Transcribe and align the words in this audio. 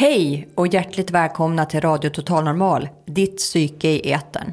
Hej 0.00 0.48
och 0.54 0.66
hjärtligt 0.66 1.10
välkomna 1.10 1.66
till 1.66 1.80
Radio 1.80 2.10
Total 2.10 2.44
Normal, 2.44 2.88
ditt 3.06 3.36
psyke 3.36 3.88
i 3.88 4.12
etern. 4.12 4.52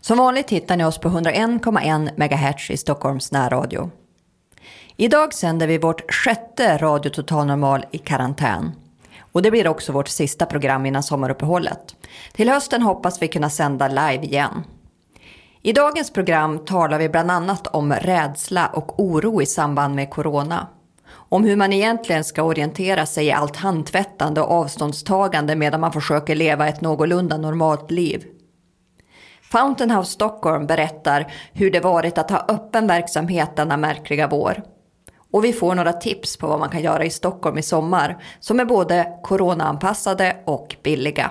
Som 0.00 0.18
vanligt 0.18 0.50
hittar 0.50 0.76
ni 0.76 0.84
oss 0.84 0.98
på 0.98 1.08
101,1 1.08 2.10
MHz 2.16 2.70
i 2.70 2.76
Stockholms 2.76 3.32
närradio. 3.32 3.90
Idag 4.96 5.34
sänder 5.34 5.66
vi 5.66 5.78
vårt 5.78 6.12
sjätte 6.12 6.76
Radio 6.76 7.10
Total 7.10 7.46
Normal 7.46 7.84
i 7.90 7.98
karantän. 7.98 8.72
Och 9.32 9.42
det 9.42 9.50
blir 9.50 9.68
också 9.68 9.92
vårt 9.92 10.08
sista 10.08 10.46
program 10.46 10.86
innan 10.86 11.02
sommaruppehållet. 11.02 11.96
Till 12.32 12.48
hösten 12.48 12.82
hoppas 12.82 13.22
vi 13.22 13.28
kunna 13.28 13.50
sända 13.50 13.88
live 13.88 14.24
igen. 14.24 14.64
I 15.62 15.72
dagens 15.72 16.12
program 16.12 16.58
talar 16.58 16.98
vi 16.98 17.08
bland 17.08 17.30
annat 17.30 17.66
om 17.66 17.92
rädsla 17.92 18.66
och 18.66 19.00
oro 19.00 19.42
i 19.42 19.46
samband 19.46 19.94
med 19.94 20.10
corona 20.10 20.66
om 21.28 21.44
hur 21.44 21.56
man 21.56 21.72
egentligen 21.72 22.24
ska 22.24 22.42
orientera 22.42 23.06
sig 23.06 23.26
i 23.26 23.32
allt 23.32 23.56
handtvättande 23.56 24.40
och 24.40 24.50
avståndstagande 24.50 25.56
medan 25.56 25.80
man 25.80 25.92
försöker 25.92 26.34
leva 26.34 26.68
ett 26.68 26.80
någorlunda 26.80 27.36
normalt 27.36 27.90
liv. 27.90 28.24
Fountain 29.42 29.90
House 29.90 30.12
Stockholm 30.12 30.66
berättar 30.66 31.32
hur 31.52 31.70
det 31.70 31.80
varit 31.80 32.18
att 32.18 32.30
ha 32.30 32.44
öppen 32.48 32.86
verksamhet 32.86 33.56
denna 33.56 33.76
märkliga 33.76 34.28
vår. 34.28 34.62
Och 35.32 35.44
vi 35.44 35.52
får 35.52 35.74
några 35.74 35.92
tips 35.92 36.36
på 36.36 36.46
vad 36.46 36.60
man 36.60 36.70
kan 36.70 36.82
göra 36.82 37.04
i 37.04 37.10
Stockholm 37.10 37.58
i 37.58 37.62
sommar 37.62 38.22
som 38.40 38.60
är 38.60 38.64
både 38.64 39.18
coronaanpassade 39.22 40.36
och 40.44 40.76
billiga. 40.82 41.30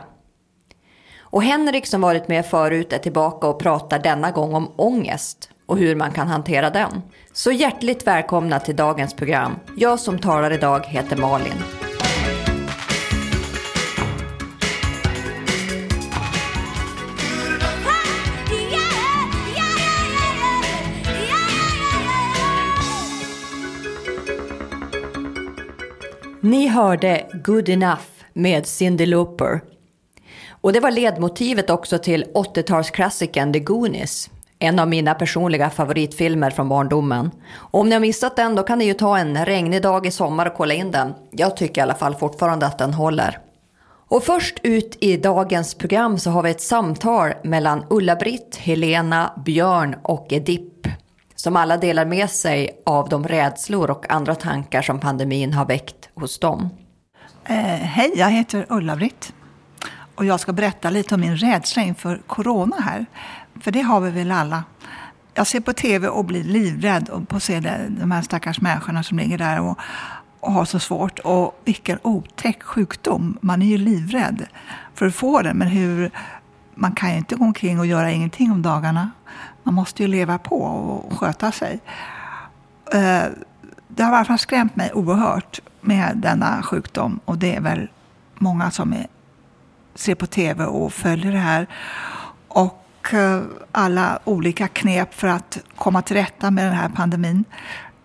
Och 1.19 1.43
Henrik 1.43 1.87
som 1.87 2.01
varit 2.01 2.27
med 2.27 2.45
förut 2.45 2.93
är 2.93 2.97
tillbaka 2.97 3.47
och 3.47 3.59
pratar 3.59 3.99
denna 3.99 4.31
gång 4.31 4.53
om 4.53 4.71
ångest 4.75 5.49
och 5.67 5.77
hur 5.77 5.95
man 5.95 6.11
kan 6.11 6.27
hantera 6.27 6.69
den. 6.69 7.01
Så 7.33 7.51
hjärtligt 7.51 8.07
välkomna 8.07 8.59
till 8.59 8.75
dagens 8.75 9.13
program. 9.13 9.55
Jag 9.75 9.99
som 9.99 10.19
talar 10.19 10.51
idag 10.51 10.85
heter 10.85 11.17
Malin. 11.17 11.63
Ni 26.41 26.67
hörde 26.67 27.27
Good 27.33 27.69
Enough 27.69 28.01
med 28.33 28.67
Cyndi 28.67 29.05
Lauper. 29.05 29.61
Och 30.49 30.73
det 30.73 30.79
var 30.79 30.91
ledmotivet 30.91 31.69
också 31.69 31.97
till 31.97 32.25
80-talsklassikern 32.33 33.53
The 33.53 33.59
Goonies. 33.59 34.29
En 34.59 34.79
av 34.79 34.87
mina 34.87 35.13
personliga 35.13 35.69
favoritfilmer 35.69 36.49
från 36.51 36.69
barndomen. 36.69 37.31
Och 37.53 37.79
om 37.79 37.89
ni 37.89 37.95
har 37.95 37.99
missat 37.99 38.35
den 38.35 38.55
då 38.55 38.63
kan 38.63 38.79
ni 38.79 38.85
ju 38.85 38.93
ta 38.93 39.17
en 39.17 39.45
regnig 39.45 39.81
dag 39.81 40.05
i 40.05 40.11
sommar 40.11 40.45
och 40.45 40.53
kolla 40.53 40.73
in 40.73 40.91
den. 40.91 41.13
Jag 41.31 41.57
tycker 41.57 41.81
i 41.81 41.83
alla 41.83 41.95
fall 41.95 42.15
fortfarande 42.15 42.65
att 42.65 42.77
den 42.77 42.93
håller. 42.93 43.39
Och 44.09 44.23
först 44.23 44.59
ut 44.63 44.97
i 45.01 45.17
dagens 45.17 45.73
program 45.73 46.19
så 46.19 46.29
har 46.29 46.43
vi 46.43 46.51
ett 46.51 46.61
samtal 46.61 47.33
mellan 47.43 47.85
Ulla-Britt, 47.89 48.55
Helena, 48.55 49.31
Björn 49.45 49.95
och 50.03 50.27
Edip 50.29 50.87
Som 51.35 51.55
alla 51.55 51.77
delar 51.77 52.05
med 52.05 52.29
sig 52.29 52.81
av 52.85 53.09
de 53.09 53.27
rädslor 53.27 53.91
och 53.91 54.11
andra 54.11 54.35
tankar 54.35 54.81
som 54.81 54.99
pandemin 54.99 55.53
har 55.53 55.65
väckt 55.65 56.09
hos 56.15 56.39
dem. 56.39 56.69
Eh, 57.45 57.55
hej, 57.65 58.11
jag 58.15 58.29
heter 58.29 58.65
Ulla-Britt. 58.69 59.33
Och 60.15 60.25
jag 60.25 60.39
ska 60.39 60.53
berätta 60.53 60.89
lite 60.89 61.15
om 61.15 61.21
min 61.21 61.37
rädsla 61.37 61.81
inför 61.81 62.21
corona 62.27 62.75
här. 62.79 63.05
För 63.61 63.71
det 63.71 63.81
har 63.81 63.99
vi 63.99 64.11
väl 64.11 64.31
alla. 64.31 64.63
Jag 65.33 65.47
ser 65.47 65.59
på 65.59 65.73
tv 65.73 66.07
och 66.07 66.25
blir 66.25 66.43
livrädd 66.43 67.09
och 67.09 67.27
på 67.27 67.39
se 67.39 67.59
de 67.89 68.11
här 68.11 68.21
stackars 68.21 68.61
människorna 68.61 69.03
som 69.03 69.19
ligger 69.19 69.37
där 69.37 69.61
och, 69.61 69.79
och 70.39 70.51
har 70.51 70.65
så 70.65 70.79
svårt. 70.79 71.19
Och 71.19 71.61
vilken 71.65 71.99
otäck 72.01 72.63
sjukdom. 72.63 73.37
Man 73.41 73.61
är 73.61 73.65
ju 73.65 73.77
livrädd 73.77 74.45
för 74.93 75.07
att 75.07 75.15
få 75.15 75.41
den. 75.41 75.57
Men 75.57 75.67
hur, 75.67 76.11
man 76.75 76.91
kan 76.91 77.11
ju 77.11 77.17
inte 77.17 77.35
gå 77.35 77.45
omkring 77.45 77.79
och 77.79 77.85
göra 77.85 78.11
ingenting 78.11 78.51
om 78.51 78.61
dagarna. 78.61 79.11
Man 79.63 79.73
måste 79.73 80.03
ju 80.03 80.07
leva 80.07 80.37
på 80.37 80.61
och 80.61 81.19
sköta 81.19 81.51
sig. 81.51 81.79
Eh, 82.93 83.23
det 83.87 84.03
har 84.03 84.13
i 84.13 84.15
alla 84.15 84.25
fall 84.25 84.39
skrämt 84.39 84.75
mig 84.75 84.91
oerhört 84.93 85.59
med 85.81 86.17
denna 86.17 86.63
sjukdom. 86.63 87.19
Och 87.25 87.37
det 87.37 87.55
är 87.55 87.61
väl 87.61 87.89
många 88.35 88.71
som 88.71 88.93
är, 88.93 89.07
ser 89.95 90.15
på 90.15 90.25
tv 90.25 90.65
och 90.65 90.93
följer 90.93 91.31
det 91.31 91.37
här. 91.37 91.67
Och 93.01 93.13
alla 93.71 94.19
olika 94.23 94.67
knep 94.67 95.13
för 95.13 95.27
att 95.27 95.57
komma 95.75 96.01
till 96.01 96.15
rätta 96.15 96.51
med 96.51 96.65
den 96.65 96.73
här 96.73 96.89
pandemin. 96.89 97.45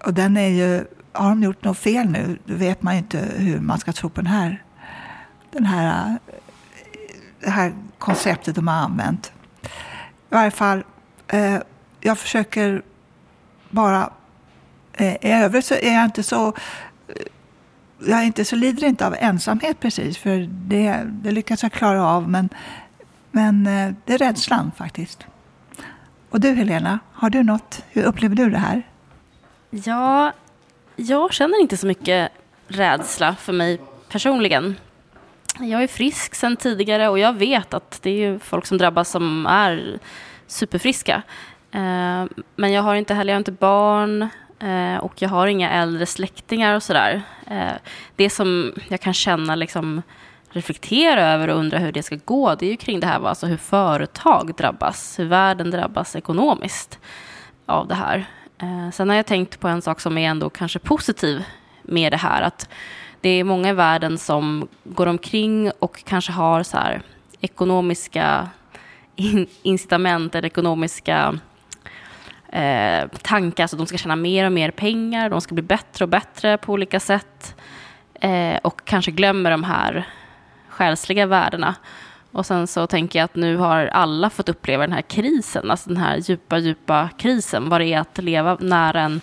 Och 0.04 0.14
den 0.14 0.36
är 0.36 0.48
ju, 0.48 0.84
har 1.12 1.28
de 1.28 1.42
gjort 1.42 1.64
något 1.64 1.78
fel 1.78 2.08
nu, 2.08 2.38
då 2.44 2.54
vet 2.54 2.82
man 2.82 2.94
ju 2.94 2.98
inte 2.98 3.18
hur 3.36 3.60
man 3.60 3.78
ska 3.78 3.92
tro 3.92 4.08
på 4.08 4.20
den 4.20 4.30
här, 4.30 4.62
den 5.52 5.66
här, 5.66 6.06
eh, 6.08 6.34
det 7.40 7.50
här 7.50 7.72
konceptet 7.98 8.54
de 8.54 8.68
har 8.68 8.74
använt. 8.74 9.32
I 10.30 10.34
varje 10.34 10.50
fall, 10.50 10.84
eh, 11.28 11.58
jag 12.00 12.18
försöker 12.18 12.82
bara... 13.70 14.10
Eh, 14.92 15.12
I 15.12 15.32
övrigt 15.32 15.64
så 15.64 15.74
är 15.74 15.94
jag 15.94 16.04
inte 16.04 16.22
så... 16.22 16.48
Eh, 16.48 16.54
jag 18.06 18.18
är 18.20 18.24
inte 18.24 18.44
så 18.44 18.56
lider 18.56 18.86
inte 18.86 19.06
av 19.06 19.16
ensamhet 19.18 19.80
precis, 19.80 20.18
för 20.18 20.48
det, 20.50 21.02
det 21.06 21.30
lyckas 21.30 21.62
jag 21.62 21.72
klara 21.72 22.06
av. 22.06 22.28
Men 22.28 22.48
men 23.32 23.66
eh, 23.66 23.94
det 24.04 24.14
är 24.14 24.18
rädslan 24.18 24.72
faktiskt. 24.76 25.26
Och 26.30 26.40
du 26.40 26.54
Helena, 26.54 26.98
har 27.12 27.30
du 27.30 27.42
något? 27.42 27.84
Hur 27.90 28.02
upplever 28.02 28.36
du 28.36 28.50
det 28.50 28.58
här? 28.58 28.82
Ja, 29.70 30.32
jag 30.96 31.32
känner 31.32 31.60
inte 31.60 31.76
så 31.76 31.86
mycket 31.86 32.32
rädsla 32.68 33.34
för 33.34 33.52
mig 33.52 33.80
personligen. 34.08 34.76
Jag 35.60 35.82
är 35.82 35.86
frisk 35.86 36.34
sedan 36.34 36.56
tidigare 36.56 37.08
och 37.08 37.18
jag 37.18 37.32
vet 37.32 37.74
att 37.74 38.02
det 38.02 38.24
är 38.24 38.38
folk 38.38 38.66
som 38.66 38.78
drabbas 38.78 39.10
som 39.10 39.46
är 39.46 39.98
superfriska. 40.46 41.22
Eh, 41.72 42.24
men 42.56 42.72
jag 42.72 42.82
har 42.82 42.94
inte 42.94 43.14
heller 43.14 43.32
jag 43.32 43.36
har 43.36 43.40
inte 43.40 43.52
barn 43.52 44.22
eh, 44.60 44.96
och 44.96 45.22
jag 45.22 45.28
har 45.28 45.46
inga 45.46 45.70
äldre 45.70 46.06
släktingar 46.06 46.74
och 46.74 46.82
sådär. 46.82 47.22
Det 48.16 48.30
som 48.30 48.72
jag 48.88 49.00
kan 49.00 49.14
känna 49.14 49.54
liksom 49.54 50.02
reflektera 50.52 51.32
över 51.32 51.48
och 51.48 51.58
undra 51.58 51.78
hur 51.78 51.92
det 51.92 52.02
ska 52.02 52.18
gå, 52.24 52.54
det 52.54 52.66
är 52.66 52.70
ju 52.70 52.76
kring 52.76 53.00
det 53.00 53.06
här 53.06 53.26
alltså 53.26 53.46
hur 53.46 53.56
företag 53.56 54.54
drabbas, 54.56 55.18
hur 55.18 55.24
världen 55.24 55.70
drabbas 55.70 56.16
ekonomiskt 56.16 56.98
av 57.66 57.88
det 57.88 57.94
här. 57.94 58.24
Eh, 58.58 58.90
sen 58.90 59.08
har 59.08 59.16
jag 59.16 59.26
tänkt 59.26 59.60
på 59.60 59.68
en 59.68 59.82
sak 59.82 60.00
som 60.00 60.18
är 60.18 60.28
ändå 60.28 60.50
kanske 60.50 60.78
positiv 60.78 61.44
med 61.82 62.12
det 62.12 62.16
här, 62.16 62.42
att 62.42 62.68
det 63.20 63.28
är 63.28 63.44
många 63.44 63.68
i 63.68 63.72
världen 63.72 64.18
som 64.18 64.68
går 64.84 65.06
omkring 65.06 65.70
och 65.78 66.04
kanske 66.04 66.32
har 66.32 66.62
så 66.62 66.76
här 66.76 67.02
ekonomiska 67.40 68.48
incitament 69.62 70.34
eller 70.34 70.46
ekonomiska 70.46 71.38
eh, 72.48 73.08
tankar, 73.22 73.66
så 73.66 73.76
att 73.76 73.78
de 73.78 73.86
ska 73.86 73.98
tjäna 73.98 74.16
mer 74.16 74.46
och 74.46 74.52
mer 74.52 74.70
pengar, 74.70 75.30
de 75.30 75.40
ska 75.40 75.54
bli 75.54 75.62
bättre 75.62 76.04
och 76.04 76.08
bättre 76.08 76.58
på 76.58 76.72
olika 76.72 77.00
sätt 77.00 77.54
eh, 78.20 78.56
och 78.62 78.84
kanske 78.84 79.10
glömmer 79.10 79.50
de 79.50 79.64
här 79.64 80.06
själsliga 80.72 81.26
värdena. 81.26 81.74
Och 82.32 82.46
sen 82.46 82.66
så 82.66 82.86
tänker 82.86 83.18
jag 83.18 83.24
att 83.24 83.34
nu 83.34 83.56
har 83.56 83.86
alla 83.86 84.30
fått 84.30 84.48
uppleva 84.48 84.82
den 84.82 84.92
här 84.92 85.02
krisen, 85.02 85.70
alltså 85.70 85.88
den 85.88 85.96
här 85.98 86.16
djupa, 86.16 86.58
djupa 86.58 87.08
krisen, 87.18 87.68
vad 87.68 87.80
det 87.80 87.86
är 87.86 88.00
att 88.00 88.18
leva 88.18 88.56
nära 88.60 89.00
en 89.00 89.20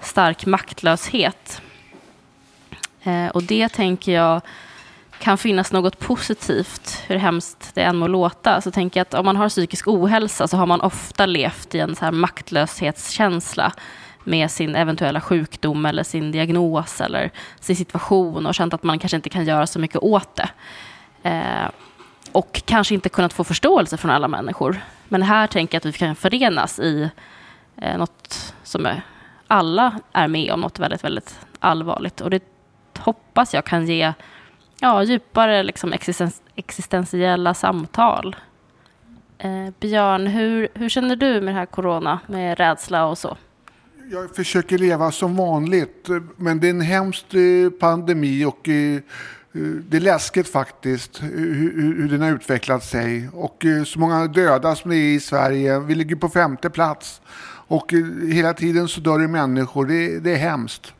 stark 0.00 0.46
maktlöshet. 0.46 1.62
Eh, 3.02 3.26
och 3.26 3.42
det 3.42 3.68
tänker 3.68 4.12
jag 4.12 4.40
kan 5.18 5.38
finnas 5.38 5.72
något 5.72 5.98
positivt, 5.98 7.04
hur 7.06 7.16
hemskt 7.16 7.74
det 7.74 7.82
än 7.82 7.96
må 7.96 8.06
låta. 8.06 8.60
Så 8.60 8.70
tänker 8.70 9.00
jag 9.00 9.04
att 9.04 9.14
om 9.14 9.24
man 9.24 9.36
har 9.36 9.48
psykisk 9.48 9.88
ohälsa 9.88 10.48
så 10.48 10.56
har 10.56 10.66
man 10.66 10.80
ofta 10.80 11.26
levt 11.26 11.74
i 11.74 11.78
en 11.78 11.96
så 11.96 12.04
här 12.04 12.12
maktlöshetskänsla 12.12 13.72
med 14.24 14.50
sin 14.50 14.74
eventuella 14.74 15.20
sjukdom 15.20 15.86
eller 15.86 16.02
sin 16.02 16.32
diagnos 16.32 17.00
eller 17.00 17.30
sin 17.60 17.76
situation 17.76 18.46
och 18.46 18.54
känt 18.54 18.74
att 18.74 18.82
man 18.82 18.98
kanske 18.98 19.16
inte 19.16 19.28
kan 19.28 19.44
göra 19.44 19.66
så 19.66 19.78
mycket 19.78 20.02
åt 20.02 20.36
det. 20.36 20.50
Eh, 21.22 21.70
och 22.32 22.62
kanske 22.64 22.94
inte 22.94 23.08
kunnat 23.08 23.32
få 23.32 23.44
förståelse 23.44 23.96
från 23.96 24.10
alla 24.10 24.28
människor. 24.28 24.80
Men 25.08 25.22
här 25.22 25.46
tänker 25.46 25.74
jag 25.74 25.80
att 25.80 25.86
vi 25.86 25.98
kan 25.98 26.16
förenas 26.16 26.78
i 26.78 27.10
eh, 27.76 27.98
något 27.98 28.54
som 28.62 28.86
är, 28.86 29.02
alla 29.46 30.00
är 30.12 30.28
med 30.28 30.52
om, 30.52 30.60
något 30.60 30.78
väldigt, 30.78 31.04
väldigt 31.04 31.40
allvarligt. 31.58 32.20
Och 32.20 32.30
det 32.30 32.42
hoppas 32.98 33.54
jag 33.54 33.64
kan 33.64 33.86
ge 33.86 34.12
ja, 34.80 35.02
djupare 35.02 35.62
liksom 35.62 35.92
existens, 35.92 36.42
existentiella 36.54 37.54
samtal. 37.54 38.36
Eh, 39.38 39.68
Björn, 39.80 40.26
hur, 40.26 40.68
hur 40.74 40.88
känner 40.88 41.16
du 41.16 41.40
med 41.40 41.54
det 41.54 41.58
här 41.58 41.66
corona, 41.66 42.20
med 42.26 42.58
rädsla 42.58 43.06
och 43.06 43.18
så? 43.18 43.36
Jag 44.12 44.36
försöker 44.36 44.78
leva 44.78 45.12
som 45.12 45.36
vanligt, 45.36 46.08
men 46.36 46.60
det 46.60 46.66
är 46.66 46.70
en 46.70 46.80
hemsk 46.80 47.34
eh, 47.34 47.70
pandemi 47.70 48.44
och 48.44 48.68
eh, 48.68 48.94
eh, 48.94 49.00
det 49.88 49.96
är 49.96 50.00
läskigt 50.00 50.48
faktiskt 50.48 51.22
hur, 51.22 51.96
hur 51.96 52.08
den 52.08 52.22
har 52.22 52.30
utvecklat 52.30 52.84
sig. 52.84 53.28
Och 53.32 53.64
så 53.86 53.98
många 53.98 54.26
döda 54.26 54.76
som 54.76 54.90
det 54.90 54.96
är 54.96 55.14
i 55.14 55.20
Sverige. 55.20 55.78
Vi 55.78 55.94
ligger 55.94 56.16
på 56.16 56.28
femte 56.28 56.70
plats. 56.70 57.20
Och 57.66 57.94
hela 58.32 58.54
tiden 58.54 58.88
så 58.88 59.00
dör 59.00 59.18
det 59.18 59.28
människor. 59.28 59.86
Det, 59.86 60.18
det 60.18 60.32
är 60.32 60.38
hemskt. 60.38 60.94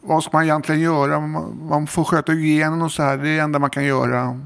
Vad 0.00 0.24
ska 0.24 0.36
man 0.36 0.44
egentligen 0.44 0.80
göra? 0.80 1.20
Man 1.20 1.86
får 1.86 2.04
sköta 2.04 2.32
hygienen 2.32 2.82
och 2.82 2.92
så 2.92 3.02
här. 3.02 3.16
Det 3.16 3.28
är 3.28 3.36
det 3.36 3.42
enda 3.42 3.58
man 3.58 3.70
kan 3.70 3.84
göra. 3.84 4.40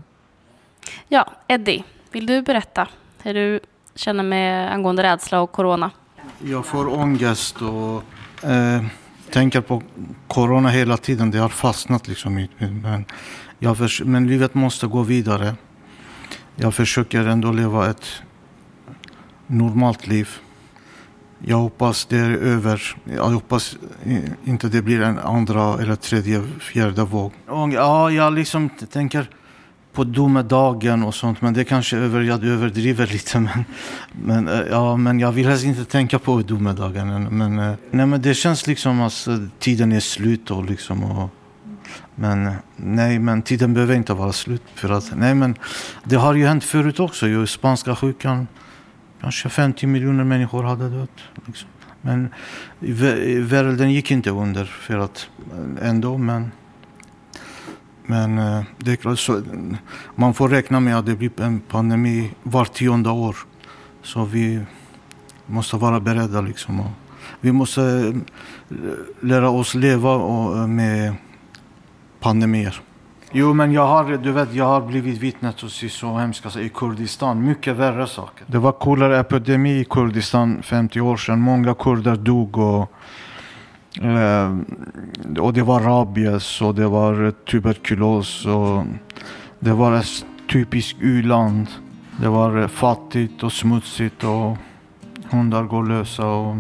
Ja, 1.08 1.32
Eddie, 1.48 1.84
vill 2.12 2.26
du 2.26 2.42
berätta 2.42 2.88
hur 3.22 3.34
du 3.34 3.60
känner 3.94 4.22
med 4.22 4.72
angående 4.72 5.02
rädsla 5.02 5.40
och 5.40 5.52
corona? 5.52 5.90
Jag 6.46 6.66
får 6.66 6.98
ångest 6.98 7.62
och 7.62 8.02
eh, 8.48 8.84
tänker 9.30 9.60
på 9.60 9.82
corona 10.28 10.68
hela 10.68 10.96
tiden. 10.96 11.30
Det 11.30 11.38
har 11.38 11.48
fastnat 11.48 12.08
liksom. 12.08 12.48
Men, 12.58 13.04
jag 13.58 13.78
för, 13.78 14.04
men 14.04 14.26
livet 14.26 14.54
måste 14.54 14.86
gå 14.86 15.02
vidare. 15.02 15.54
Jag 16.56 16.74
försöker 16.74 17.26
ändå 17.26 17.52
leva 17.52 17.90
ett 17.90 18.22
normalt 19.46 20.06
liv. 20.06 20.28
Jag 21.38 21.56
hoppas 21.56 22.06
det 22.06 22.18
är 22.18 22.30
över. 22.30 22.96
Jag 23.04 23.24
hoppas 23.24 23.76
inte 24.44 24.68
det 24.68 24.82
blir 24.82 25.00
en 25.00 25.18
andra 25.18 25.82
eller 25.82 25.96
tredje, 25.96 26.42
fjärde 26.60 27.04
våg. 27.04 27.32
Ja, 27.46 28.10
jag 28.10 28.32
liksom 28.32 28.68
tänker 28.68 29.30
på 29.94 30.04
domedagen 30.04 31.02
och 31.02 31.14
sånt. 31.14 31.42
Men 31.42 31.54
det 31.54 31.64
kanske 31.64 31.96
över, 31.96 32.20
jag 32.20 32.44
överdriver 32.44 33.06
lite. 33.06 33.40
Men, 33.40 33.64
men, 34.12 34.48
eh, 34.48 34.66
ja, 34.70 34.96
men 34.96 35.20
jag 35.20 35.32
vill 35.32 35.46
helst 35.46 35.64
inte 35.64 35.84
tänka 35.84 36.18
på 36.18 36.42
domedagen. 36.42 37.36
Men, 37.38 37.58
eh, 37.58 37.74
nej, 37.90 38.06
men 38.06 38.22
det 38.22 38.34
känns 38.34 38.66
liksom 38.66 39.00
att 39.00 39.26
eh, 39.26 39.38
tiden 39.58 39.92
är 39.92 40.00
slut. 40.00 40.50
Och 40.50 40.64
liksom, 40.64 41.04
och, 41.04 41.30
men 42.14 42.52
nej, 42.76 43.18
men 43.18 43.42
tiden 43.42 43.74
behöver 43.74 43.94
inte 43.94 44.14
vara 44.14 44.32
slut. 44.32 44.62
För 44.74 44.90
att, 44.90 45.12
nej, 45.16 45.34
men 45.34 45.54
det 46.04 46.16
har 46.16 46.34
ju 46.34 46.46
hänt 46.46 46.64
förut 46.64 47.00
också. 47.00 47.26
Ju 47.26 47.46
spanska 47.46 47.96
sjukan. 47.96 48.46
Kanske 49.20 49.48
50 49.48 49.86
miljoner 49.86 50.24
människor 50.24 50.62
hade 50.62 50.88
dött. 50.88 51.18
Liksom. 51.46 51.68
Men 52.00 52.28
världen 53.48 53.92
gick 53.92 54.10
inte 54.10 54.30
under 54.30 54.64
för 54.64 54.98
att 54.98 55.28
ändå. 55.82 56.18
Men 56.18 56.50
men 58.06 58.38
eh, 58.38 58.62
det 58.78 58.92
är 58.92 58.96
klart, 58.96 59.18
så, 59.18 59.42
man 60.14 60.34
får 60.34 60.48
räkna 60.48 60.80
med 60.80 60.98
att 60.98 61.06
det 61.06 61.16
blir 61.16 61.40
en 61.40 61.60
pandemi 61.60 62.30
var 62.42 62.64
tionde 62.64 63.10
år. 63.10 63.36
Så 64.02 64.24
vi 64.24 64.60
måste 65.46 65.76
vara 65.76 66.00
beredda. 66.00 66.40
Liksom. 66.40 66.80
Och 66.80 66.90
vi 67.40 67.52
måste 67.52 67.82
eh, 67.82 68.76
lära 69.20 69.50
oss 69.50 69.74
leva 69.74 70.14
eh, 70.14 70.66
med 70.66 71.14
pandemier. 72.20 72.80
Jo, 73.32 73.54
men 73.54 73.72
jag 73.72 73.86
har, 73.86 74.16
du 74.16 74.32
vet, 74.32 74.54
jag 74.54 74.64
har 74.64 74.80
blivit 74.80 75.18
vittne 75.18 75.52
till 75.52 75.90
så 75.90 76.16
hemska 76.16 76.50
saker 76.50 76.64
i 76.64 76.68
Kurdistan. 76.68 77.44
Mycket 77.44 77.76
värre 77.76 78.06
saker. 78.06 78.44
Det 78.46 78.58
var 78.58 78.72
koleraepidemi 78.72 79.80
i 79.80 79.84
Kurdistan 79.84 80.62
50 80.62 81.00
år 81.00 81.16
sedan. 81.16 81.40
Många 81.40 81.74
kurder 81.74 82.16
dog. 82.16 82.58
och 82.58 82.92
Eh, 84.02 84.56
och 85.38 85.52
det 85.52 85.62
var 85.62 85.80
rabies 85.80 86.62
och 86.62 86.74
det 86.74 86.88
var 86.88 87.30
tuberkulos 87.30 88.46
och 88.46 88.84
det 89.58 89.72
var 89.72 89.92
ett 89.92 90.24
typiskt 90.52 90.98
u-land. 91.00 91.66
Det 92.20 92.28
var 92.28 92.68
fattigt 92.68 93.42
och 93.42 93.52
smutsigt 93.52 94.24
och 94.24 94.56
hundar 95.30 95.62
går 95.62 95.84
lösa. 95.84 96.26
Och, 96.26 96.56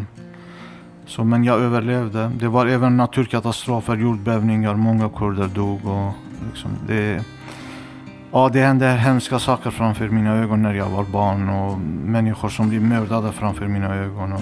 så, 1.06 1.24
men 1.24 1.44
jag 1.44 1.60
överlevde. 1.60 2.30
Det 2.38 2.48
var 2.48 2.66
även 2.66 2.96
naturkatastrofer, 2.96 3.96
jordbävningar, 3.96 4.74
många 4.74 5.08
kurder 5.08 5.48
dog. 5.48 5.86
Och 5.86 6.12
liksom 6.50 6.70
det, 6.86 7.24
ja, 8.32 8.50
det 8.52 8.60
hände 8.60 8.86
hemska 8.86 9.38
saker 9.38 9.70
framför 9.70 10.08
mina 10.08 10.34
ögon 10.34 10.62
när 10.62 10.74
jag 10.74 10.88
var 10.88 11.04
barn 11.04 11.48
och 11.48 11.78
människor 12.04 12.48
som 12.48 12.68
blev 12.68 12.82
mördade 12.82 13.32
framför 13.32 13.66
mina 13.68 13.94
ögon. 13.94 14.32
Och, 14.32 14.40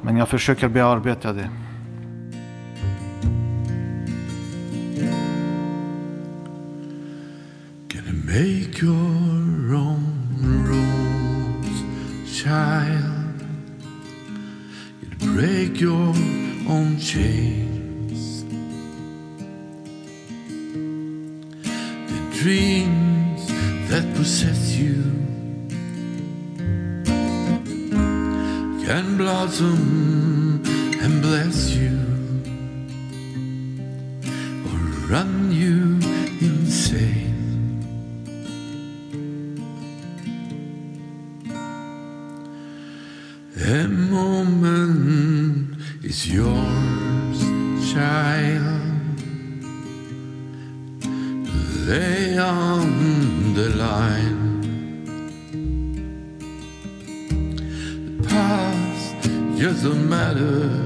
men 0.00 0.16
jag 0.16 0.28
försöker 0.28 0.68
bearbeta 0.68 1.32
det. 1.32 1.50
Make 8.42 8.82
your 8.82 9.74
own 9.74 10.36
rules, 10.68 11.76
child. 12.38 13.40
You'd 15.00 15.18
break 15.20 15.80
your 15.80 16.12
own 16.68 16.98
chains. 17.00 18.44
The 22.10 22.20
dreams 22.38 23.46
that 23.88 24.04
possess 24.14 24.76
you 24.76 25.02
can 28.84 29.16
blossom 29.16 30.62
and 31.00 31.22
bless 31.22 31.70
you 31.70 31.96
or 34.66 34.78
run 35.08 35.50
you 35.52 35.95
A 43.68 43.88
moment 43.88 45.76
is 46.00 46.32
yours, 46.32 47.40
child. 47.92 48.80
Lay 51.84 52.38
on 52.38 53.54
the 53.54 53.70
line. 53.70 54.60
The 58.06 58.28
past 58.28 59.22
doesn't 59.58 60.08
matter. 60.08 60.85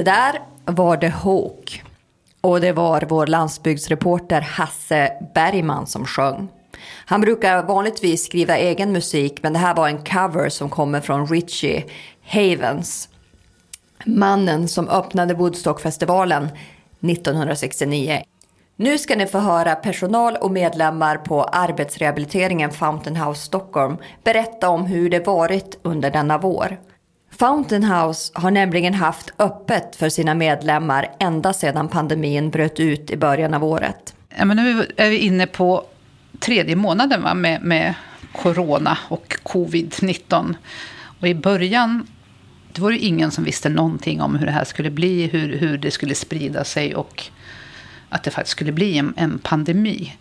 Det 0.00 0.04
där 0.04 0.40
var 0.64 0.96
The 0.96 1.08
Hawk. 1.08 1.82
Och 2.40 2.60
det 2.60 2.72
var 2.72 3.06
vår 3.08 3.26
landsbygdsreporter 3.26 4.40
Hasse 4.40 5.12
Bergman 5.34 5.86
som 5.86 6.06
sjöng. 6.06 6.48
Han 7.04 7.20
brukar 7.20 7.62
vanligtvis 7.62 8.24
skriva 8.24 8.56
egen 8.56 8.92
musik 8.92 9.42
men 9.42 9.52
det 9.52 9.58
här 9.58 9.74
var 9.74 9.88
en 9.88 10.04
cover 10.04 10.48
som 10.48 10.70
kommer 10.70 11.00
från 11.00 11.26
Richie 11.26 11.84
Havens. 12.24 13.08
Mannen 14.04 14.68
som 14.68 14.88
öppnade 14.88 15.34
Woodstockfestivalen 15.34 16.48
1969. 17.00 18.22
Nu 18.76 18.98
ska 18.98 19.16
ni 19.16 19.26
få 19.26 19.38
höra 19.38 19.74
personal 19.74 20.36
och 20.36 20.50
medlemmar 20.50 21.16
på 21.16 21.42
arbetsrehabiliteringen 21.44 22.70
Fountain 22.70 23.16
House 23.16 23.40
Stockholm 23.40 23.96
berätta 24.24 24.68
om 24.68 24.86
hur 24.86 25.10
det 25.10 25.26
varit 25.26 25.78
under 25.82 26.10
denna 26.10 26.38
vår. 26.38 26.78
Fountain 27.40 27.84
House 27.84 28.32
har 28.34 28.50
nämligen 28.50 28.94
haft 28.94 29.30
öppet 29.38 29.96
för 29.96 30.08
sina 30.08 30.34
medlemmar 30.34 31.08
ända 31.18 31.52
sedan 31.52 31.88
pandemin 31.88 32.50
bröt 32.50 32.80
ut 32.80 33.10
i 33.10 33.16
början 33.16 33.54
av 33.54 33.64
året. 33.64 34.14
Ja, 34.38 34.44
men 34.44 34.56
nu 34.56 34.86
är 34.96 35.10
vi 35.10 35.18
inne 35.18 35.46
på 35.46 35.84
tredje 36.38 36.76
månaden 36.76 37.22
va, 37.22 37.34
med, 37.34 37.62
med 37.62 37.94
corona 38.32 38.98
och 39.08 39.36
covid-19. 39.42 40.54
Och 41.20 41.28
i 41.28 41.34
början 41.34 42.06
det 42.72 42.80
var 42.80 42.90
det 42.90 42.98
ingen 42.98 43.30
som 43.30 43.44
visste 43.44 43.68
någonting 43.68 44.20
om 44.20 44.36
hur 44.36 44.46
det 44.46 44.52
här 44.52 44.64
skulle 44.64 44.90
bli, 44.90 45.26
hur, 45.26 45.56
hur 45.56 45.78
det 45.78 45.90
skulle 45.90 46.14
sprida 46.14 46.64
sig 46.64 46.94
och 46.94 47.24
att 48.08 48.22
det 48.22 48.30
faktiskt 48.30 48.52
skulle 48.52 48.72
bli 48.72 48.98
en, 48.98 49.14
en 49.16 49.38
pandemi. 49.38 50.16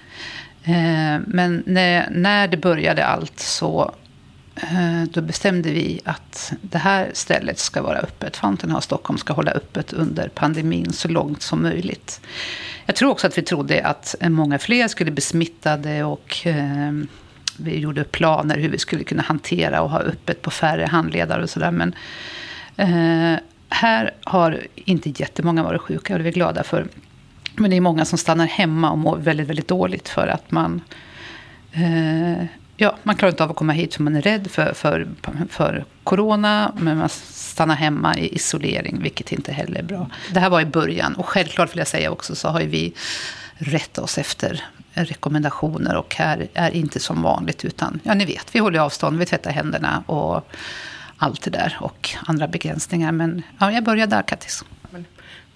Eh, 0.63 1.21
men 1.27 1.63
när, 1.65 2.09
när 2.11 2.47
det 2.47 2.57
började 2.57 3.05
allt 3.05 3.39
så 3.39 3.93
Eh, 4.61 5.03
då 5.03 5.21
bestämde 5.21 5.71
vi 5.71 6.01
att 6.03 6.53
det 6.61 6.77
här 6.77 7.09
stället 7.13 7.59
ska 7.59 7.81
vara 7.81 7.99
öppet. 7.99 8.37
Fountain 8.37 8.71
House 8.71 8.85
Stockholm 8.85 9.17
ska 9.17 9.33
hålla 9.33 9.51
öppet 9.51 9.93
under 9.93 10.29
pandemin 10.29 10.93
så 10.93 11.07
långt 11.07 11.41
som 11.41 11.61
möjligt. 11.61 12.21
Jag 12.85 12.95
tror 12.95 13.11
också 13.11 13.27
att 13.27 13.37
vi 13.37 13.41
trodde 13.41 13.85
att 13.85 14.15
många 14.21 14.59
fler 14.59 14.87
skulle 14.87 15.11
bli 15.11 15.21
smittade 15.21 16.03
och 16.03 16.47
eh, 16.47 16.91
vi 17.57 17.79
gjorde 17.79 18.03
planer 18.03 18.57
hur 18.57 18.69
vi 18.69 18.77
skulle 18.77 19.03
kunna 19.03 19.21
hantera 19.21 19.81
och 19.81 19.89
ha 19.89 19.99
öppet 19.99 20.41
på 20.41 20.51
färre 20.51 20.85
handledare 20.85 21.43
och 21.43 21.49
sådär. 21.49 21.71
Men 21.71 21.95
eh, 22.77 23.39
här 23.69 24.13
har 24.23 24.67
inte 24.75 25.09
jättemånga 25.09 25.63
varit 25.63 25.81
sjuka 25.81 26.13
och 26.13 26.19
det 26.19 26.23
är 26.23 26.25
vi 26.25 26.31
glada 26.31 26.63
för. 26.63 26.87
Men 27.55 27.71
det 27.71 27.77
är 27.77 27.81
många 27.81 28.05
som 28.05 28.17
stannar 28.17 28.45
hemma 28.45 28.91
och 28.91 28.97
mår 28.97 29.17
väldigt, 29.17 29.47
väldigt 29.47 29.67
dåligt 29.67 30.09
för 30.09 30.27
att 30.27 30.51
man... 30.51 30.81
Eh, 31.71 32.45
ja, 32.79 32.95
man 33.03 33.15
klarar 33.15 33.31
inte 33.31 33.43
av 33.43 33.49
att 33.49 33.55
komma 33.55 33.73
hit 33.73 33.95
för 33.95 34.03
man 34.03 34.15
är 34.15 34.21
rädd 34.21 34.51
för, 34.51 34.73
för, 34.73 35.07
för 35.49 35.85
corona. 36.03 36.71
Men 36.77 36.97
man 36.97 37.09
stannar 37.09 37.75
hemma 37.75 38.17
i 38.17 38.35
isolering, 38.35 38.99
vilket 39.01 39.31
inte 39.31 39.51
heller 39.51 39.79
är 39.79 39.83
bra. 39.83 40.09
Det 40.33 40.39
här 40.39 40.49
var 40.49 40.61
i 40.61 40.65
början. 40.65 41.15
Och 41.15 41.25
självklart 41.25 41.71
vill 41.71 41.77
jag 41.77 41.87
säga 41.87 42.11
också 42.11 42.35
så 42.35 42.47
har 42.47 42.61
ju 42.61 42.67
vi 42.67 42.93
rättat 43.53 44.03
oss 44.03 44.17
efter 44.17 44.63
rekommendationer. 44.93 45.95
Och 45.95 46.15
här 46.15 46.47
är 46.53 46.71
inte 46.71 46.99
som 46.99 47.21
vanligt 47.21 47.65
utan, 47.65 47.99
ja 48.03 48.13
ni 48.13 48.25
vet, 48.25 48.55
vi 48.55 48.59
håller 48.59 48.79
avstånd, 48.79 49.19
vi 49.19 49.25
tvättar 49.25 49.51
händerna 49.51 50.03
och 50.05 50.51
allt 51.17 51.41
det 51.41 51.51
där. 51.51 51.77
Och 51.79 52.09
andra 52.25 52.47
begränsningar. 52.47 53.11
Men 53.11 53.41
ja, 53.59 53.71
jag 53.71 53.83
börjar 53.83 54.07
där 54.07 54.21
Kattis. 54.21 54.65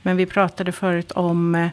Men 0.01 0.17
vi 0.17 0.25
pratade 0.25 0.71
förut 0.71 1.11
om 1.11 1.55
eh, 1.55 1.67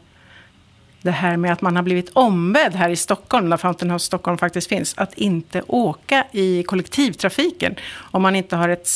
det 1.02 1.10
här 1.10 1.36
med 1.36 1.52
att 1.52 1.60
man 1.60 1.76
har 1.76 1.82
blivit 1.82 2.10
ombedd 2.12 2.74
här 2.74 2.90
i 2.90 2.96
Stockholm, 2.96 3.50
där 3.50 3.56
Fountain 3.56 3.90
House 3.90 4.06
Stockholm 4.06 4.38
faktiskt 4.38 4.68
finns, 4.68 4.94
att 4.96 5.14
inte 5.14 5.62
åka 5.66 6.24
i 6.32 6.62
kollektivtrafiken 6.62 7.74
om 7.96 8.22
man 8.22 8.36
inte 8.36 8.56
har 8.56 8.68
ett 8.68 8.88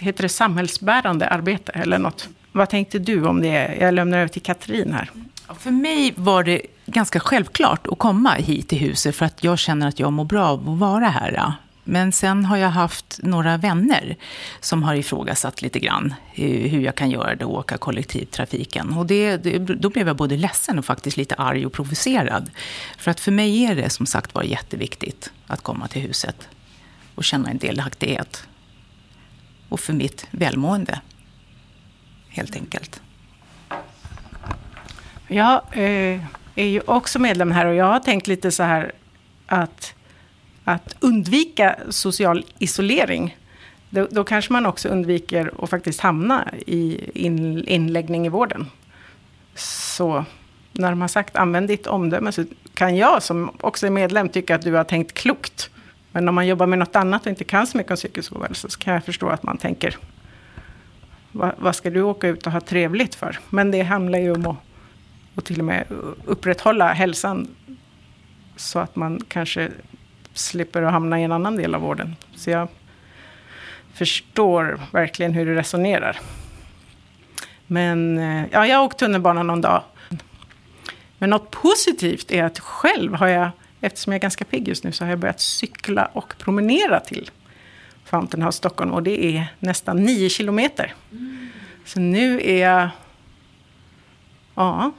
heter 0.00 0.22
det 0.22 0.28
samhällsbärande 0.28 1.28
arbete 1.28 1.72
eller 1.72 1.98
något. 1.98 2.28
Vad 2.52 2.68
tänkte 2.68 2.98
du 2.98 3.26
om 3.26 3.42
det? 3.42 3.76
Jag 3.80 3.94
lämnar 3.94 4.18
över 4.18 4.28
till 4.28 4.42
Katrin 4.42 4.92
här. 4.92 5.10
För 5.58 5.70
mig 5.70 6.12
var 6.16 6.44
det 6.44 6.62
ganska 6.86 7.20
självklart 7.20 7.86
att 7.86 7.98
komma 7.98 8.32
hit 8.32 8.68
till 8.68 8.78
huset 8.78 9.16
för 9.16 9.26
att 9.26 9.44
jag 9.44 9.58
känner 9.58 9.88
att 9.88 10.00
jag 10.00 10.12
mår 10.12 10.24
bra 10.24 10.46
av 10.46 10.70
att 10.70 10.78
vara 10.78 11.08
här. 11.08 11.52
Men 11.84 12.12
sen 12.12 12.44
har 12.44 12.56
jag 12.56 12.68
haft 12.68 13.20
några 13.22 13.56
vänner 13.56 14.16
som 14.60 14.82
har 14.82 14.94
ifrågasatt 14.94 15.62
lite 15.62 15.78
grann 15.78 16.14
hur 16.32 16.80
jag 16.80 16.94
kan 16.94 17.10
göra 17.10 17.34
det 17.34 17.44
och 17.44 17.58
åka 17.58 17.78
kollektivtrafiken. 17.78 18.92
Och 18.92 19.06
det, 19.06 19.36
det, 19.36 19.58
då 19.58 19.90
blev 19.90 20.06
jag 20.06 20.16
både 20.16 20.36
ledsen 20.36 20.78
och 20.78 20.84
faktiskt 20.84 21.16
lite 21.16 21.34
arg 21.34 21.66
och 21.66 21.72
provocerad. 21.72 22.50
För 22.98 23.10
att 23.10 23.20
för 23.20 23.32
mig 23.32 23.64
är 23.64 23.74
det 23.76 23.90
som 23.90 24.06
sagt 24.06 24.34
var 24.34 24.42
jätteviktigt 24.42 25.32
att 25.46 25.62
komma 25.62 25.88
till 25.88 26.02
huset 26.02 26.48
och 27.14 27.24
känna 27.24 27.50
en 27.50 27.58
delaktighet. 27.58 28.46
Och 29.68 29.80
för 29.80 29.92
mitt 29.92 30.26
välmående, 30.30 31.00
helt 32.28 32.56
enkelt. 32.56 33.00
Jag 35.28 35.62
eh, 35.72 36.20
är 36.54 36.66
ju 36.66 36.80
också 36.80 37.18
medlem 37.18 37.50
här 37.50 37.66
och 37.66 37.74
jag 37.74 37.84
har 37.84 38.00
tänkt 38.00 38.26
lite 38.26 38.50
så 38.50 38.62
här 38.62 38.92
att 39.46 39.94
att 40.64 40.96
undvika 41.00 41.76
social 41.88 42.44
isolering, 42.58 43.36
då, 43.90 44.08
då, 44.10 44.24
kanske 44.24 44.52
man 44.52 44.66
också 44.66 44.88
undviker 44.88 45.50
att 45.58 45.70
faktiskt 45.70 46.00
hamna 46.00 46.48
i 46.66 47.10
in, 47.14 47.64
inläggning 47.68 48.26
i 48.26 48.28
vården. 48.28 48.66
Så 49.54 50.24
när 50.72 50.90
de 50.90 51.00
har 51.00 51.08
sagt 51.08 51.36
använd 51.36 51.68
ditt 51.68 51.86
omdöme 51.86 52.32
så 52.32 52.44
kan 52.74 52.96
jag 52.96 53.22
som 53.22 53.50
också 53.60 53.86
är 53.86 53.90
medlem 53.90 54.28
tycka 54.28 54.54
att 54.54 54.62
du 54.62 54.72
har 54.72 54.84
tänkt 54.84 55.12
klokt. 55.12 55.70
Men 56.12 56.28
om 56.28 56.34
man 56.34 56.46
jobbar 56.46 56.66
med 56.66 56.78
något 56.78 56.96
annat 56.96 57.22
och 57.22 57.28
inte 57.30 57.44
kan 57.44 57.66
så 57.66 57.76
mycket 57.76 57.90
om 57.90 57.96
psykisk 57.96 58.32
ohälsa 58.32 58.68
så 58.68 58.78
kan 58.78 58.94
jag 58.94 59.04
förstå 59.04 59.28
att 59.28 59.42
man 59.42 59.56
tänker 59.56 59.96
vad, 61.32 61.52
vad 61.58 61.76
ska 61.76 61.90
du 61.90 62.02
åka 62.02 62.28
ut 62.28 62.46
och 62.46 62.52
ha 62.52 62.60
trevligt 62.60 63.14
för? 63.14 63.38
Men 63.50 63.70
det 63.70 63.82
handlar 63.82 64.18
ju 64.18 64.32
om 64.32 64.46
att 64.46 64.56
och 65.34 65.44
till 65.44 65.58
och 65.58 65.64
med 65.64 65.84
upprätthålla 66.24 66.92
hälsan 66.92 67.48
så 68.56 68.78
att 68.78 68.96
man 68.96 69.20
kanske 69.28 69.70
slipper 70.34 70.82
att 70.82 70.92
hamna 70.92 71.20
i 71.20 71.22
en 71.22 71.32
annan 71.32 71.56
del 71.56 71.74
av 71.74 71.80
vården. 71.80 72.16
Så 72.34 72.50
jag 72.50 72.68
förstår 73.94 74.80
verkligen 74.92 75.32
hur 75.32 75.46
du 75.46 75.54
resonerar. 75.54 76.20
Men 77.66 78.18
eh, 78.18 78.44
ja, 78.50 78.66
jag 78.66 78.76
har 78.76 78.84
åkt 78.84 78.98
tunnelbana 78.98 79.42
någon 79.42 79.60
dag. 79.60 79.82
Men 81.18 81.30
något 81.30 81.50
positivt 81.50 82.32
är 82.32 82.44
att 82.44 82.58
själv 82.58 83.14
har 83.14 83.28
jag, 83.28 83.50
eftersom 83.80 84.12
jag 84.12 84.18
är 84.18 84.22
ganska 84.22 84.44
pigg 84.44 84.68
just 84.68 84.84
nu, 84.84 84.92
så 84.92 85.04
har 85.04 85.10
jag 85.10 85.18
börjat 85.18 85.40
cykla 85.40 86.04
och 86.04 86.34
promenera 86.38 87.00
till 87.00 87.30
Fountain 88.04 88.42
House 88.42 88.58
Stockholm. 88.58 88.92
Och 88.92 89.02
det 89.02 89.24
är 89.24 89.46
nästan 89.58 89.96
nio 89.96 90.28
kilometer. 90.28 90.94
Mm. 91.12 91.48
Så 91.84 92.00
nu 92.00 92.40
är 92.44 92.68
jag... 92.68 92.88
Ja, 94.54 94.92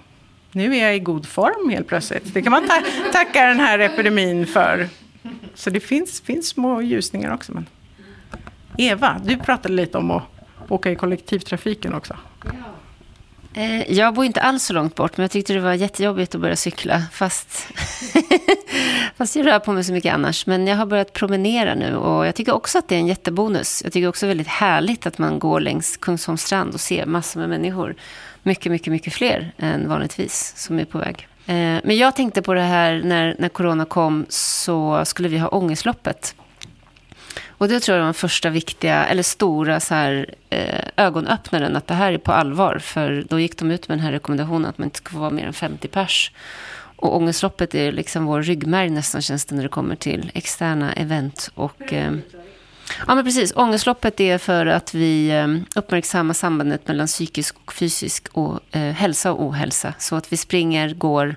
nu 0.51 0.75
är 0.75 0.85
jag 0.85 0.95
i 0.95 0.99
god 0.99 1.27
form 1.27 1.69
helt 1.69 1.87
plötsligt. 1.87 2.33
Det 2.33 2.41
kan 2.41 2.51
man 2.51 2.67
ta 2.67 2.81
tacka 3.11 3.45
den 3.45 3.59
här 3.59 3.79
epidemin 3.79 4.47
för. 4.47 4.89
Så 5.55 5.69
det 5.69 5.79
finns, 5.79 6.21
finns 6.21 6.47
små 6.47 6.81
ljusningar 6.81 7.33
också. 7.33 7.51
Men. 7.53 7.65
Eva, 8.77 9.21
du 9.25 9.37
pratade 9.37 9.73
lite 9.73 9.97
om 9.97 10.11
att, 10.11 10.23
åka 10.69 10.91
i 10.91 10.95
kollektivtrafiken 10.95 11.93
också. 11.93 12.17
Eh, 13.53 13.91
jag 13.91 14.13
bor 14.13 14.25
inte 14.25 14.41
alls 14.41 14.63
så 14.63 14.73
långt 14.73 14.95
bort, 14.95 15.17
men 15.17 15.23
jag 15.23 15.31
tyckte 15.31 15.53
det 15.53 15.59
var 15.59 15.73
jättejobbigt 15.73 16.35
att 16.35 16.41
börja 16.41 16.55
cykla. 16.55 17.01
Fast, 17.11 17.67
fast 19.17 19.35
jag 19.35 19.45
rör 19.45 19.59
på 19.59 19.73
mig 19.73 19.83
så 19.83 19.93
mycket 19.93 20.13
annars. 20.13 20.45
Men 20.45 20.67
jag 20.67 20.77
har 20.77 20.85
börjat 20.85 21.13
promenera 21.13 21.75
nu 21.75 21.95
och 21.95 22.27
jag 22.27 22.35
tycker 22.35 22.53
också 22.53 22.77
att 22.77 22.87
det 22.87 22.95
är 22.95 22.99
en 22.99 23.07
jättebonus. 23.07 23.81
Jag 23.83 23.93
tycker 23.93 24.07
också 24.07 24.27
väldigt 24.27 24.47
härligt 24.47 25.05
att 25.05 25.17
man 25.17 25.39
går 25.39 25.59
längs 25.59 25.97
Kungsholms 25.97 26.41
strand 26.41 26.73
och 26.73 26.81
ser 26.81 27.05
massor 27.05 27.39
med 27.39 27.49
människor. 27.49 27.95
Mycket, 28.43 28.71
mycket, 28.71 28.91
mycket 28.91 29.13
fler 29.13 29.51
än 29.57 29.89
vanligtvis 29.89 30.53
som 30.55 30.79
är 30.79 30.85
på 30.85 30.97
väg. 30.97 31.27
Eh, 31.45 31.79
men 31.83 31.97
jag 31.97 32.15
tänkte 32.15 32.41
på 32.41 32.53
det 32.53 32.61
här 32.61 33.01
när, 33.03 33.35
när 33.39 33.49
corona 33.49 33.85
kom 33.85 34.25
så 34.29 35.05
skulle 35.05 35.27
vi 35.29 35.37
ha 35.37 35.47
ångestloppet. 35.47 36.35
Och 37.47 37.67
det 37.67 37.79
tror 37.79 37.97
jag 37.97 38.01
var 38.01 38.07
den 38.07 38.13
första 38.13 38.49
viktiga, 38.49 39.05
eller 39.05 39.23
stora 39.23 39.79
så 39.79 39.93
här, 39.93 40.35
eh, 40.49 40.79
ögonöppnaren, 40.97 41.75
att 41.75 41.87
det 41.87 41.93
här 41.93 42.11
är 42.11 42.17
på 42.17 42.31
allvar. 42.31 42.79
För 42.79 43.25
då 43.29 43.39
gick 43.39 43.57
de 43.57 43.71
ut 43.71 43.87
med 43.87 43.97
den 43.97 44.05
här 44.05 44.11
rekommendationen 44.11 44.65
att 44.65 44.77
man 44.77 44.85
inte 44.85 44.97
ska 44.97 45.11
få 45.11 45.17
vara 45.17 45.29
mer 45.29 45.47
än 45.47 45.53
50 45.53 45.87
pers. 45.87 46.31
Och 46.95 47.15
ångestloppet 47.15 47.75
är 47.75 47.91
liksom 47.91 48.25
vår 48.25 48.41
ryggmärg 48.41 48.89
nästan 48.89 49.21
känns 49.21 49.45
det 49.45 49.55
när 49.55 49.63
det 49.63 49.69
kommer 49.69 49.95
till 49.95 50.31
externa 50.33 50.93
event. 50.93 51.51
Och, 51.55 51.93
eh, 51.93 52.13
ja 53.07 53.15
men 53.15 53.23
precis, 53.23 53.53
ångestloppet 53.55 54.19
är 54.19 54.37
för 54.37 54.65
att 54.65 54.93
vi 54.93 55.29
eh, 55.29 55.47
uppmärksammar 55.75 56.33
sambandet 56.33 56.87
mellan 56.87 57.07
psykisk 57.07 57.55
och 57.65 57.73
fysisk 57.73 58.27
och, 58.31 58.59
eh, 58.75 58.93
hälsa 58.93 59.31
och 59.31 59.43
ohälsa. 59.43 59.93
Så 59.99 60.15
att 60.15 60.33
vi 60.33 60.37
springer, 60.37 60.93
går, 60.93 61.35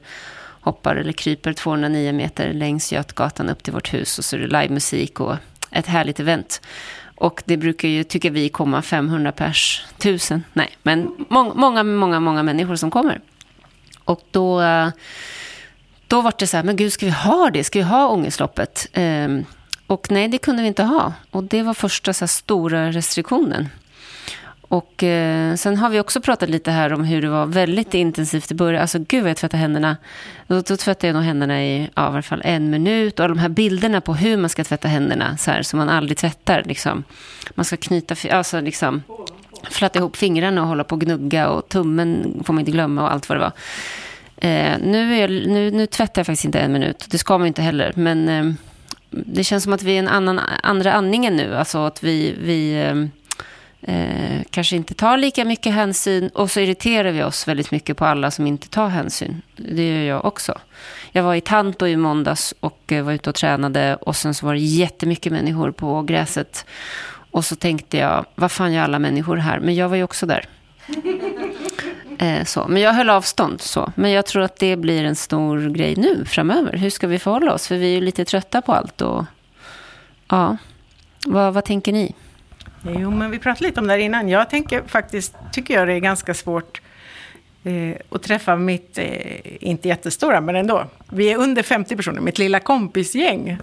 hoppar 0.60 0.96
eller 0.96 1.12
kryper 1.12 1.52
209 1.52 2.12
meter 2.12 2.52
längs 2.52 2.92
Götgatan 2.92 3.48
upp 3.48 3.62
till 3.62 3.72
vårt 3.72 3.94
hus 3.94 4.18
och 4.18 4.24
så 4.24 4.36
är 4.36 4.40
det 4.40 4.60
livemusik 4.60 5.20
och 5.20 5.36
ett 5.70 5.86
härligt 5.86 6.20
event. 6.20 6.60
Och 7.16 7.42
det 7.44 7.56
brukar 7.56 7.88
ju, 7.88 8.04
tycker 8.04 8.30
vi, 8.30 8.48
komma 8.48 8.82
500 8.82 9.32
pers, 9.32 9.86
1000, 9.98 10.44
nej, 10.52 10.76
men 10.82 11.26
många, 11.28 11.54
många, 11.54 11.82
många, 11.84 12.20
många 12.20 12.42
människor 12.42 12.76
som 12.76 12.90
kommer. 12.90 13.20
Och 14.04 14.20
då, 14.30 14.60
eh, 14.60 14.88
då 16.06 16.20
var 16.20 16.32
det 16.38 16.46
så 16.46 16.56
här, 16.56 16.64
men 16.64 16.76
gud, 16.76 16.92
ska 16.92 17.06
vi 17.06 17.12
ha 17.12 17.50
det? 17.50 17.64
Ska 17.64 17.78
vi 17.78 17.84
ha 17.84 18.08
ångestloppet? 18.08 18.88
Eh, 18.92 19.28
och 19.86 20.10
nej, 20.10 20.28
det 20.28 20.38
kunde 20.38 20.62
vi 20.62 20.68
inte 20.68 20.82
ha. 20.82 21.12
Och 21.30 21.44
det 21.44 21.62
var 21.62 21.74
första 21.74 22.12
så 22.12 22.22
här, 22.22 22.26
stora 22.26 22.90
restriktionen. 22.90 23.68
Och 24.68 25.02
eh, 25.02 25.54
sen 25.54 25.76
har 25.76 25.90
vi 25.90 26.00
också 26.00 26.20
pratat 26.20 26.48
lite 26.48 26.70
här 26.70 26.92
om 26.92 27.04
hur 27.04 27.22
det 27.22 27.28
var 27.28 27.46
väldigt 27.46 27.94
intensivt 27.94 28.50
i 28.50 28.54
början. 28.54 28.82
Alltså 28.82 28.98
gud 28.98 29.22
vad 29.22 29.30
jag 29.30 29.36
tvättade 29.36 29.60
händerna. 29.60 29.96
Då, 30.46 30.60
då 30.60 30.76
tvättade 30.76 31.06
jag 31.06 31.14
nog 31.14 31.22
händerna 31.22 31.64
i 31.64 31.90
ja, 31.94 32.02
i 32.02 32.06
alla 32.06 32.22
fall 32.22 32.42
en 32.44 32.70
minut. 32.70 33.20
Och 33.20 33.28
de 33.28 33.38
här 33.38 33.48
bilderna 33.48 34.00
på 34.00 34.14
hur 34.14 34.36
man 34.36 34.50
ska 34.50 34.64
tvätta 34.64 34.88
händerna. 34.88 35.36
Så 35.36 35.50
här, 35.50 35.62
som 35.62 35.78
man 35.78 35.88
aldrig 35.88 36.18
tvättar. 36.18 36.62
Liksom. 36.66 37.04
Man 37.54 37.64
ska 37.64 37.76
knyta, 37.76 38.36
alltså 38.36 38.60
liksom 38.60 39.02
flätta 39.70 39.98
ihop 39.98 40.16
fingrarna 40.16 40.62
och 40.62 40.68
hålla 40.68 40.84
på 40.84 40.94
och 40.94 41.00
gnugga. 41.00 41.48
Och 41.48 41.68
tummen 41.68 42.42
får 42.44 42.52
man 42.52 42.60
inte 42.60 42.72
glömma 42.72 43.02
och 43.02 43.12
allt 43.12 43.28
vad 43.28 43.38
det 43.38 43.42
var. 43.42 43.52
Eh, 44.36 44.78
nu, 44.82 45.14
är 45.14 45.20
jag, 45.20 45.30
nu, 45.30 45.70
nu 45.70 45.86
tvättar 45.86 46.20
jag 46.20 46.26
faktiskt 46.26 46.44
inte 46.44 46.60
en 46.60 46.72
minut. 46.72 47.06
Det 47.08 47.18
ska 47.18 47.38
man 47.38 47.46
inte 47.46 47.62
heller. 47.62 47.92
Men 47.96 48.28
eh, 48.28 48.54
det 49.10 49.44
känns 49.44 49.64
som 49.64 49.72
att 49.72 49.82
vi 49.82 49.94
är 49.94 49.98
en 49.98 50.08
annan, 50.08 50.40
andra 50.62 50.92
andningen 50.92 51.36
nu. 51.36 51.56
Alltså 51.56 51.78
att 51.78 52.02
vi... 52.02 52.34
vi 52.38 52.82
ehm, 52.82 53.10
eh, 53.82 54.42
kanske 54.50 54.76
inte 54.76 54.94
tar 54.94 55.16
lika 55.16 55.44
mycket 55.44 55.72
hänsyn 55.72 56.28
och 56.28 56.50
så 56.50 56.60
irriterar 56.60 57.12
vi 57.12 57.22
oss 57.22 57.48
väldigt 57.48 57.70
mycket 57.70 57.96
på 57.96 58.04
alla 58.04 58.30
som 58.30 58.46
inte 58.46 58.68
tar 58.68 58.88
hänsyn. 58.88 59.42
Det 59.56 59.88
gör 59.88 60.04
jag 60.04 60.25
också. 60.25 60.58
Jag 61.12 61.22
var 61.22 61.34
i 61.34 61.40
Tanto 61.40 61.86
i 61.86 61.96
måndags 61.96 62.54
och 62.60 62.92
eh, 62.92 63.04
var 63.04 63.12
ute 63.12 63.30
och 63.30 63.36
tränade 63.36 63.96
och 63.96 64.16
sen 64.16 64.34
så 64.34 64.46
var 64.46 64.54
det 64.54 64.60
jättemycket 64.60 65.32
människor 65.32 65.70
på 65.70 66.02
gräset. 66.02 66.66
Och 67.30 67.44
så 67.44 67.56
tänkte 67.56 67.96
jag, 67.96 68.26
vad 68.34 68.52
fan 68.52 68.72
gör 68.72 68.82
alla 68.82 68.98
människor 68.98 69.36
här? 69.36 69.60
Men 69.60 69.75
jag 69.75 69.88
var 69.88 69.96
ju 69.96 70.02
också 70.02 70.26
där. 70.26 70.48
Eh, 72.18 72.44
så. 72.44 72.66
Men 72.68 72.82
jag 72.82 72.92
höll 72.92 73.10
avstånd. 73.10 73.60
Så. 73.60 73.93
Men 73.95 74.10
jag 74.10 74.26
tror 74.26 74.43
att 74.43 74.56
det 74.56 74.76
blir 74.76 75.04
en 75.04 75.17
stor 75.17 75.69
grej 75.71 75.95
nu 75.97 76.25
framöver. 76.25 76.73
Hur 76.73 76.90
ska 76.90 77.06
vi 77.06 77.19
förhålla 77.19 77.54
oss? 77.54 77.69
För 77.69 77.76
vi 77.76 77.86
är 77.86 77.95
ju 77.95 78.00
lite 78.00 78.25
trötta 78.25 78.62
på 78.62 78.73
allt. 78.73 79.02
Och, 79.02 79.25
ja. 80.28 80.56
vad, 81.26 81.54
vad 81.54 81.64
tänker 81.64 81.93
ni? 81.93 82.14
Jo, 82.82 83.10
men 83.10 83.30
vi 83.30 83.38
pratade 83.38 83.67
lite 83.67 83.80
om 83.80 83.86
det 83.86 83.93
här 83.93 84.00
innan. 84.00 84.28
Jag 84.28 84.50
tänker 84.50 84.82
faktiskt, 84.86 85.34
tycker 85.52 85.75
jag 85.75 85.88
det 85.88 85.95
är 85.95 85.99
ganska 85.99 86.34
svårt 86.34 86.80
eh, 87.64 87.97
att 88.10 88.23
träffa 88.23 88.56
mitt, 88.56 88.99
eh, 88.99 89.06
inte 89.60 89.88
jättestora, 89.88 90.40
men 90.40 90.56
ändå. 90.56 90.86
Vi 91.08 91.32
är 91.32 91.36
under 91.36 91.62
50 91.62 91.97
personer, 91.97 92.21
mitt 92.21 92.38
lilla 92.38 92.60
kompisgäng. 92.60 93.58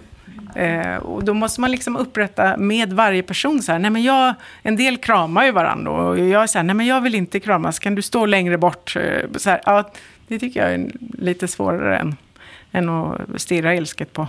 Eh, 0.54 0.96
och 0.96 1.24
då 1.24 1.34
måste 1.34 1.60
man 1.60 1.70
liksom 1.70 1.96
upprätta 1.96 2.56
med 2.56 2.92
varje 2.92 3.22
person 3.22 3.62
så 3.62 3.72
här, 3.72 3.78
nej 3.78 3.90
men 3.90 4.02
jag, 4.02 4.34
en 4.62 4.76
del 4.76 4.96
kramar 4.96 5.44
ju 5.44 5.52
varandra 5.52 5.90
och 5.90 6.18
jag 6.18 6.42
är 6.42 6.46
så 6.46 6.58
här, 6.58 6.62
nej 6.62 6.74
men 6.74 6.86
jag 6.86 7.00
vill 7.00 7.14
inte 7.14 7.40
kramas, 7.40 7.78
kan 7.78 7.94
du 7.94 8.02
stå 8.02 8.26
längre 8.26 8.58
bort? 8.58 8.96
Eh, 8.96 9.30
så 9.36 9.50
här, 9.50 9.60
ja, 9.66 9.90
det 10.28 10.38
tycker 10.38 10.60
jag 10.60 10.74
är 10.74 10.90
lite 11.18 11.48
svårare 11.48 11.98
än, 11.98 12.16
än 12.72 12.88
att 12.88 13.20
stirra 13.36 13.74
ilsket 13.74 14.12
på 14.12 14.26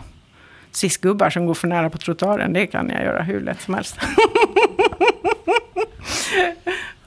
cisgubbar 0.71 1.29
som 1.29 1.45
går 1.45 1.53
för 1.53 1.67
nära 1.67 1.89
på 1.89 1.97
trottoaren. 1.97 2.53
Det 2.53 2.67
kan 2.67 2.89
jag 2.89 3.03
göra 3.03 3.23
hur 3.23 3.41
lätt 3.41 3.61
som 3.61 3.73
helst. 3.73 3.97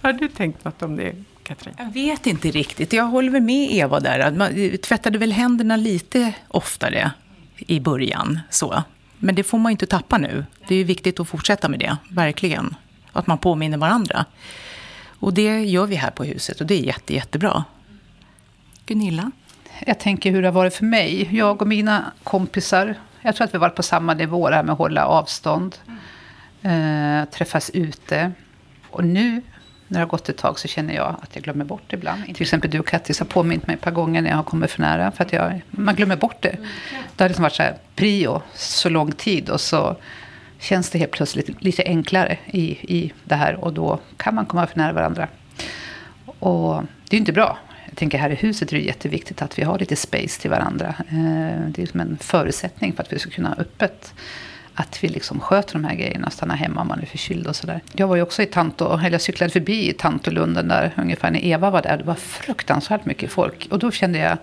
Har 0.03 0.13
du 0.13 0.29
tänkt 0.29 0.65
något 0.65 0.83
om 0.83 0.97
det, 0.97 1.13
Katrin? 1.43 1.75
Jag 1.79 1.93
vet 1.93 2.27
inte 2.27 2.51
riktigt. 2.51 2.93
Jag 2.93 3.05
håller 3.05 3.31
väl 3.31 3.43
med 3.43 3.71
Eva 3.71 4.01
där. 4.01 4.31
Man 4.31 4.57
eh, 4.57 4.77
tvättade 4.77 5.19
väl 5.19 5.33
händerna 5.33 5.77
lite 5.77 6.33
oftare 6.49 7.11
i 7.57 7.81
början. 7.81 8.41
Så. 8.51 8.83
Men 9.19 9.35
det 9.35 9.43
får 9.43 9.59
man 9.59 9.71
ju 9.71 9.75
inte 9.75 9.87
tappa 9.87 10.19
nu. 10.19 10.45
Det 10.69 10.75
är 10.75 10.79
ju 10.79 10.85
viktigt 10.85 11.21
att 11.21 11.29
fortsätta 11.29 11.69
med 11.69 11.81
det, 11.81 11.97
verkligen. 12.11 12.77
Att 13.13 13.27
man 13.27 13.39
påminner 13.39 13.79
varandra. 13.79 14.25
Och 15.21 15.35
det 15.35 15.65
gör 15.65 15.87
vi 15.87 15.95
här 15.97 16.11
på 16.11 16.25
huset 16.25 16.61
och 16.61 16.67
det 16.67 16.75
är 16.75 16.83
jätte, 16.83 17.15
jättebra. 17.15 17.65
Gunilla? 18.87 19.31
Jag 19.87 20.01
tänker 20.01 20.31
hur 20.31 20.43
det 20.43 20.49
har 20.49 20.53
varit 20.53 20.75
för 20.75 20.85
mig. 20.85 21.37
Jag 21.37 21.63
och 21.63 21.69
mina 21.69 22.13
kompisar, 22.23 22.95
jag 23.23 23.37
tror 23.37 23.45
att 23.45 23.55
vi 23.55 23.59
har 23.59 23.61
varit 23.61 23.75
på 23.75 23.83
samma 23.83 24.15
nivå, 24.15 24.51
det 24.51 24.57
här 24.57 24.63
med 24.63 24.73
att 24.73 24.79
hålla 24.79 25.07
avstånd. 25.07 25.77
Eh, 26.63 27.25
träffas 27.25 27.71
ute. 27.71 28.33
Och 28.91 29.05
nu, 29.05 29.43
när 29.89 29.99
det 29.99 30.05
har 30.05 30.09
gått 30.09 30.29
ett 30.29 30.37
tag, 30.37 30.59
så 30.59 30.69
känner 30.69 30.95
jag 30.95 31.17
att 31.23 31.31
jag 31.35 31.45
glömmer 31.45 31.65
bort 31.65 31.83
det 31.87 31.97
ibland. 31.97 32.25
Till 32.25 32.43
exempel 32.43 32.71
du 32.71 32.79
och 32.79 32.87
Kattis 32.87 33.19
har 33.19 33.27
påmint 33.27 33.67
mig 33.67 33.75
ett 33.75 33.81
par 33.83 33.91
gånger 33.91 34.23
när 34.23 34.31
jag 34.31 34.37
har 34.37 34.43
kommit 34.43 34.71
för 34.71 34.81
nära. 34.81 35.11
För 35.11 35.25
att 35.25 35.33
jag, 35.33 35.61
man 35.71 35.95
glömmer 35.95 36.17
bort 36.17 36.43
det. 36.43 36.57
Det 37.17 37.25
har 37.25 37.29
liksom 37.29 37.43
varit 37.43 37.55
så 37.55 37.63
här, 37.63 37.77
prio 37.95 38.43
så 38.55 38.89
lång 38.89 39.13
tid. 39.13 39.51
Och 39.51 39.61
så 39.61 39.97
känns 40.59 40.91
det 40.91 40.99
helt 40.99 41.13
plötsligt 41.13 41.63
lite 41.63 41.83
enklare 41.83 42.39
i, 42.47 42.63
i 42.95 43.13
det 43.25 43.35
här. 43.35 43.55
Och 43.55 43.73
då 43.73 44.01
kan 44.17 44.35
man 44.35 44.47
komma 44.47 44.67
för 44.67 44.79
nära 44.79 44.93
varandra. 44.93 45.29
Och 46.39 46.83
det 46.83 47.15
är 47.15 47.17
ju 47.17 47.19
inte 47.19 47.33
bra. 47.33 47.59
Jag 47.87 47.97
tänker 47.97 48.19
här 48.19 48.31
i 48.31 48.35
huset 48.35 48.73
är 48.73 48.77
det 48.77 48.83
jätteviktigt 48.83 49.43
att 49.43 49.59
vi 49.59 49.63
har 49.63 49.79
lite 49.79 49.97
space 49.97 50.41
till 50.41 50.51
varandra. 50.51 50.95
Eh, 50.99 51.69
det 51.69 51.83
är 51.83 51.87
som 51.87 52.01
en 52.01 52.19
förutsättning 52.21 52.93
för 52.93 53.03
att 53.03 53.13
vi 53.13 53.19
ska 53.19 53.31
kunna 53.31 53.49
ha 53.49 53.57
öppet. 53.57 54.15
Att 54.81 55.05
vi 55.05 55.09
liksom 55.09 55.41
sköter 55.41 55.73
de 55.73 55.85
här 55.85 55.95
grejerna 55.95 56.31
stannar 56.31 56.57
hemma 56.57 56.81
om 56.81 56.89
man 56.89 57.01
är 57.01 57.07
förkyld 57.07 57.47
och 57.47 57.57
sådär. 57.57 57.81
Jag 57.93 58.07
var 58.07 58.17
ju 58.17 58.23
också 58.23 58.43
i 58.43 58.47
Tanto, 58.47 58.99
eller 58.99 59.11
jag 59.11 59.21
cyklade 59.21 59.53
förbi 59.53 59.89
i 59.89 59.93
Tantolunden 59.93 60.69
där 60.69 60.95
ungefär 60.97 61.31
när 61.31 61.45
Eva 61.45 61.71
var 61.71 61.83
där. 61.83 61.97
Det 61.97 62.05
var 62.05 62.15
fruktansvärt 62.15 63.05
mycket 63.05 63.33
folk. 63.33 63.69
Och 63.71 63.79
då 63.79 63.91
kände 63.91 64.19
jag, 64.19 64.39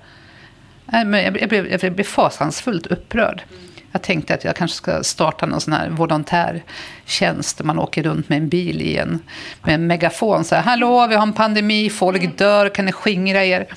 jag 0.92 1.08
blev, 1.08 1.38
jag 1.38 1.50
blev, 1.50 1.84
jag 1.84 1.94
blev 1.94 2.04
fasansfullt 2.04 2.88
upprörd. 2.88 3.44
Jag 3.92 4.02
tänkte 4.02 4.34
att 4.34 4.44
jag 4.44 4.56
kanske 4.56 4.78
ska 4.78 5.04
starta 5.04 5.46
någon 5.46 5.62
sån 5.62 5.74
här 5.74 5.90
volontärtjänst 5.90 7.58
där 7.58 7.66
man 7.66 7.80
åker 7.80 8.04
runt 8.04 8.30
med 8.30 8.38
en 8.38 8.50
bil 8.50 8.82
i 8.82 8.98
en, 8.98 9.20
med 9.64 9.76
en 9.76 9.88
megafon. 9.88 10.44
Så 10.44 10.56
här, 10.56 10.62
Hallå, 10.62 11.08
vi 11.08 11.16
har 11.16 11.24
en 11.24 11.34
pandemi, 11.34 11.90
folk 11.90 12.38
dör, 12.38 12.70
kan 12.70 12.86
ni 12.86 12.92
skingra 12.92 13.46
er? 13.46 13.68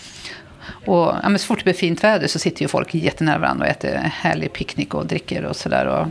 Och 0.87 1.14
ja, 1.23 1.29
men 1.29 1.38
så 1.38 1.47
fort 1.47 1.59
det 1.59 1.64
blir 1.64 1.75
fint 1.75 2.05
väder 2.05 2.27
så 2.27 2.38
sitter 2.38 2.62
ju 2.62 2.68
folk 2.68 2.94
jättenära 2.94 3.38
varandra 3.38 3.64
och 3.66 3.71
äter 3.71 3.94
härlig 3.97 4.53
picknick 4.53 4.94
och 4.94 5.07
dricker 5.07 5.44
och 5.44 5.57
sådär. 5.57 6.07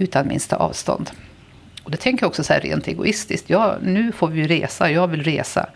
Utan 0.00 0.28
minsta 0.28 0.56
avstånd. 0.56 1.10
Och 1.82 1.90
det 1.90 1.96
tänker 1.96 2.22
jag 2.22 2.28
också 2.28 2.44
så 2.44 2.52
här 2.52 2.60
rent 2.60 2.88
egoistiskt. 2.88 3.50
Ja, 3.50 3.76
nu 3.82 4.12
får 4.12 4.28
vi 4.28 4.40
ju 4.40 4.46
resa, 4.46 4.90
jag 4.90 5.08
vill 5.08 5.22
resa. 5.22 5.66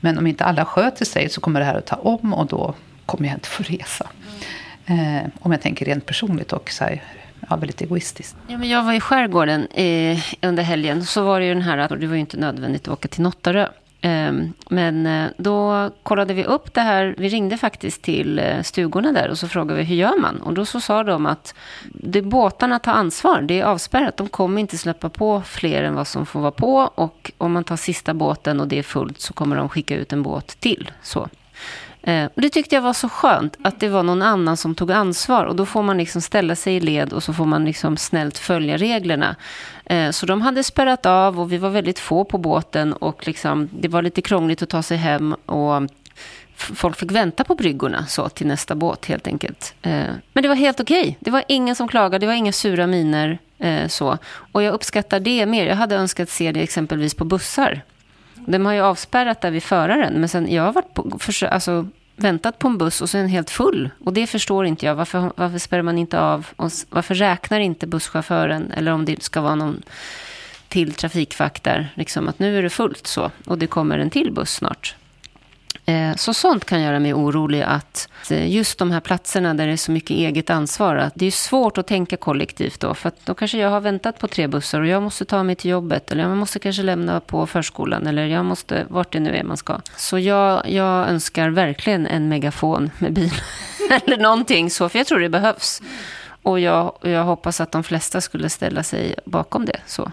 Men 0.00 0.18
om 0.18 0.26
inte 0.26 0.44
alla 0.44 0.64
sköter 0.64 1.04
sig 1.04 1.28
så 1.28 1.40
kommer 1.40 1.60
det 1.60 1.66
här 1.66 1.74
att 1.74 1.86
ta 1.86 1.96
om 1.96 2.34
och 2.34 2.46
då 2.46 2.74
kommer 3.06 3.28
jag 3.28 3.36
inte 3.36 3.48
få 3.48 3.62
resa. 3.62 4.06
Eh, 4.86 5.28
om 5.40 5.52
jag 5.52 5.60
tänker 5.60 5.86
rent 5.86 6.06
personligt 6.06 6.52
och 6.52 6.70
så 6.70 6.84
här, 6.84 7.02
ja, 7.48 7.56
väldigt 7.56 7.80
egoistiskt. 7.80 8.36
Ja, 8.48 8.58
men 8.58 8.68
jag 8.68 8.84
var 8.84 8.92
i 8.92 9.00
skärgården 9.00 9.66
eh, 9.66 10.18
under 10.42 10.62
helgen. 10.62 11.04
Så 11.04 11.24
var 11.24 11.40
det 11.40 11.46
ju 11.46 11.54
den 11.54 11.62
här, 11.62 11.78
att 11.78 12.00
det 12.00 12.06
var 12.06 12.14
ju 12.14 12.20
inte 12.20 12.36
nödvändigt 12.36 12.82
att 12.82 12.94
åka 12.94 13.08
till 13.08 13.22
Nottarö. 13.22 13.68
Ehm, 14.00 14.52
men 14.68 15.06
eh, 15.06 15.30
då 15.36 15.90
kollade 16.02 16.34
vi 16.34 16.44
upp 16.44 16.74
det 16.74 16.80
här. 16.80 17.14
Vi 17.18 17.28
ringde 17.28 17.56
faktiskt 17.56 18.02
till 18.02 18.38
eh, 18.38 18.62
stugorna 18.62 19.12
där 19.12 19.28
och 19.28 19.38
så 19.38 19.48
frågade 19.48 19.78
vi 19.78 19.84
hur 19.84 19.96
gör 19.96 20.20
man? 20.20 20.42
Och 20.42 20.54
då 20.54 20.64
så 20.64 20.80
sa 20.80 21.04
de 21.04 21.26
att 21.26 21.54
det 21.92 22.22
båtarna 22.22 22.78
tar 22.78 22.92
ansvar. 22.92 23.42
Det 23.42 23.60
är 23.60 23.64
avspärrat. 23.64 24.16
De 24.16 24.28
kommer 24.28 24.60
inte 24.60 24.78
släppa 24.78 25.08
på 25.08 25.42
fler 25.46 25.82
än 25.82 25.94
vad 25.94 26.06
som 26.06 26.26
får 26.26 26.40
vara 26.40 26.50
på. 26.50 26.76
Och 26.94 27.32
om 27.38 27.52
man 27.52 27.64
tar 27.64 27.76
sista 27.76 28.14
båten 28.14 28.60
och 28.60 28.68
det 28.68 28.78
är 28.78 28.82
fullt 28.82 29.20
så 29.20 29.32
kommer 29.32 29.56
de 29.56 29.68
skicka 29.68 29.96
ut 29.96 30.12
en 30.12 30.22
båt 30.22 30.60
till. 30.60 30.90
Så. 31.02 31.28
Eh, 32.02 32.24
och 32.34 32.42
det 32.42 32.50
tyckte 32.50 32.74
jag 32.74 32.82
var 32.82 32.92
så 32.92 33.08
skönt, 33.08 33.56
att 33.62 33.80
det 33.80 33.88
var 33.88 34.02
någon 34.02 34.22
annan 34.22 34.56
som 34.56 34.74
tog 34.74 34.92
ansvar. 34.92 35.44
Och 35.44 35.56
då 35.56 35.66
får 35.66 35.82
man 35.82 35.98
liksom 35.98 36.20
ställa 36.20 36.56
sig 36.56 36.76
i 36.76 36.80
led 36.80 37.12
och 37.12 37.22
så 37.22 37.32
får 37.32 37.46
man 37.46 37.64
liksom 37.64 37.96
snällt 37.96 38.38
följa 38.38 38.76
reglerna. 38.76 39.36
Eh, 39.84 40.10
så 40.10 40.26
de 40.26 40.42
hade 40.42 40.64
spärrat 40.64 41.06
av 41.06 41.40
och 41.40 41.52
vi 41.52 41.58
var 41.58 41.70
väldigt 41.70 41.98
få 41.98 42.24
på 42.24 42.38
båten 42.38 42.92
och 42.92 43.26
liksom, 43.26 43.68
det 43.72 43.88
var 43.88 44.02
lite 44.02 44.22
krångligt 44.22 44.62
att 44.62 44.68
ta 44.68 44.82
sig 44.82 44.96
hem. 44.96 45.34
Och 45.34 45.82
folk 46.56 46.96
fick 46.96 47.12
vänta 47.12 47.44
på 47.44 47.54
bryggorna 47.54 48.06
så, 48.06 48.28
till 48.28 48.46
nästa 48.46 48.74
båt 48.74 49.06
helt 49.06 49.26
enkelt. 49.26 49.74
Eh, 49.82 50.06
men 50.32 50.42
det 50.42 50.48
var 50.48 50.56
helt 50.56 50.80
okej. 50.80 51.00
Okay. 51.00 51.14
Det 51.20 51.30
var 51.30 51.44
ingen 51.48 51.76
som 51.76 51.88
klagade, 51.88 52.18
det 52.18 52.26
var 52.26 52.34
inga 52.34 52.52
sura 52.52 52.86
miner. 52.86 53.38
Eh, 53.58 53.88
så. 53.88 54.18
Och 54.52 54.62
jag 54.62 54.74
uppskattar 54.74 55.20
det 55.20 55.46
mer. 55.46 55.66
Jag 55.66 55.76
hade 55.76 55.96
önskat 55.96 56.28
se 56.28 56.52
det 56.52 56.60
exempelvis 56.60 57.14
på 57.14 57.24
bussar. 57.24 57.82
De 58.50 58.66
har 58.66 58.72
ju 58.72 58.80
avspärrat 58.80 59.40
där 59.40 59.50
vid 59.50 59.62
föraren, 59.62 60.14
men 60.14 60.28
sen 60.28 60.52
jag 60.52 60.62
har 60.62 60.72
varit 60.72 60.94
på, 60.94 61.18
för, 61.18 61.46
alltså, 61.46 61.86
väntat 62.16 62.58
på 62.58 62.68
en 62.68 62.78
buss 62.78 63.00
och 63.00 63.10
så 63.10 63.18
är 63.18 63.22
den 63.22 63.30
helt 63.30 63.50
full. 63.50 63.90
Och 64.04 64.12
det 64.12 64.26
förstår 64.26 64.66
inte 64.66 64.86
jag. 64.86 64.94
Varför, 64.94 65.32
varför 65.36 65.58
spärrar 65.58 65.82
man 65.82 65.98
inte 65.98 66.20
av? 66.20 66.46
Och 66.56 66.70
varför 66.90 67.14
räknar 67.14 67.60
inte 67.60 67.86
busschauffören? 67.86 68.72
Eller 68.72 68.92
om 68.92 69.04
det 69.04 69.22
ska 69.22 69.40
vara 69.40 69.54
någon 69.54 69.82
till 70.68 70.92
trafikvakt 70.92 71.64
där. 71.64 71.92
Liksom 71.94 72.28
att 72.28 72.38
nu 72.38 72.58
är 72.58 72.62
det 72.62 72.70
fullt 72.70 73.06
så. 73.06 73.30
Och 73.46 73.58
det 73.58 73.66
kommer 73.66 73.98
en 73.98 74.10
till 74.10 74.32
buss 74.32 74.54
snart. 74.54 74.94
Eh, 75.88 76.14
så 76.14 76.34
sånt 76.34 76.64
kan 76.64 76.82
göra 76.82 77.00
mig 77.00 77.14
orolig 77.14 77.62
att 77.62 78.08
eh, 78.30 78.50
just 78.50 78.78
de 78.78 78.90
här 78.90 79.00
platserna 79.00 79.54
där 79.54 79.66
det 79.66 79.72
är 79.72 79.76
så 79.76 79.92
mycket 79.92 80.10
eget 80.10 80.50
ansvar, 80.50 80.96
att 80.96 81.12
det 81.16 81.26
är 81.26 81.30
svårt 81.30 81.78
att 81.78 81.86
tänka 81.86 82.16
kollektivt 82.16 82.80
då. 82.80 82.94
För 82.94 83.08
att 83.08 83.26
då 83.26 83.34
kanske 83.34 83.58
jag 83.58 83.70
har 83.70 83.80
väntat 83.80 84.18
på 84.18 84.28
tre 84.28 84.46
bussar 84.46 84.80
och 84.80 84.86
jag 84.86 85.02
måste 85.02 85.24
ta 85.24 85.42
mig 85.42 85.54
till 85.54 85.70
jobbet. 85.70 86.12
Eller 86.12 86.22
jag 86.22 86.36
måste 86.36 86.58
kanske 86.58 86.82
lämna 86.82 87.20
på 87.20 87.46
förskolan. 87.46 88.06
Eller 88.06 88.26
jag 88.26 88.44
måste, 88.44 88.86
vart 88.88 89.12
det 89.12 89.20
nu 89.20 89.36
är 89.36 89.44
man 89.44 89.56
ska. 89.56 89.80
Så 89.96 90.18
jag, 90.18 90.70
jag 90.70 91.08
önskar 91.08 91.50
verkligen 91.50 92.06
en 92.06 92.28
megafon 92.28 92.90
med 92.98 93.12
bil. 93.12 93.32
eller 93.90 94.16
någonting 94.16 94.70
så, 94.70 94.88
för 94.88 94.98
jag 94.98 95.06
tror 95.06 95.20
det 95.20 95.28
behövs. 95.28 95.82
Och 96.42 96.60
jag, 96.60 96.98
jag 97.02 97.24
hoppas 97.24 97.60
att 97.60 97.72
de 97.72 97.84
flesta 97.84 98.20
skulle 98.20 98.50
ställa 98.50 98.82
sig 98.82 99.14
bakom 99.24 99.64
det. 99.64 99.80
så. 99.86 100.12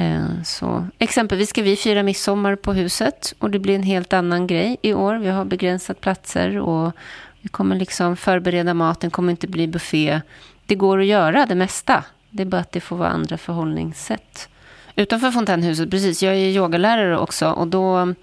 Eh, 0.00 0.42
så, 0.44 0.86
exempelvis 0.98 1.48
ska 1.48 1.62
vi 1.62 1.76
fira 1.76 2.02
midsommar 2.02 2.56
på 2.56 2.72
huset 2.72 3.34
och 3.38 3.50
det 3.50 3.58
blir 3.58 3.74
en 3.74 3.82
helt 3.82 4.12
annan 4.12 4.46
grej 4.46 4.76
i 4.82 4.94
år. 4.94 5.14
Vi 5.14 5.28
har 5.28 5.44
begränsat 5.44 6.00
platser 6.00 6.58
och 6.58 6.92
vi 7.40 7.48
kommer 7.48 7.76
liksom 7.76 8.16
förbereda 8.16 8.74
maten, 8.74 9.10
kommer 9.10 9.30
inte 9.30 9.46
bli 9.46 9.66
buffé. 9.66 10.20
Det 10.66 10.74
går 10.74 11.00
att 11.00 11.06
göra 11.06 11.46
det 11.46 11.54
mesta. 11.54 12.04
Det 12.30 12.42
är 12.42 12.46
bara 12.46 12.60
att 12.60 12.72
det 12.72 12.80
får 12.80 12.96
vara 12.96 13.08
andra 13.08 13.38
förhållningssätt. 13.38 14.48
Utanför 14.96 15.30
fontänhuset, 15.30 15.90
precis, 15.90 16.22
jag 16.22 16.34
är 16.34 16.38
yogalärare 16.38 17.18
också 17.18 17.50
och 17.50 17.68
då 17.68 18.14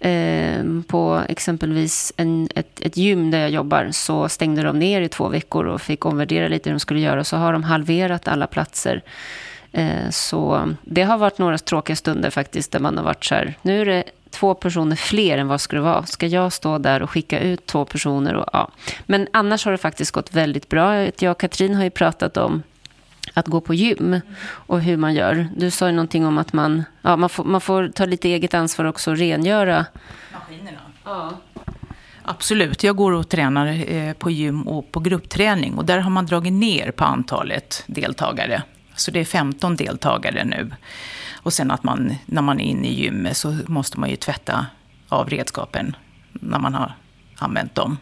eh, 0.00 0.64
på 0.86 1.22
exempelvis 1.28 2.12
en, 2.16 2.48
ett, 2.54 2.80
ett 2.80 2.96
gym 2.96 3.30
där 3.30 3.38
jag 3.38 3.50
jobbar 3.50 3.88
så 3.92 4.28
stängde 4.28 4.62
de 4.62 4.78
ner 4.78 5.00
i 5.00 5.08
två 5.08 5.28
veckor 5.28 5.66
och 5.66 5.80
fick 5.80 6.06
omvärdera 6.06 6.48
lite 6.48 6.70
hur 6.70 6.74
de 6.74 6.80
skulle 6.80 7.00
göra. 7.00 7.24
Så 7.24 7.36
har 7.36 7.52
de 7.52 7.64
halverat 7.64 8.28
alla 8.28 8.46
platser 8.46 9.02
så 10.10 10.74
det 10.82 11.02
har 11.02 11.18
varit 11.18 11.38
några 11.38 11.58
tråkiga 11.58 11.96
stunder 11.96 12.30
faktiskt, 12.30 12.72
där 12.72 12.80
man 12.80 12.96
har 12.96 13.04
varit 13.04 13.24
så 13.24 13.34
här, 13.34 13.54
nu 13.62 13.80
är 13.80 13.84
det 13.84 14.04
två 14.30 14.54
personer 14.54 14.96
fler 14.96 15.38
än 15.38 15.48
vad 15.48 15.60
skulle 15.60 15.80
vara. 15.80 16.06
Ska 16.06 16.26
jag 16.26 16.52
stå 16.52 16.78
där 16.78 17.02
och 17.02 17.10
skicka 17.10 17.40
ut 17.40 17.66
två 17.66 17.84
personer? 17.84 18.34
Och, 18.34 18.48
ja. 18.52 18.70
Men 19.06 19.28
annars 19.32 19.64
har 19.64 19.72
det 19.72 19.78
faktiskt 19.78 20.10
gått 20.10 20.34
väldigt 20.34 20.68
bra. 20.68 21.08
Jag 21.18 21.30
och 21.30 21.40
Katrin 21.40 21.74
har 21.74 21.84
ju 21.84 21.90
pratat 21.90 22.36
om 22.36 22.62
att 23.34 23.46
gå 23.46 23.60
på 23.60 23.74
gym 23.74 24.20
och 24.48 24.80
hur 24.80 24.96
man 24.96 25.14
gör. 25.14 25.48
Du 25.56 25.70
sa 25.70 25.86
ju 25.86 25.92
någonting 25.92 26.26
om 26.26 26.38
att 26.38 26.52
man, 26.52 26.84
ja, 27.02 27.16
man, 27.16 27.28
får, 27.28 27.44
man 27.44 27.60
får 27.60 27.88
ta 27.88 28.04
lite 28.04 28.28
eget 28.28 28.54
ansvar 28.54 28.84
också 28.84 29.10
och 29.10 29.18
rengöra. 29.18 29.86
Maskinerna? 30.32 30.78
Ja. 31.04 31.32
Absolut, 32.22 32.84
jag 32.84 32.96
går 32.96 33.12
och 33.12 33.28
tränar 33.28 33.92
eh, 33.92 34.12
på 34.12 34.30
gym 34.30 34.68
och 34.68 34.92
på 34.92 35.00
gruppträning 35.00 35.74
och 35.74 35.84
där 35.84 35.98
har 35.98 36.10
man 36.10 36.26
dragit 36.26 36.52
ner 36.52 36.90
på 36.90 37.04
antalet 37.04 37.84
deltagare. 37.86 38.62
Så 38.98 39.10
det 39.10 39.20
är 39.20 39.24
15 39.24 39.76
deltagare 39.76 40.44
nu. 40.44 40.70
Och 41.34 41.52
sen 41.52 41.70
att 41.70 41.82
man, 41.82 42.14
när 42.26 42.42
man 42.42 42.60
är 42.60 42.64
inne 42.64 42.88
i 42.88 42.94
gymmet 42.94 43.36
så 43.36 43.58
måste 43.66 44.00
man 44.00 44.10
ju 44.10 44.16
tvätta 44.16 44.66
av 45.08 45.30
redskapen 45.30 45.96
när 46.32 46.58
man 46.58 46.74
har 46.74 46.92
använt 47.36 47.74
dem. 47.74 47.98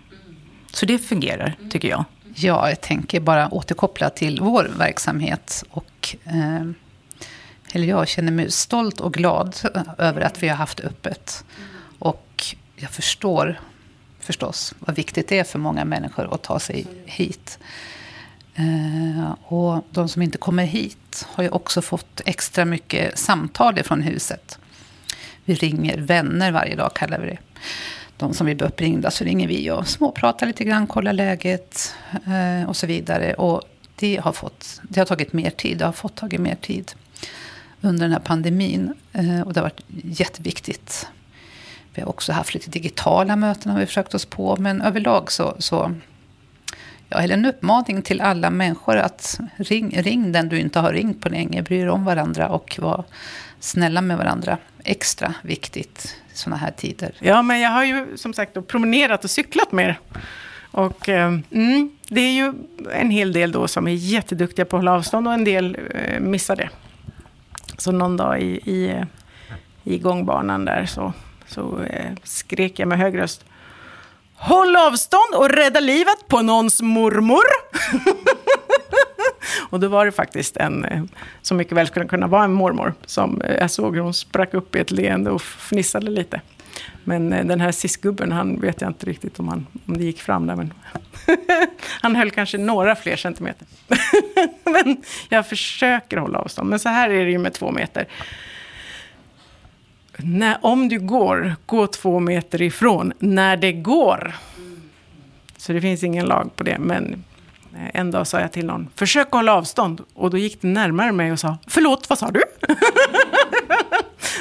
Så 0.72 0.86
det 0.86 0.98
fungerar, 0.98 1.56
tycker 1.70 1.88
jag. 1.88 2.04
Ja, 2.34 2.68
jag 2.68 2.80
tänker 2.80 3.20
bara 3.20 3.48
återkoppla 3.48 4.10
till 4.10 4.40
vår 4.40 4.70
verksamhet. 4.78 5.64
Och, 5.70 6.16
eh, 6.24 6.66
eller 7.72 7.86
jag 7.86 8.08
känner 8.08 8.32
mig 8.32 8.50
stolt 8.50 9.00
och 9.00 9.14
glad 9.14 9.56
över 9.98 10.20
att 10.20 10.42
vi 10.42 10.48
har 10.48 10.56
haft 10.56 10.80
öppet. 10.80 11.44
Och 11.98 12.44
jag 12.76 12.90
förstår 12.90 13.60
förstås 14.20 14.74
vad 14.78 14.96
viktigt 14.96 15.28
det 15.28 15.38
är 15.38 15.44
för 15.44 15.58
många 15.58 15.84
människor 15.84 16.34
att 16.34 16.42
ta 16.42 16.58
sig 16.58 16.86
hit. 17.04 17.58
Eh, 18.56 19.32
och 19.44 19.84
de 19.90 20.08
som 20.08 20.22
inte 20.22 20.38
kommer 20.38 20.64
hit 20.64 21.26
har 21.28 21.44
ju 21.44 21.50
också 21.50 21.82
fått 21.82 22.20
extra 22.24 22.64
mycket 22.64 23.18
samtal 23.18 23.82
från 23.82 24.02
huset. 24.02 24.58
Vi 25.44 25.54
ringer 25.54 25.98
vänner 25.98 26.52
varje 26.52 26.76
dag, 26.76 26.94
kallar 26.94 27.18
vi 27.20 27.26
det. 27.26 27.38
De 28.16 28.34
som 28.34 28.46
vill 28.46 28.56
bli 28.56 28.66
uppringda 28.66 29.10
så 29.10 29.24
ringer 29.24 29.48
vi 29.48 29.70
och 29.70 29.88
småpratar 29.88 30.46
lite 30.46 30.64
grann, 30.64 30.86
kollar 30.86 31.12
läget 31.12 31.94
eh, 32.26 32.68
och 32.68 32.76
så 32.76 32.86
vidare. 32.86 33.34
Och 33.34 33.62
det 33.96 34.16
har, 34.16 34.32
fått, 34.32 34.80
det 34.82 35.00
har 35.00 35.06
tagit 35.06 35.32
mer 35.32 35.50
tid, 35.50 35.78
det 35.78 35.84
har 35.84 35.92
fått 35.92 36.14
tagit 36.14 36.40
mer 36.40 36.54
tid 36.54 36.92
under 37.80 38.04
den 38.04 38.12
här 38.12 38.20
pandemin. 38.20 38.94
Eh, 39.12 39.40
och 39.40 39.52
det 39.52 39.60
har 39.60 39.64
varit 39.66 39.84
jätteviktigt. 40.04 41.08
Vi 41.94 42.02
har 42.02 42.08
också 42.08 42.32
haft 42.32 42.54
lite 42.54 42.70
digitala 42.70 43.36
möten 43.36 43.72
har 43.72 43.80
vi 43.80 43.86
försökt 43.86 44.14
oss 44.14 44.24
på. 44.24 44.56
Men 44.56 44.82
överlag 44.82 45.32
så, 45.32 45.56
så 45.58 45.94
ja, 47.08 47.18
eller 47.18 47.34
en 47.34 47.44
uppmaning 47.44 48.02
till 48.02 48.20
alla 48.20 48.50
människor 48.50 48.96
att 48.96 49.40
ring, 49.56 50.02
ring 50.02 50.32
den 50.32 50.48
du 50.48 50.58
inte 50.58 50.80
har 50.80 50.92
ringt 50.92 51.20
på 51.20 51.28
länge. 51.28 51.62
Bry 51.62 51.78
er 51.78 51.88
om 51.88 52.04
varandra 52.04 52.48
och 52.48 52.78
var 52.82 53.04
snälla 53.60 54.00
med 54.00 54.18
varandra. 54.18 54.58
Extra 54.84 55.34
viktigt 55.42 56.16
i 56.34 56.36
sådana 56.36 56.56
här 56.56 56.70
tider. 56.70 57.14
Ja, 57.18 57.42
men 57.42 57.60
jag 57.60 57.70
har 57.70 57.84
ju 57.84 58.16
som 58.16 58.34
sagt 58.34 58.54
då 58.54 58.62
promenerat 58.62 59.24
och 59.24 59.30
cyklat 59.30 59.72
mer. 59.72 59.98
Och 60.70 61.08
eh, 61.08 61.38
mm, 61.50 61.90
det 62.08 62.20
är 62.20 62.32
ju 62.32 62.52
en 62.92 63.10
hel 63.10 63.32
del 63.32 63.52
då 63.52 63.68
som 63.68 63.86
är 63.86 63.92
jätteduktiga 63.92 64.64
på 64.64 64.76
att 64.76 64.80
hålla 64.80 64.92
avstånd 64.92 65.28
och 65.28 65.34
en 65.34 65.44
del 65.44 65.78
eh, 65.94 66.20
missar 66.20 66.56
det. 66.56 66.70
Så 67.78 67.92
någon 67.92 68.16
dag 68.16 68.42
i, 68.42 68.60
i, 68.64 68.88
eh, 68.88 69.04
i 69.84 69.98
gångbanan 69.98 70.64
där 70.64 70.86
så, 70.86 71.12
så 71.46 71.82
eh, 71.82 72.12
skrek 72.22 72.78
jag 72.78 72.88
med 72.88 72.98
hög 72.98 73.18
röst. 73.18 73.44
Håll 74.38 74.76
avstånd 74.76 75.34
och 75.34 75.48
rädda 75.48 75.80
livet 75.80 76.28
på 76.28 76.42
någons 76.42 76.82
mormor. 76.82 77.44
och 79.70 79.80
då 79.80 79.88
var 79.88 80.06
det 80.06 80.12
faktiskt 80.12 80.56
en, 80.56 80.84
eh, 80.84 81.02
som 81.42 81.56
mycket 81.56 81.72
väl 81.72 81.86
skulle 81.86 82.06
kunna 82.06 82.26
vara 82.26 82.44
en 82.44 82.52
mormor, 82.52 82.94
som 83.06 83.40
eh, 83.40 83.56
jag 83.56 83.70
såg 83.70 83.94
hur 83.94 84.02
hon 84.02 84.14
sprack 84.14 84.54
upp 84.54 84.76
i 84.76 84.78
ett 84.78 84.90
leende 84.90 85.30
och 85.30 85.42
fnissade 85.42 86.10
lite. 86.10 86.40
Men 87.04 87.32
eh, 87.32 87.44
den 87.44 87.60
här 87.60 87.72
sisgubben, 87.72 88.32
han 88.32 88.60
vet 88.60 88.80
jag 88.80 88.90
inte 88.90 89.06
riktigt 89.06 89.38
om, 89.38 89.48
han, 89.48 89.66
om 89.86 89.98
det 89.98 90.04
gick 90.04 90.20
fram 90.20 90.46
där. 90.46 90.56
Men 90.56 90.72
han 92.00 92.16
höll 92.16 92.30
kanske 92.30 92.58
några 92.58 92.96
fler 92.96 93.16
centimeter. 93.16 93.66
men 94.64 94.96
jag 95.28 95.48
försöker 95.48 96.16
hålla 96.16 96.38
avstånd. 96.38 96.70
Men 96.70 96.78
så 96.78 96.88
här 96.88 97.10
är 97.10 97.24
det 97.24 97.30
ju 97.30 97.38
med 97.38 97.52
två 97.52 97.70
meter. 97.70 98.06
När, 100.18 100.58
om 100.60 100.88
du 100.88 100.98
går, 100.98 101.56
gå 101.66 101.86
två 101.86 102.20
meter 102.20 102.62
ifrån 102.62 103.12
när 103.18 103.56
det 103.56 103.72
går. 103.72 104.34
Så 105.56 105.72
det 105.72 105.80
finns 105.80 106.02
ingen 106.02 106.26
lag 106.26 106.56
på 106.56 106.64
det. 106.64 106.78
Men 106.78 107.24
eh, 107.74 108.00
en 108.00 108.10
dag 108.10 108.26
sa 108.26 108.40
jag 108.40 108.52
till 108.52 108.66
någon, 108.66 108.88
försök 108.94 109.32
hålla 109.32 109.54
avstånd. 109.54 110.00
Och 110.14 110.30
då 110.30 110.38
gick 110.38 110.60
det 110.60 110.68
närmare 110.68 111.12
mig 111.12 111.32
och 111.32 111.40
sa, 111.40 111.58
förlåt, 111.66 112.08
vad 112.08 112.18
sa 112.18 112.30
du? 112.30 112.42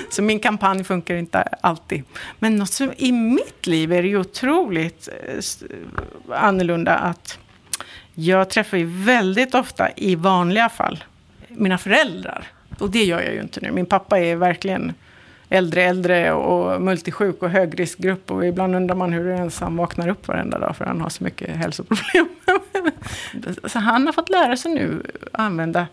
Så 0.10 0.22
min 0.22 0.40
kampanj 0.40 0.84
funkar 0.84 1.16
inte 1.16 1.42
alltid. 1.42 2.04
Men 2.40 2.56
något 2.56 2.70
som, 2.70 2.94
i 2.98 3.12
mitt 3.12 3.68
liv 3.68 3.94
är 3.94 4.02
det 4.02 4.08
ju 4.08 4.20
otroligt 4.20 5.10
eh, 5.28 5.40
annorlunda 6.30 6.96
att 6.96 7.40
jag 8.14 8.50
träffar 8.50 8.78
ju 8.78 8.86
väldigt 8.86 9.56
ofta 9.56 9.90
i 9.96 10.16
vanliga 10.16 10.70
fall 10.70 11.04
mina 11.48 11.78
föräldrar. 11.78 12.48
Och 12.80 12.90
det 12.90 13.04
gör 13.04 13.22
jag 13.22 13.34
ju 13.34 13.42
inte 13.42 13.62
nu. 13.62 13.72
Min 13.72 13.86
pappa 13.86 14.20
är 14.20 14.36
verkligen 14.36 14.94
äldre 15.49 15.84
äldre 15.84 16.34
och 16.34 16.81
multisjuk 16.81 17.43
och 17.43 17.49
högriskgrupp. 17.49 18.31
Och 18.31 18.45
ibland 18.45 18.75
undrar 18.75 18.95
man 18.95 19.13
hur 19.13 19.29
ens 19.29 19.60
han 19.60 19.77
vaknar 19.77 20.08
upp 20.08 20.27
varenda 20.27 20.60
dag 20.60 20.75
för 20.77 20.86
han 20.86 21.01
har 21.01 21.10
så 21.10 21.23
mycket 21.23 21.55
hälsoproblem. 21.55 22.27
så 23.63 23.79
han 23.79 24.05
har 24.05 24.13
fått 24.13 24.29
lära 24.29 24.58
sig 24.58 24.73
nu 24.73 25.03
använda 25.31 25.88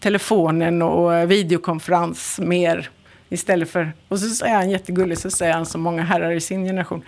telefonen 0.00 0.82
och 0.82 1.30
videokonferens 1.30 2.38
mer. 2.38 2.90
Istället 3.28 3.70
för, 3.70 3.92
och 4.08 4.18
så 4.18 4.28
säger 4.28 4.54
han 4.54 4.70
jättegullig, 4.70 5.18
så 5.18 5.30
säger 5.30 5.52
han 5.52 5.66
som 5.66 5.80
många 5.80 6.02
herrar 6.02 6.32
i 6.32 6.40
sin 6.40 6.64
generation. 6.64 7.02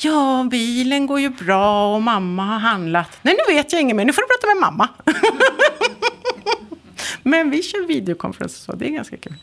Ja, 0.00 0.48
bilen 0.50 1.06
går 1.06 1.20
ju 1.20 1.28
bra 1.28 1.94
och 1.94 2.02
mamma 2.02 2.44
har 2.44 2.58
handlat. 2.58 3.18
Nej, 3.22 3.36
nu 3.48 3.54
vet 3.54 3.72
jag 3.72 3.82
inget 3.82 3.96
mer, 3.96 4.04
nu 4.04 4.12
får 4.12 4.22
du 4.22 4.28
prata 4.28 4.46
med 4.54 4.60
mamma. 4.60 4.88
Men 7.22 7.50
vi 7.50 7.62
kör 7.62 7.86
videokonferens 7.86 8.56
och 8.56 8.64
så, 8.64 8.72
det 8.72 8.88
är 8.88 8.90
ganska 8.90 9.16
kul. 9.16 9.34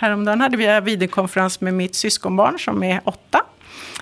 Häromdagen 0.00 0.40
hade 0.40 0.56
vi 0.56 0.66
en 0.66 0.84
videokonferens 0.84 1.60
med 1.60 1.74
mitt 1.74 1.94
syskonbarn 1.94 2.58
som 2.58 2.82
är 2.82 3.00
åtta. 3.04 3.44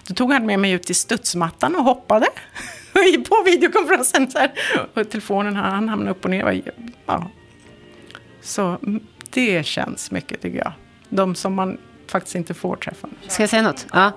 Då 0.09 0.15
tog 0.15 0.33
han 0.33 0.47
med 0.47 0.59
mig 0.59 0.71
ut 0.73 0.83
till 0.83 0.95
studsmattan 0.95 1.77
och 1.77 1.85
hoppade 1.85 2.27
på 3.29 3.43
videokonferensen. 3.45 4.31
Så 4.31 4.39
här. 4.39 4.53
Och 4.95 5.11
telefonen, 5.11 5.57
han 5.57 5.89
hamnade 5.89 6.11
upp 6.11 6.25
och 6.25 6.31
ner. 6.31 6.63
Ja. 7.07 7.31
Så 8.41 8.79
det 9.31 9.67
känns 9.67 10.11
mycket 10.11 10.43
tycker 10.43 10.59
jag. 10.59 10.73
De 11.09 11.35
som 11.35 11.55
man 11.55 11.79
faktiskt 12.07 12.35
inte 12.35 12.55
får 12.55 12.77
träffa. 12.77 13.09
Ska 13.29 13.43
jag 13.43 13.51
säga 13.51 13.63
något? 13.63 13.87
Ja. 13.93 14.13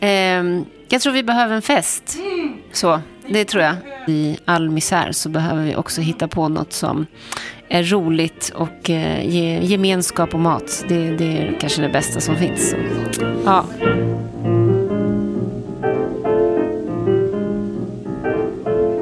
Ehm, 0.00 0.64
jag 0.88 1.00
tror 1.00 1.12
vi 1.12 1.22
behöver 1.22 1.54
en 1.54 1.62
fest. 1.62 2.18
Så, 2.72 3.00
det 3.28 3.44
tror 3.44 3.62
jag. 3.62 3.76
I 4.06 4.38
all 4.44 4.70
misär 4.70 5.12
så 5.12 5.28
behöver 5.28 5.64
vi 5.64 5.76
också 5.76 6.00
hitta 6.00 6.28
på 6.28 6.48
något 6.48 6.72
som 6.72 7.06
är 7.68 7.82
roligt 7.82 8.52
och 8.54 8.90
eh, 8.90 9.28
ge 9.28 9.60
gemenskap 9.62 10.34
och 10.34 10.40
mat. 10.40 10.84
Det, 10.88 11.10
det 11.10 11.24
är 11.24 11.56
kanske 11.60 11.82
det 11.82 11.88
bästa 11.88 12.20
som 12.20 12.36
finns. 12.36 12.70
Så, 12.70 13.22
ja. 13.44 13.64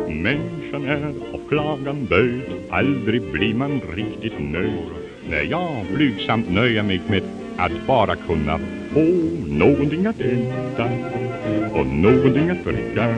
Människan 0.09 0.85
är 0.85 1.15
av 1.35 1.49
klagan 1.49 2.07
böjd, 2.07 2.43
aldrig 2.71 3.33
blir 3.33 3.55
man 3.55 3.81
riktigt 3.95 4.39
nöjd. 4.39 4.85
När 5.31 5.43
jag 5.43 5.87
blygsamt 5.95 6.51
nöjer 6.51 6.83
mig 6.83 7.01
med 7.07 7.23
att 7.57 7.87
bara 7.87 8.17
kunna 8.17 8.59
få 8.93 9.01
någonting 9.47 10.07
att 10.07 10.21
äta 10.21 10.89
och 11.73 11.87
någonting 11.87 12.51
att 12.51 12.65
dricka 12.65 13.15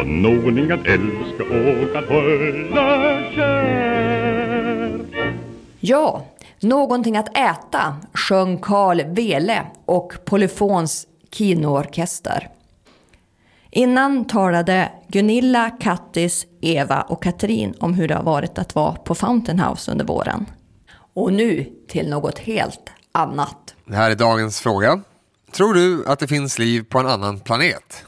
och 0.00 0.06
någonting 0.06 0.70
att 0.70 0.86
älska 0.86 1.44
och 1.44 1.96
att 1.96 2.08
hålla 2.08 3.20
kär. 3.34 3.99
Ja, 5.82 6.24
någonting 6.60 7.16
att 7.16 7.36
äta 7.36 7.96
sjöng 8.14 8.58
Carl 8.58 9.02
Vele 9.06 9.66
och 9.84 10.12
Polyfons 10.24 11.06
Kinoorkester. 11.32 12.48
Innan 13.70 14.24
talade 14.24 14.92
Gunilla, 15.08 15.70
Kattis, 15.70 16.46
Eva 16.60 17.00
och 17.00 17.22
Katrin 17.22 17.74
om 17.80 17.94
hur 17.94 18.08
det 18.08 18.14
har 18.14 18.22
varit 18.22 18.58
att 18.58 18.74
vara 18.74 18.92
på 18.92 19.14
Fountain 19.14 19.60
House 19.60 19.92
under 19.92 20.04
våren. 20.04 20.46
Och 21.14 21.32
nu 21.32 21.72
till 21.88 22.10
något 22.10 22.38
helt 22.38 22.90
annat. 23.12 23.74
Det 23.84 23.96
här 23.96 24.10
är 24.10 24.14
dagens 24.14 24.60
fråga. 24.60 25.00
Tror 25.52 25.74
du 25.74 26.06
att 26.06 26.18
det 26.18 26.28
finns 26.28 26.58
liv 26.58 26.82
på 26.82 26.98
en 26.98 27.06
annan 27.06 27.40
planet? 27.40 28.04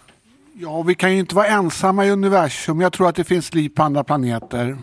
Ja, 0.54 0.82
vi 0.82 0.94
kan 0.94 1.12
ju 1.12 1.18
inte 1.18 1.34
vara 1.34 1.46
ensamma 1.46 2.06
i 2.06 2.10
universum. 2.10 2.80
Jag 2.80 2.92
tror 2.92 3.08
att 3.08 3.16
det 3.16 3.24
finns 3.24 3.54
liv 3.54 3.68
på 3.68 3.82
andra 3.82 4.04
planeter. 4.04 4.78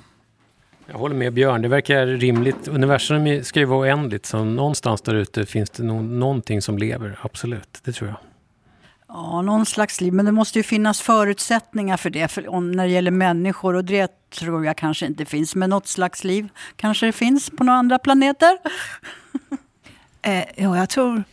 Jag 0.92 0.98
håller 1.00 1.16
med 1.16 1.34
Björn, 1.34 1.62
det 1.62 1.68
verkar 1.68 2.08
rimligt. 2.08 2.68
Universum 2.68 3.44
ska 3.44 3.60
ju 3.60 3.66
vara 3.66 3.80
oändligt, 3.80 4.26
så 4.26 4.44
någonstans 4.44 5.02
där 5.02 5.16
ute 5.16 5.46
finns 5.46 5.70
det 5.70 5.84
no 5.84 6.02
någonting 6.02 6.62
som 6.62 6.78
lever, 6.78 7.20
absolut. 7.22 7.82
Det 7.84 7.92
tror 7.92 8.10
jag. 8.10 8.18
Ja, 9.08 9.42
någon 9.42 9.66
slags 9.66 10.02
liv, 10.02 10.14
men 10.14 10.26
det 10.26 10.32
måste 10.32 10.60
ju 10.60 10.64
finnas 10.64 11.02
förutsättningar 11.02 11.98
för 11.98 12.10
det 12.10 12.28
för, 12.28 12.50
om, 12.50 12.72
när 12.72 12.86
det 12.86 12.92
gäller 12.92 13.12
människor 13.12 13.76
och 13.76 13.86
det 13.86 14.30
tror 14.30 14.66
jag 14.66 14.78
kanske 14.78 15.06
inte 15.06 15.26
finns. 15.26 15.56
Men 15.56 15.70
något 15.70 15.88
slags 15.88 16.24
liv 16.24 16.50
kanske 16.76 17.06
det 17.06 17.12
finns 17.12 17.50
på 17.50 17.64
några 17.64 17.80
andra 17.80 18.00
planeter. 18.00 18.58
eh, 20.22 20.44
ja, 20.56 20.78
jag 20.78 20.90
tror 20.90 21.24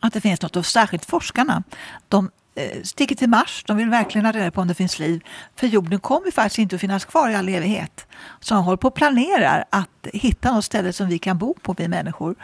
att 0.00 0.12
det 0.12 0.20
finns 0.20 0.42
något, 0.42 0.56
och 0.56 0.66
särskilt 0.66 1.04
forskarna. 1.04 1.62
De 2.08 2.30
Eh, 2.56 2.82
sticker 2.82 3.14
till 3.14 3.28
Mars, 3.28 3.64
de 3.66 3.76
vill 3.76 3.90
verkligen 3.90 4.24
ha 4.24 4.32
reda 4.32 4.50
på 4.50 4.60
om 4.60 4.68
det 4.68 4.74
finns 4.74 4.98
liv. 4.98 5.24
För 5.56 5.66
jorden 5.66 6.00
kommer 6.00 6.30
faktiskt 6.30 6.58
inte 6.58 6.74
att 6.74 6.80
finnas 6.80 7.04
kvar 7.04 7.30
i 7.30 7.34
all 7.34 7.48
evighet. 7.48 8.06
Så 8.40 8.54
de 8.54 8.64
håller 8.64 8.76
på 8.76 8.88
och 8.88 8.94
planerar 8.94 9.64
att 9.70 10.06
hitta 10.12 10.52
något 10.52 10.64
ställe 10.64 10.92
som 10.92 11.08
vi 11.08 11.18
kan 11.18 11.38
bo 11.38 11.54
på, 11.62 11.74
vi 11.78 11.88
människor, 11.88 12.34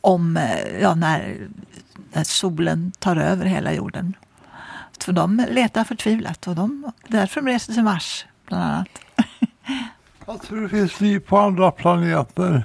om, 0.00 0.36
eh, 0.36 0.80
ja, 0.80 0.94
när 0.94 1.48
när 2.12 2.24
solen 2.24 2.92
tar 2.98 3.16
över 3.16 3.44
hela 3.44 3.72
jorden. 3.72 4.16
För 5.00 5.12
de 5.12 5.46
letar 5.50 5.84
förtvivlat 5.84 6.46
och 6.46 6.54
de, 6.54 6.92
därför 7.08 7.40
de 7.40 7.50
reser 7.50 7.72
till 7.72 7.82
Mars 7.82 8.26
bland 8.46 8.64
annat. 8.64 8.88
Jag 10.26 10.42
tror 10.42 10.60
det 10.60 10.68
finns 10.68 11.00
liv 11.00 11.20
på 11.20 11.38
andra 11.38 11.70
planeter. 11.70 12.64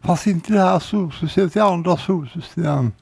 Fast 0.00 0.26
inte 0.26 0.52
i 0.52 0.56
det 0.56 0.62
här 0.62 0.78
solsystemet, 0.78 1.56
i 1.56 1.60
andra 1.60 1.96
solsystem. 1.96 2.92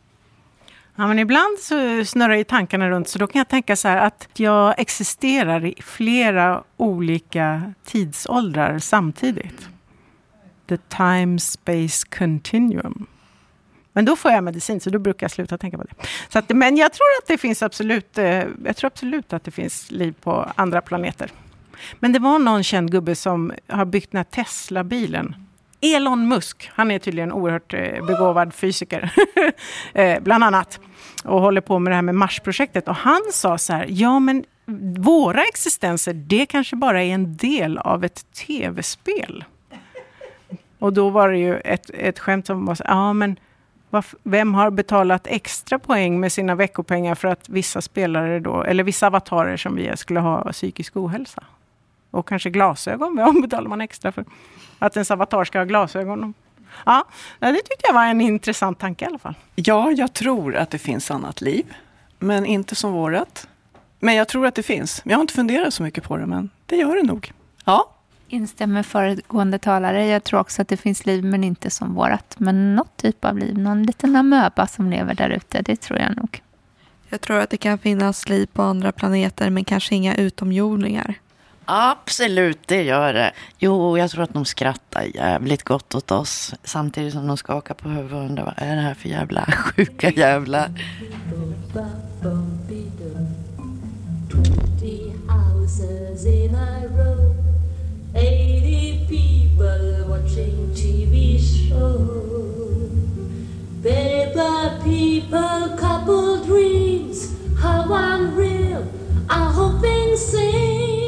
Ja, 0.98 1.06
men 1.06 1.18
ibland 1.18 1.58
så 1.58 2.04
snurrar 2.04 2.34
ju 2.34 2.44
tankarna 2.44 2.90
runt, 2.90 3.08
så 3.08 3.18
då 3.18 3.26
kan 3.26 3.38
jag 3.38 3.48
tänka 3.48 3.76
så 3.76 3.88
här 3.88 3.96
att 3.96 4.28
jag 4.34 4.74
existerar 4.78 5.64
i 5.64 5.74
flera 5.82 6.62
olika 6.76 7.74
tidsåldrar 7.84 8.78
samtidigt. 8.78 9.68
The 10.68 10.76
time 10.76 11.38
space 11.38 12.06
continuum. 12.18 13.06
Men 13.92 14.04
då 14.04 14.16
får 14.16 14.30
jag 14.30 14.44
medicin, 14.44 14.80
så 14.80 14.90
då 14.90 14.98
brukar 14.98 15.24
jag 15.24 15.30
sluta 15.30 15.58
tänka 15.58 15.78
på 15.78 15.84
det. 15.84 15.94
Så 16.28 16.38
att, 16.38 16.48
men 16.48 16.76
jag 16.76 16.92
tror 16.92 17.06
att 17.22 17.26
det 17.26 17.38
finns 17.38 17.62
absolut, 17.62 18.18
eh, 18.18 18.44
jag 18.64 18.76
tror 18.76 18.88
absolut 18.88 19.32
att 19.32 19.44
det 19.44 19.50
finns 19.50 19.90
liv 19.90 20.14
på 20.22 20.52
andra 20.54 20.80
planeter. 20.80 21.30
Men 22.00 22.12
det 22.12 22.18
var 22.18 22.38
någon 22.38 22.62
känd 22.62 22.92
gubbe 22.92 23.14
som 23.14 23.52
har 23.68 23.84
byggt 23.84 24.12
den 24.12 24.18
här 24.18 24.24
Tesla-bilen. 24.24 25.45
Elon 25.80 26.28
Musk, 26.28 26.70
han 26.74 26.90
är 26.90 26.98
tydligen 26.98 27.32
oerhört 27.32 27.74
eh, 27.74 28.06
begåvad 28.06 28.54
fysiker, 28.54 29.12
eh, 29.94 30.20
bland 30.20 30.44
annat. 30.44 30.80
Och 31.24 31.40
håller 31.40 31.60
på 31.60 31.78
med 31.78 31.90
det 31.90 31.94
här 31.94 32.02
med 32.02 32.14
Marsprojektet. 32.14 32.88
Och 32.88 32.96
han 32.96 33.22
sa 33.32 33.58
så 33.58 33.72
här, 33.72 33.86
ja 33.88 34.18
men 34.18 34.44
våra 34.98 35.42
existenser, 35.42 36.12
det 36.12 36.46
kanske 36.46 36.76
bara 36.76 37.02
är 37.02 37.14
en 37.14 37.36
del 37.36 37.78
av 37.78 38.04
ett 38.04 38.32
tv-spel. 38.32 39.44
Och 40.78 40.92
då 40.92 41.10
var 41.10 41.28
det 41.28 41.38
ju 41.38 41.56
ett, 41.58 41.90
ett 41.90 42.18
skämt 42.18 42.46
som 42.46 42.66
var 42.66 42.74
så 42.74 42.84
ja 42.86 43.12
men 43.12 43.36
vem 44.22 44.54
har 44.54 44.70
betalat 44.70 45.26
extra 45.26 45.78
poäng 45.78 46.20
med 46.20 46.32
sina 46.32 46.54
veckopengar 46.54 47.14
för 47.14 47.28
att 47.28 47.48
vissa 47.48 47.80
spelare 47.80 48.40
då, 48.40 48.62
eller 48.62 48.84
vissa 48.84 49.06
avatarer 49.06 49.56
som 49.56 49.76
vi 49.76 49.86
är, 49.86 49.96
skulle 49.96 50.20
ha 50.20 50.52
psykisk 50.52 50.96
ohälsa? 50.96 51.44
Och 52.16 52.28
kanske 52.28 52.50
glasögon, 52.50 53.16
vem 53.24 53.40
betalar 53.40 53.68
man 53.68 53.80
extra 53.80 54.12
för? 54.12 54.24
Att 54.78 54.96
ens 54.96 55.10
avatar 55.10 55.44
ska 55.44 55.58
ha 55.58 55.64
glasögon. 55.64 56.34
Ja, 56.86 57.04
det 57.38 57.52
tyckte 57.54 57.82
jag 57.82 57.94
var 57.94 58.04
en 58.04 58.20
intressant 58.20 58.78
tanke 58.78 59.04
i 59.04 59.08
alla 59.08 59.18
fall. 59.18 59.34
Ja, 59.54 59.90
jag 59.90 60.12
tror 60.12 60.56
att 60.56 60.70
det 60.70 60.78
finns 60.78 61.10
annat 61.10 61.40
liv, 61.40 61.74
men 62.18 62.46
inte 62.46 62.74
som 62.74 62.92
vårat. 62.92 63.48
Men 63.98 64.14
jag 64.14 64.28
tror 64.28 64.46
att 64.46 64.54
det 64.54 64.62
finns. 64.62 65.02
Jag 65.04 65.16
har 65.16 65.20
inte 65.20 65.34
funderat 65.34 65.74
så 65.74 65.82
mycket 65.82 66.04
på 66.04 66.16
det, 66.16 66.26
men 66.26 66.50
det 66.66 66.76
gör 66.76 66.96
det 66.96 67.02
nog. 67.02 67.32
Ja. 67.64 67.90
Instämmer 68.28 68.82
föregående 68.82 69.58
talare. 69.58 70.06
Jag 70.06 70.24
tror 70.24 70.40
också 70.40 70.62
att 70.62 70.68
det 70.68 70.76
finns 70.76 71.06
liv, 71.06 71.24
men 71.24 71.44
inte 71.44 71.70
som 71.70 71.94
vårat. 71.94 72.34
Men 72.38 72.74
något 72.74 72.96
typ 72.96 73.24
av 73.24 73.38
liv, 73.38 73.58
någon 73.58 73.82
liten 73.82 74.16
amöba 74.16 74.66
som 74.66 74.90
lever 74.90 75.14
där 75.14 75.30
ute, 75.30 75.62
det 75.62 75.76
tror 75.76 75.98
jag 75.98 76.16
nog. 76.16 76.42
Jag 77.08 77.20
tror 77.20 77.38
att 77.38 77.50
det 77.50 77.56
kan 77.56 77.78
finnas 77.78 78.28
liv 78.28 78.46
på 78.52 78.62
andra 78.62 78.92
planeter, 78.92 79.50
men 79.50 79.64
kanske 79.64 79.94
inga 79.94 80.16
utomjordingar. 80.16 81.14
Absolut, 81.66 82.58
det 82.66 82.82
gör 82.82 83.12
det. 83.12 83.32
Jo, 83.58 83.98
jag 83.98 84.10
tror 84.10 84.22
att 84.22 84.34
de 84.34 84.44
skrattar 84.44 85.02
jävligt 85.02 85.62
gott 85.62 85.94
åt 85.94 86.10
oss. 86.10 86.54
Samtidigt 86.64 87.12
som 87.12 87.26
de 87.26 87.36
skakar 87.36 87.74
på 87.74 87.88
huvudet 87.88 88.12
och 88.12 88.24
undrar 88.24 88.44
vad 88.44 88.54
är 88.56 88.76
det 88.76 88.82
här 88.82 88.94
för 88.94 89.08
jävla 89.08 89.44
sjuka 89.76 90.10
jävlar. 90.10 90.70
houses 95.76 96.24
in 96.24 96.54
a 96.54 96.86
row 96.90 97.34
80 98.14 99.06
people 99.08 100.04
watching 100.08 100.72
TV 100.74 101.38
show. 101.38 102.88
Paper 103.82 104.80
people, 104.82 105.76
couple 105.76 106.44
dreams, 106.44 107.34
how 107.60 107.92
unreal 107.92 108.86
our 109.28 109.50
hoping 109.50 110.16
sings. 110.16 111.05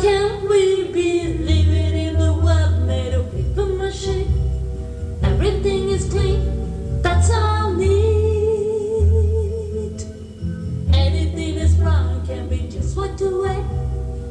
Can 0.00 0.48
we 0.48 0.90
be 0.92 1.34
living 1.38 1.94
in 2.06 2.18
the 2.18 2.32
world 2.32 2.86
made 2.86 3.14
of 3.14 3.30
paper 3.30 3.66
mache? 3.66 4.26
Everything 5.22 5.90
is 5.90 6.04
clean, 6.10 7.02
that's 7.02 7.30
all 7.30 7.72
need. 7.74 7.90
Anything 10.92 11.54
is 11.56 11.74
wrong 11.76 12.26
can 12.26 12.48
be 12.48 12.68
just 12.68 12.96
to 13.18 13.42
wear. 13.42 13.64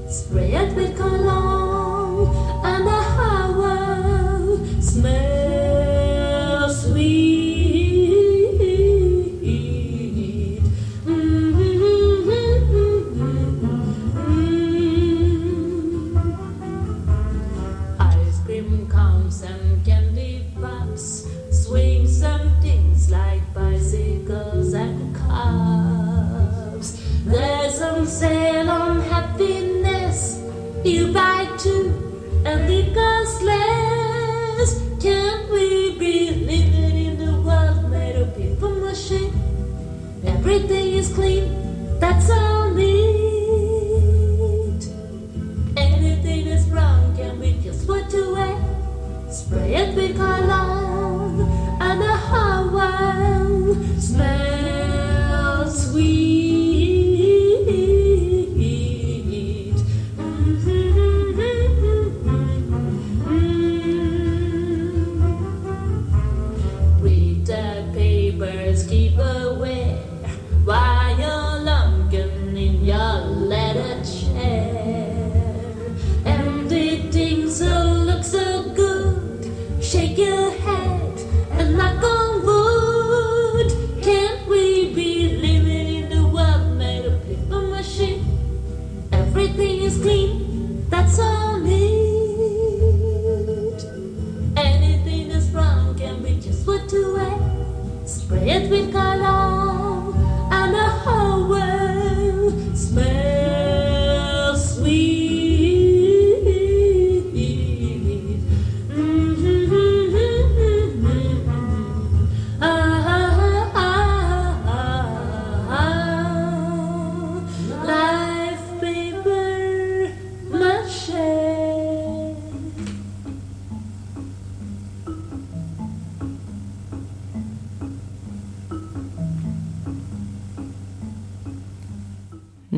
Spray 0.10 0.52
it 0.54 0.76
with 0.76 0.98
cologne. 0.98 2.60
Everything 2.66 3.00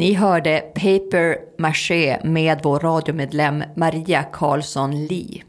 Ni 0.02 0.14
hörde 0.14 0.60
Paper 0.60 1.38
Maché 1.58 2.20
med 2.24 2.60
vår 2.64 2.80
radiomedlem 2.80 3.64
Maria 3.76 4.24
Karlsson 4.24 5.06
Lee. 5.06 5.44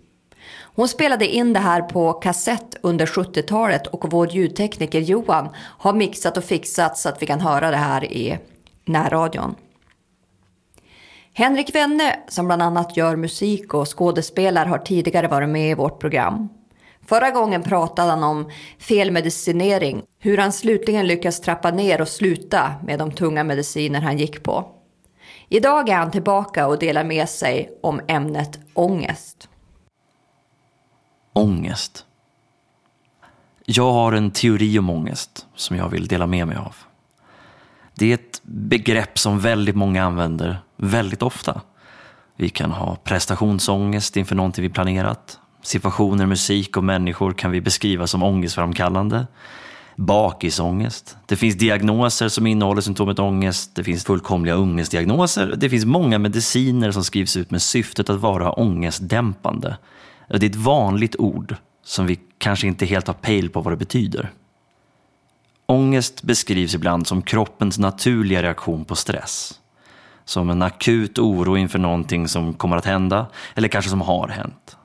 Hon 0.75 0.89
spelade 0.89 1.27
in 1.27 1.53
det 1.53 1.59
här 1.59 1.83
på 1.83 2.13
kassett 2.13 2.77
under 2.81 3.07
70-talet 3.07 3.87
och 3.87 4.13
vår 4.13 4.33
ljudtekniker 4.33 5.01
Johan 5.01 5.49
har 5.57 5.93
mixat 5.93 6.37
och 6.37 6.45
fixat 6.45 6.99
så 6.99 7.09
att 7.09 7.23
vi 7.23 7.27
kan 7.27 7.41
höra 7.41 7.71
det 7.71 7.77
här 7.77 8.05
i 8.05 8.39
närradion. 8.85 9.55
Henrik 11.33 11.75
Wenne, 11.75 12.19
som 12.29 12.47
bland 12.47 12.63
annat 12.63 12.97
gör 12.97 13.17
musik 13.17 13.75
och 13.75 13.99
skådespelar, 13.99 14.67
har 14.67 14.79
tidigare 14.79 15.29
varit 15.29 15.49
med 15.49 15.71
i 15.71 15.75
vårt 15.75 16.01
program. 16.01 16.49
Förra 17.07 17.31
gången 17.31 17.63
pratade 17.63 18.11
han 18.11 18.25
om 18.25 18.51
felmedicinering, 18.79 20.03
hur 20.25 20.39
han 20.39 20.53
slutligen 20.53 21.07
lyckas 21.07 21.41
trappa 21.41 21.71
ner 21.71 22.01
och 22.01 22.09
sluta 22.09 22.75
med 22.85 22.99
de 22.99 23.13
tunga 23.13 23.45
mediciner 23.45 24.01
han 24.01 24.19
gick 24.19 24.43
på. 24.43 24.67
Idag 25.49 25.89
är 25.89 25.97
han 25.97 26.11
tillbaka 26.11 26.67
och 26.67 26.79
delar 26.79 27.05
med 27.05 27.29
sig 27.29 27.79
om 27.83 28.01
ämnet 28.09 28.59
ångest. 28.75 29.49
Ångest. 31.33 32.07
Jag 33.65 33.93
har 33.93 34.13
en 34.13 34.31
teori 34.31 34.79
om 34.79 34.91
ångest 34.91 35.47
som 35.55 35.77
jag 35.77 35.89
vill 35.89 36.07
dela 36.07 36.27
med 36.27 36.47
mig 36.47 36.57
av. 36.57 36.75
Det 37.95 38.11
är 38.11 38.15
ett 38.15 38.41
begrepp 38.45 39.19
som 39.19 39.41
väldigt 39.41 39.77
många 39.77 40.05
använder 40.05 40.59
väldigt 40.77 41.23
ofta. 41.23 41.61
Vi 42.37 42.49
kan 42.49 42.71
ha 42.71 42.97
prestationsångest 42.97 44.17
inför 44.17 44.35
någonting 44.35 44.63
vi 44.63 44.71
planerat. 44.71 45.39
Situationer, 45.63 46.27
musik 46.27 46.77
och 46.77 46.85
människor 46.85 47.33
kan 47.33 47.51
vi 47.51 47.61
beskriva 47.61 48.07
som 48.07 48.23
ångestframkallande. 48.23 49.27
Bakisångest. 49.97 51.17
Det 51.27 51.37
finns 51.37 51.55
diagnoser 51.55 52.29
som 52.29 52.47
innehåller 52.47 52.81
symptomet 52.81 53.19
ångest. 53.19 53.71
Det 53.75 53.85
finns 53.85 54.05
fullkomliga 54.05 54.59
ångestdiagnoser. 54.59 55.55
Det 55.57 55.71
finns 55.71 55.85
många 55.85 56.19
mediciner 56.19 56.91
som 56.91 57.05
skrivs 57.05 57.37
ut 57.37 57.51
med 57.51 57.63
syftet 57.63 58.11
att 58.11 58.21
vara 58.21 58.53
ångestdämpande. 58.53 59.77
Det 60.29 60.47
är 60.47 60.51
ett 60.51 60.57
vanligt 60.57 61.17
ord 61.17 61.57
som 61.85 62.07
vi 62.07 62.21
kanske 62.39 62.67
inte 62.67 62.87
helt 62.87 63.07
har 63.07 63.15
pejl 63.15 63.51
på 63.51 63.61
vad 63.61 63.73
det 63.73 63.77
betyder. 63.77 64.31
Ångest 65.67 66.23
beskrivs 66.23 66.75
ibland 66.75 67.07
som 67.07 67.23
kroppens 67.23 67.79
naturliga 67.79 68.43
reaktion 68.43 68.85
på 68.85 68.97
stress. 68.97 69.61
Som 70.25 70.51
en 70.51 70.63
akut 70.63 71.19
oro 71.19 71.57
inför 71.57 71.79
någonting 71.79 72.29
som 72.29 72.55
kommer 72.55 72.77
att 72.77 72.85
hända 72.85 73.27
eller 73.55 73.69
kanske 73.69 73.91
som 73.91 74.01
har 74.01 74.29
hänt. 74.29 74.77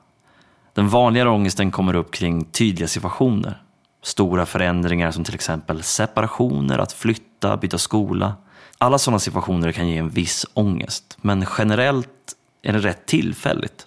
Den 0.74 0.88
vanligare 0.88 1.28
ångesten 1.28 1.70
kommer 1.70 1.94
upp 1.94 2.10
kring 2.10 2.44
tydliga 2.44 2.88
situationer. 2.88 3.62
Stora 4.02 4.46
förändringar 4.46 5.10
som 5.10 5.24
till 5.24 5.34
exempel 5.34 5.82
separationer, 5.82 6.78
att 6.78 6.92
flytta, 6.92 7.56
byta 7.56 7.78
skola. 7.78 8.34
Alla 8.78 8.98
sådana 8.98 9.18
situationer 9.18 9.72
kan 9.72 9.88
ge 9.88 9.98
en 9.98 10.08
viss 10.08 10.46
ångest, 10.54 11.18
men 11.20 11.46
generellt 11.58 12.34
är 12.62 12.72
det 12.72 12.78
rätt 12.78 13.06
tillfälligt. 13.06 13.86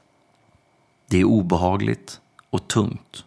Det 1.08 1.18
är 1.18 1.24
obehagligt 1.24 2.20
och 2.50 2.68
tungt 2.68 3.26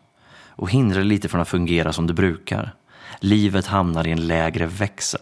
och 0.56 0.70
hindrar 0.70 1.04
lite 1.04 1.28
från 1.28 1.40
att 1.40 1.48
fungera 1.48 1.92
som 1.92 2.06
det 2.06 2.12
brukar. 2.12 2.74
Livet 3.20 3.66
hamnar 3.66 4.06
i 4.06 4.10
en 4.10 4.26
lägre 4.26 4.66
växel. 4.66 5.20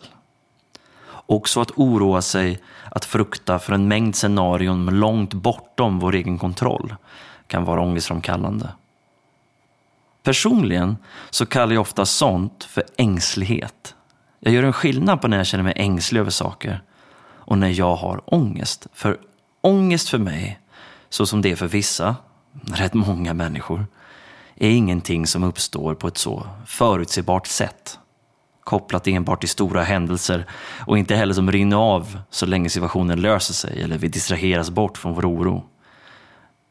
Också 1.26 1.60
att 1.60 1.70
oroa 1.70 2.22
sig, 2.22 2.60
att 2.90 3.04
frukta 3.04 3.58
för 3.58 3.72
en 3.72 3.88
mängd 3.88 4.16
scenarion 4.16 5.00
långt 5.00 5.34
bortom 5.34 5.98
vår 5.98 6.14
egen 6.14 6.38
kontroll 6.38 6.94
kan 7.46 7.64
vara 7.64 7.80
ångestframkallande. 7.80 8.68
Personligen 10.22 10.96
så 11.30 11.46
kallar 11.46 11.72
jag 11.74 11.80
ofta 11.80 12.06
sånt 12.06 12.64
för 12.64 12.84
ängslighet. 12.96 13.94
Jag 14.40 14.54
gör 14.54 14.62
en 14.62 14.72
skillnad 14.72 15.20
på 15.20 15.28
när 15.28 15.36
jag 15.36 15.46
känner 15.46 15.64
mig 15.64 15.72
ängslig 15.76 16.20
över 16.20 16.30
saker 16.30 16.82
och 17.24 17.58
när 17.58 17.68
jag 17.68 17.96
har 17.96 18.34
ångest. 18.34 18.86
För 18.92 19.18
ångest 19.60 20.08
för 20.08 20.18
mig, 20.18 20.60
så 21.08 21.26
som 21.26 21.42
det 21.42 21.50
är 21.50 21.56
för 21.56 21.66
vissa, 21.66 22.16
rätt 22.74 22.94
många 22.94 23.34
människor, 23.34 23.86
är 24.54 24.70
ingenting 24.70 25.26
som 25.26 25.44
uppstår 25.44 25.94
på 25.94 26.08
ett 26.08 26.18
så 26.18 26.46
förutsebart 26.66 27.46
sätt. 27.46 27.98
Kopplat 28.64 29.06
enbart 29.06 29.40
till 29.40 29.48
stora 29.48 29.82
händelser 29.82 30.46
och 30.86 30.98
inte 30.98 31.14
heller 31.16 31.34
som 31.34 31.52
rinner 31.52 31.76
av 31.76 32.18
så 32.30 32.46
länge 32.46 32.68
situationen 32.68 33.20
löser 33.20 33.54
sig 33.54 33.82
eller 33.82 33.98
vi 33.98 34.08
distraheras 34.08 34.70
bort 34.70 34.98
från 34.98 35.14
vår 35.14 35.26
oro. 35.26 35.64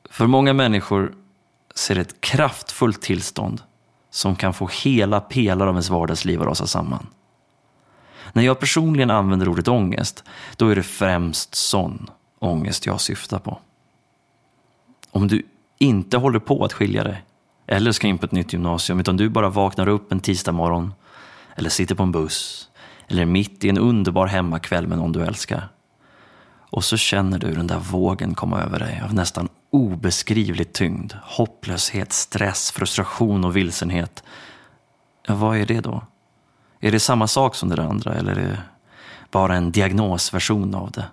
För 0.10 0.28
många 0.28 0.54
människor 0.54 1.14
ser 1.76 2.00
ett 2.00 2.22
kraftfullt 2.22 3.02
tillstånd 3.02 3.62
som 4.10 4.36
kan 4.36 4.54
få 4.54 4.70
hela 4.84 5.20
pelare 5.20 5.70
av 5.70 5.76
ens 5.76 5.90
vardagsliv 5.90 6.42
att 6.42 6.48
rasa 6.48 6.68
samman. 6.68 7.08
När 8.34 8.44
jag 8.44 8.60
personligen 8.60 9.12
använder 9.12 9.48
ordet 9.50 9.68
ångest, 9.68 10.24
då 10.56 10.68
är 10.68 10.76
det 10.76 10.84
främst 10.84 11.56
sån 11.56 12.10
ångest 12.40 12.86
jag 12.86 13.02
syftar 13.02 13.40
på. 13.40 13.60
Om 15.12 15.28
du 15.28 15.44
inte 15.78 16.18
håller 16.18 16.40
på 16.40 16.66
att 16.66 16.74
skilja 16.74 17.04
dig, 17.04 17.24
eller 17.68 17.92
ska 17.92 18.08
in 18.08 18.18
på 18.18 18.26
ett 18.26 18.32
nytt 18.32 18.54
gymnasium, 18.54 19.00
utan 19.00 19.18
du 19.18 19.30
bara 19.30 19.50
vaknar 19.50 19.88
upp 19.88 20.12
en 20.12 20.20
tisdag 20.20 20.52
morgon, 20.52 20.94
eller 21.56 21.70
sitter 21.70 21.96
på 21.96 22.04
en 22.04 22.12
buss, 22.12 22.70
eller 23.08 23.26
mitt 23.26 23.64
i 23.64 23.70
en 23.70 23.78
underbar 23.78 24.28
hemmakväll 24.28 24.88
med 24.88 24.98
någon 24.98 25.12
du 25.12 25.26
älskar. 25.26 25.70
Och 26.70 26.84
så 26.84 26.98
känner 26.98 27.40
du 27.40 27.54
den 27.54 27.68
där 27.68 27.80
vågen 27.80 28.36
komma 28.36 28.62
över 28.62 28.80
dig 28.80 29.02
av 29.06 29.14
nästan 29.14 29.50
obeskrivlig 29.72 30.74
tyngd, 30.74 31.14
hopplöshet, 31.24 32.14
stress, 32.14 32.72
frustration 32.72 33.46
och 33.46 33.56
vilsenhet. 33.56 34.24
Ja, 35.28 35.36
vad 35.36 35.58
är 35.58 35.66
det 35.66 35.82
då? 35.82 36.04
Är 36.80 36.92
det 36.92 37.00
samma 37.00 37.28
sak 37.28 37.56
som 37.56 37.70
det 37.70 37.84
andra 37.84 38.14
eller 38.14 38.32
är 38.32 38.36
det 38.36 38.64
bara 39.32 39.56
en 39.56 39.72
diagnosversion 39.72 40.76
av 40.76 40.92
det? 40.92 41.06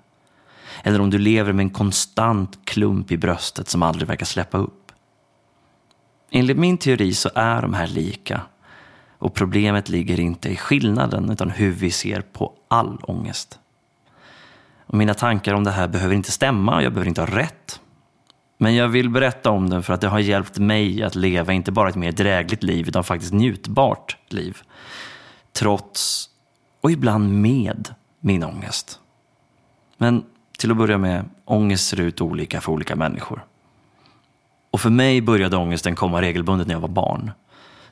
Eller 0.83 1.01
om 1.01 1.11
du 1.11 1.19
lever 1.19 1.53
med 1.53 1.65
en 1.65 1.71
konstant 1.71 2.59
klump 2.65 3.13
i 3.13 3.17
bröstet 3.17 3.69
som 3.69 3.83
aldrig 3.83 4.09
verkar 4.09 4.27
släppa 4.27 4.59
upp. 4.59 4.93
Enligt 6.31 6.59
min 6.59 6.79
teori 6.79 7.15
så 7.15 7.31
är 7.35 7.63
de 7.63 7.75
här 7.75 7.87
lika 7.87 8.41
och 9.19 9.35
problemet 9.35 9.89
ligger 9.89 10.21
inte 10.21 10.49
i 10.49 10.57
skillnaden 10.57 11.31
utan 11.31 11.51
hur 11.51 11.73
vi 11.73 11.91
ser 11.91 12.21
på 12.21 12.53
all 12.69 12.99
ångest. 13.03 13.59
Och 14.87 14.95
mina 14.95 15.15
tankar 15.15 15.55
om 15.55 15.65
det 15.65 15.71
här 15.71 15.89
behöver 15.89 16.15
inte 16.15 16.33
stämma, 16.33 16.83
jag 16.83 16.93
behöver 16.93 17.09
inte 17.09 17.21
ha 17.21 17.29
rätt. 17.29 17.81
Men 18.61 18.75
jag 18.75 18.89
vill 18.89 19.11
berätta 19.11 19.51
om 19.51 19.71
den 19.71 19.83
för 19.83 19.93
att 19.93 20.01
det 20.01 20.09
har 20.09 20.19
hjälpt 20.19 20.59
mig 20.59 21.03
att 21.03 21.15
leva 21.15 21.53
inte 21.53 21.73
bara 21.73 21.89
ett 21.89 21.97
mer 21.97 22.13
drägligt 22.13 22.63
liv 22.63 22.89
utan 22.89 23.05
faktiskt 23.05 23.33
njutbart 23.33 24.17
liv. 24.29 24.59
Trots 25.53 26.31
och 26.81 26.91
ibland 26.91 27.41
med 27.41 27.95
min 28.21 28.45
ångest. 28.45 29.01
Men 29.97 30.25
till 30.59 30.71
att 30.71 30.77
börja 30.77 30.99
med, 30.99 31.25
ångest 31.45 31.89
ser 31.89 32.01
ut 32.01 32.21
olika 32.21 32.61
för 32.61 32.73
olika 32.73 32.97
människor. 32.97 33.45
Och 34.71 34.81
för 34.81 34.91
mig 34.91 35.21
började 35.21 35.57
ångesten 35.57 35.95
komma 35.95 36.23
regelbundet 36.23 36.67
när 36.67 36.75
jag 36.75 36.81
var 36.81 36.89
barn. 36.89 37.31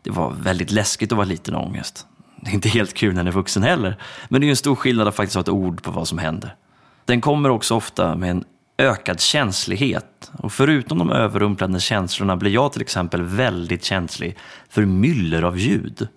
Det 0.03 0.11
var 0.11 0.31
väldigt 0.31 0.71
läskigt 0.71 1.12
att 1.12 1.17
vara 1.17 1.27
liten 1.27 1.55
ångest. 1.55 2.07
Det 2.41 2.51
är 2.51 2.55
inte 2.55 2.69
helt 2.69 2.95
kul 2.95 3.14
när 3.14 3.23
man 3.23 3.27
är 3.27 3.33
vuxen 3.33 3.62
heller, 3.62 3.97
men 4.29 4.41
det 4.41 4.45
är 4.45 4.47
ju 4.47 4.51
en 4.51 4.57
stor 4.57 4.75
skillnad 4.75 5.09
att 5.09 5.14
faktiskt 5.14 5.35
ha 5.35 5.41
ett 5.41 5.49
ord 5.49 5.83
på 5.83 5.91
vad 5.91 6.09
som 6.09 6.19
händer. 6.19 6.55
Den 7.05 7.21
kommer 7.21 7.49
också 7.49 7.75
ofta 7.75 8.14
med 8.14 8.31
en 8.31 8.45
ökad 8.79 9.20
känslighet. 9.20 10.31
Och 10.39 10.53
förutom 10.53 10.99
de 10.99 11.11
överrumplande 11.11 11.81
känslorna 11.81 12.37
blir 12.37 12.51
jag 12.51 12.72
till 12.72 12.83
exempel 12.83 13.22
väldigt 13.22 13.85
känslig 13.85 14.37
för 14.68 14.85
myller 14.85 15.43
av 15.43 15.59
ljud. 15.59 16.09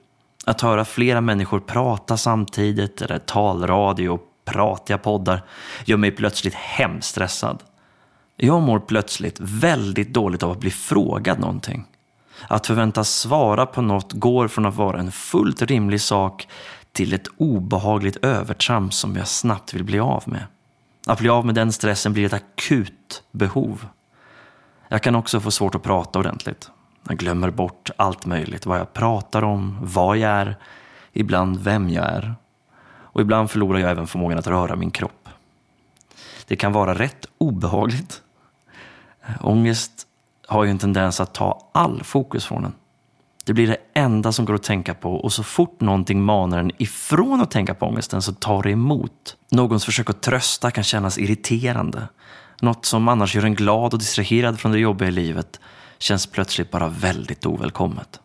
Att 0.45 0.61
höra 0.61 0.85
flera 0.85 1.21
människor 1.21 1.59
prata 1.59 2.17
samtidigt, 2.17 3.01
eller 3.01 3.17
talradio 3.17 4.09
och 4.09 4.21
pratiga 4.45 4.97
poddar, 4.97 5.43
gör 5.85 5.97
mig 5.97 6.11
plötsligt 6.11 6.53
hemskt 6.53 7.09
stressad. 7.09 7.63
Jag 8.35 8.61
mår 8.61 8.79
plötsligt 8.79 9.39
väldigt 9.39 10.13
dåligt 10.13 10.43
av 10.43 10.51
att 10.51 10.59
bli 10.59 10.71
frågad 10.71 11.39
någonting. 11.39 11.85
Att 12.47 12.67
förväntas 12.67 13.09
svara 13.09 13.65
på 13.65 13.81
något 13.81 14.13
går 14.13 14.47
från 14.47 14.65
att 14.65 14.75
vara 14.75 14.99
en 14.99 15.11
fullt 15.11 15.61
rimlig 15.61 16.01
sak 16.01 16.47
till 16.91 17.13
ett 17.13 17.27
obehagligt 17.37 18.17
övertramp 18.17 18.93
som 18.93 19.15
jag 19.15 19.27
snabbt 19.27 19.73
vill 19.73 19.83
bli 19.83 19.99
av 19.99 20.23
med. 20.25 20.43
Att 21.09 21.19
bli 21.19 21.29
av 21.29 21.45
med 21.45 21.55
den 21.55 21.71
stressen 21.71 22.13
blir 22.13 22.25
ett 22.25 22.33
akut 22.33 23.23
behov. 23.31 23.87
Jag 24.87 25.03
kan 25.03 25.15
också 25.15 25.39
få 25.39 25.51
svårt 25.51 25.75
att 25.75 25.83
prata 25.83 26.19
ordentligt. 26.19 26.71
Jag 27.07 27.17
glömmer 27.17 27.49
bort 27.49 27.89
allt 27.97 28.25
möjligt. 28.25 28.65
Vad 28.65 28.79
jag 28.79 28.93
pratar 28.93 29.43
om, 29.43 29.77
vad 29.81 30.17
jag 30.17 30.31
är, 30.31 30.57
ibland 31.13 31.59
vem 31.59 31.89
jag 31.89 32.05
är. 32.05 32.35
Och 32.87 33.21
ibland 33.21 33.51
förlorar 33.51 33.79
jag 33.79 33.91
även 33.91 34.07
förmågan 34.07 34.39
att 34.39 34.47
röra 34.47 34.75
min 34.75 34.91
kropp. 34.91 35.29
Det 36.47 36.55
kan 36.55 36.73
vara 36.73 36.93
rätt 36.93 37.25
obehagligt. 37.37 38.21
Ångest 39.41 40.07
har 40.47 40.63
ju 40.63 40.69
en 40.69 40.79
tendens 40.79 41.19
att 41.19 41.33
ta 41.33 41.69
all 41.71 42.03
fokus 42.03 42.45
från 42.45 42.65
en. 42.65 42.73
Det 43.49 43.53
blir 43.53 43.67
det 43.67 43.77
enda 43.93 44.31
som 44.31 44.45
går 44.45 44.55
att 44.55 44.63
tänka 44.63 44.93
på 44.93 45.15
och 45.15 45.33
så 45.33 45.43
fort 45.43 45.81
någonting 45.81 46.21
manar 46.21 46.59
en 46.59 46.71
ifrån 46.77 47.41
att 47.41 47.51
tänka 47.51 47.73
på 47.73 47.85
ångesten 47.85 48.21
så 48.21 48.33
tar 48.33 48.63
det 48.63 48.71
emot. 48.71 49.37
Någons 49.51 49.85
försök 49.85 50.09
att 50.09 50.21
trösta 50.21 50.71
kan 50.71 50.83
kännas 50.83 51.17
irriterande. 51.17 52.07
Något 52.61 52.85
som 52.85 53.07
annars 53.07 53.35
gör 53.35 53.43
en 53.43 53.55
glad 53.55 53.93
och 53.93 53.99
distraherad 53.99 54.59
från 54.59 54.71
det 54.71 54.79
jobbiga 54.79 55.09
i 55.09 55.11
livet 55.11 55.59
känns 55.97 56.27
plötsligt 56.27 56.71
bara 56.71 56.87
väldigt 56.87 57.45
ovälkommet. 57.45 58.19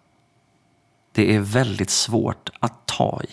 Det 1.13 1.35
är 1.35 1.41
väldigt 1.41 1.91
svårt 1.91 2.51
att 2.61 2.87
ta 2.87 3.21
i. 3.29 3.31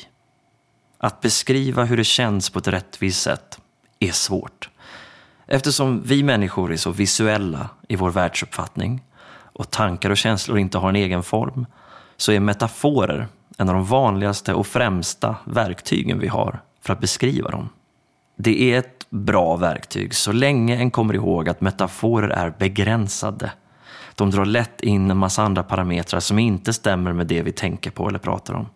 Att 0.97 1.21
beskriva 1.21 1.83
hur 1.83 1.97
det 1.97 2.03
känns 2.03 2.49
på 2.49 2.59
ett 2.59 2.67
rättvist 2.67 3.21
sätt 3.21 3.59
är 3.99 4.11
svårt. 4.11 4.69
Eftersom 5.47 6.01
vi 6.05 6.23
människor 6.23 6.73
är 6.73 6.77
så 6.77 6.91
visuella 6.91 7.69
i 7.87 7.95
vår 7.95 8.09
världsuppfattning 8.11 9.01
och 9.53 9.71
tankar 9.71 10.09
och 10.09 10.17
känslor 10.17 10.59
inte 10.59 10.77
har 10.77 10.89
en 10.89 10.95
egen 10.95 11.23
form 11.23 11.65
så 12.17 12.31
är 12.31 12.39
metaforer 12.39 13.27
en 13.57 13.69
av 13.69 13.75
de 13.75 13.85
vanligaste 13.85 14.53
och 14.53 14.67
främsta 14.67 15.35
verktygen 15.45 16.19
vi 16.19 16.27
har 16.27 16.61
för 16.81 16.93
att 16.93 16.99
beskriva 16.99 17.49
dem. 17.49 17.69
Det 18.37 18.73
är 18.73 18.79
ett 18.79 19.09
bra 19.09 19.55
verktyg 19.55 20.15
så 20.15 20.31
länge 20.31 20.77
en 20.77 20.91
kommer 20.91 21.13
ihåg 21.13 21.49
att 21.49 21.61
metaforer 21.61 22.29
är 22.29 22.53
begränsade. 22.57 23.51
De 24.15 24.31
drar 24.31 24.45
lätt 24.45 24.81
in 24.81 25.11
en 25.11 25.17
massa 25.17 25.43
andra 25.43 25.63
parametrar 25.63 26.19
som 26.19 26.39
inte 26.39 26.73
stämmer 26.73 27.13
med 27.13 27.27
det 27.27 27.41
vi 27.41 27.51
tänker 27.51 27.91
på 27.91 28.07
eller 28.07 28.19
pratar 28.19 28.53
om. 28.53 28.69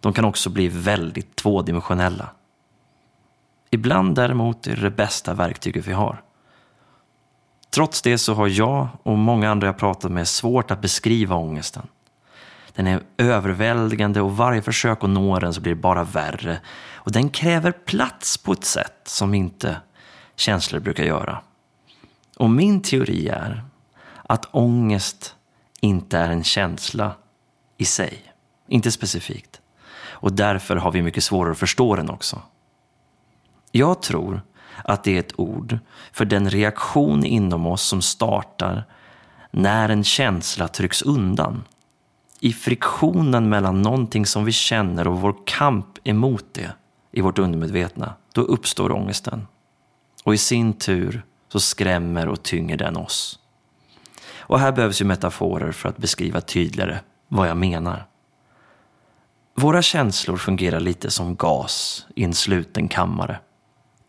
De 0.00 0.12
kan 0.12 0.24
också 0.24 0.50
bli 0.50 0.68
väldigt 0.68 1.36
tvådimensionella. 1.36 2.28
Ibland 3.70 4.14
däremot 4.14 4.66
är 4.66 4.76
det 4.76 4.82
det 4.82 4.90
bästa 4.90 5.34
verktyget 5.34 5.88
vi 5.88 5.92
har. 5.92 6.22
Trots 7.70 8.02
det 8.02 8.18
så 8.18 8.34
har 8.34 8.48
jag 8.48 8.88
och 9.02 9.18
många 9.18 9.50
andra 9.50 9.66
jag 9.66 9.78
pratat 9.78 10.12
med 10.12 10.28
svårt 10.28 10.70
att 10.70 10.80
beskriva 10.80 11.36
ångesten. 11.36 11.86
Den 12.74 12.86
är 12.86 13.02
överväldigande 13.16 14.20
och 14.20 14.36
varje 14.36 14.62
försök 14.62 15.04
att 15.04 15.10
nå 15.10 15.38
den 15.38 15.54
så 15.54 15.60
blir 15.60 15.74
det 15.74 15.80
bara 15.80 16.04
värre. 16.04 16.60
Och 16.94 17.12
den 17.12 17.28
kräver 17.28 17.72
plats 17.72 18.38
på 18.38 18.52
ett 18.52 18.64
sätt 18.64 19.00
som 19.04 19.34
inte 19.34 19.76
känslor 20.36 20.80
brukar 20.80 21.04
göra. 21.04 21.40
Och 22.36 22.50
min 22.50 22.82
teori 22.82 23.28
är 23.28 23.64
att 24.22 24.48
ångest 24.50 25.34
inte 25.80 26.18
är 26.18 26.30
en 26.30 26.44
känsla 26.44 27.12
i 27.76 27.84
sig. 27.84 28.32
Inte 28.68 28.90
specifikt. 28.90 29.60
Och 30.00 30.32
därför 30.32 30.76
har 30.76 30.92
vi 30.92 31.02
mycket 31.02 31.24
svårare 31.24 31.52
att 31.52 31.58
förstå 31.58 31.96
den 31.96 32.10
också. 32.10 32.42
Jag 33.72 34.02
tror 34.02 34.42
att 34.84 35.04
det 35.04 35.16
är 35.16 35.20
ett 35.20 35.40
ord 35.40 35.78
för 36.12 36.24
den 36.24 36.50
reaktion 36.50 37.24
inom 37.24 37.66
oss 37.66 37.82
som 37.82 38.02
startar 38.02 38.84
när 39.50 39.88
en 39.88 40.04
känsla 40.04 40.68
trycks 40.68 41.02
undan. 41.02 41.64
I 42.40 42.52
friktionen 42.52 43.48
mellan 43.48 43.82
någonting 43.82 44.26
som 44.26 44.44
vi 44.44 44.52
känner 44.52 45.08
och 45.08 45.20
vår 45.20 45.34
kamp 45.44 45.86
emot 46.04 46.44
det 46.52 46.70
i 47.12 47.20
vårt 47.20 47.38
undermedvetna, 47.38 48.14
då 48.34 48.40
uppstår 48.40 48.92
ångesten. 48.92 49.46
Och 50.24 50.34
i 50.34 50.38
sin 50.38 50.72
tur 50.72 51.22
så 51.48 51.60
skrämmer 51.60 52.28
och 52.28 52.42
tynger 52.42 52.76
den 52.76 52.96
oss. 52.96 53.38
Och 54.38 54.60
här 54.60 54.72
behövs 54.72 55.00
ju 55.00 55.04
metaforer 55.04 55.72
för 55.72 55.88
att 55.88 55.96
beskriva 55.96 56.40
tydligare 56.40 57.00
vad 57.28 57.48
jag 57.48 57.56
menar. 57.56 58.06
Våra 59.54 59.82
känslor 59.82 60.36
fungerar 60.36 60.80
lite 60.80 61.10
som 61.10 61.36
gas 61.36 62.06
i 62.16 62.24
en 62.24 62.34
sluten 62.34 62.88
kammare. 62.88 63.38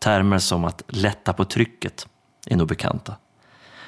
Termer 0.02 0.38
som 0.38 0.64
att 0.64 0.82
lätta 0.88 1.32
på 1.32 1.44
trycket 1.44 2.06
är 2.46 2.56
nog 2.56 2.68
bekanta. 2.68 3.16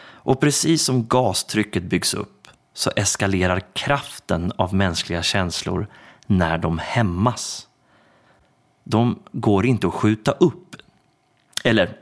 Och 0.03 0.41
precis 0.41 0.85
som 0.85 1.07
gastrycket 1.07 1.83
byggs 1.83 2.15
upp 2.15 2.49
så 2.75 2.91
eskalerar 2.97 3.61
kraften 3.73 4.53
av 4.57 4.75
mänskliga 4.75 5.23
känslor 5.23 5.87
när 6.27 6.59
de 6.59 6.79
hämmas. 6.79 7.69
De 8.85 9.19
går 9.33 9.67
inte 9.67 9.87
att 9.87 9.95
skjuta 9.95 10.33
upp. 10.33 10.77
Eller, 11.65 11.97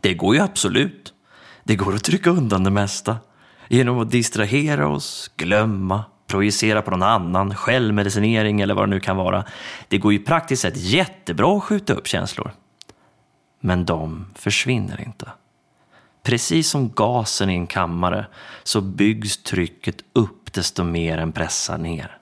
det 0.00 0.14
går 0.14 0.34
ju 0.34 0.40
absolut. 0.40 1.14
Det 1.64 1.76
går 1.76 1.94
att 1.94 2.04
trycka 2.04 2.30
undan 2.30 2.64
det 2.64 2.70
mesta. 2.70 3.16
Genom 3.68 3.98
att 3.98 4.10
distrahera 4.10 4.88
oss, 4.88 5.30
glömma, 5.36 6.04
projicera 6.26 6.82
på 6.82 6.90
någon 6.90 7.02
annan, 7.02 7.54
självmedicinering 7.54 8.60
eller 8.60 8.74
vad 8.74 8.88
det 8.88 8.90
nu 8.90 9.00
kan 9.00 9.16
vara. 9.16 9.44
Det 9.88 9.98
går 9.98 10.12
ju 10.12 10.18
praktiskt 10.18 10.62
sett 10.62 10.76
jättebra 10.76 11.56
att 11.56 11.64
skjuta 11.64 11.94
upp 11.94 12.06
känslor. 12.06 12.52
Men 13.60 13.84
de 13.84 14.26
försvinner 14.34 15.00
inte. 15.00 15.32
Precis 16.22 16.70
som 16.70 16.90
gasen 16.90 17.50
i 17.50 17.54
en 17.54 17.66
kammare 17.66 18.26
så 18.62 18.80
byggs 18.80 19.42
trycket 19.42 19.96
upp 20.12 20.52
desto 20.52 20.84
mer 20.84 21.18
än 21.18 21.32
pressar 21.32 21.78
ner. 21.78 22.18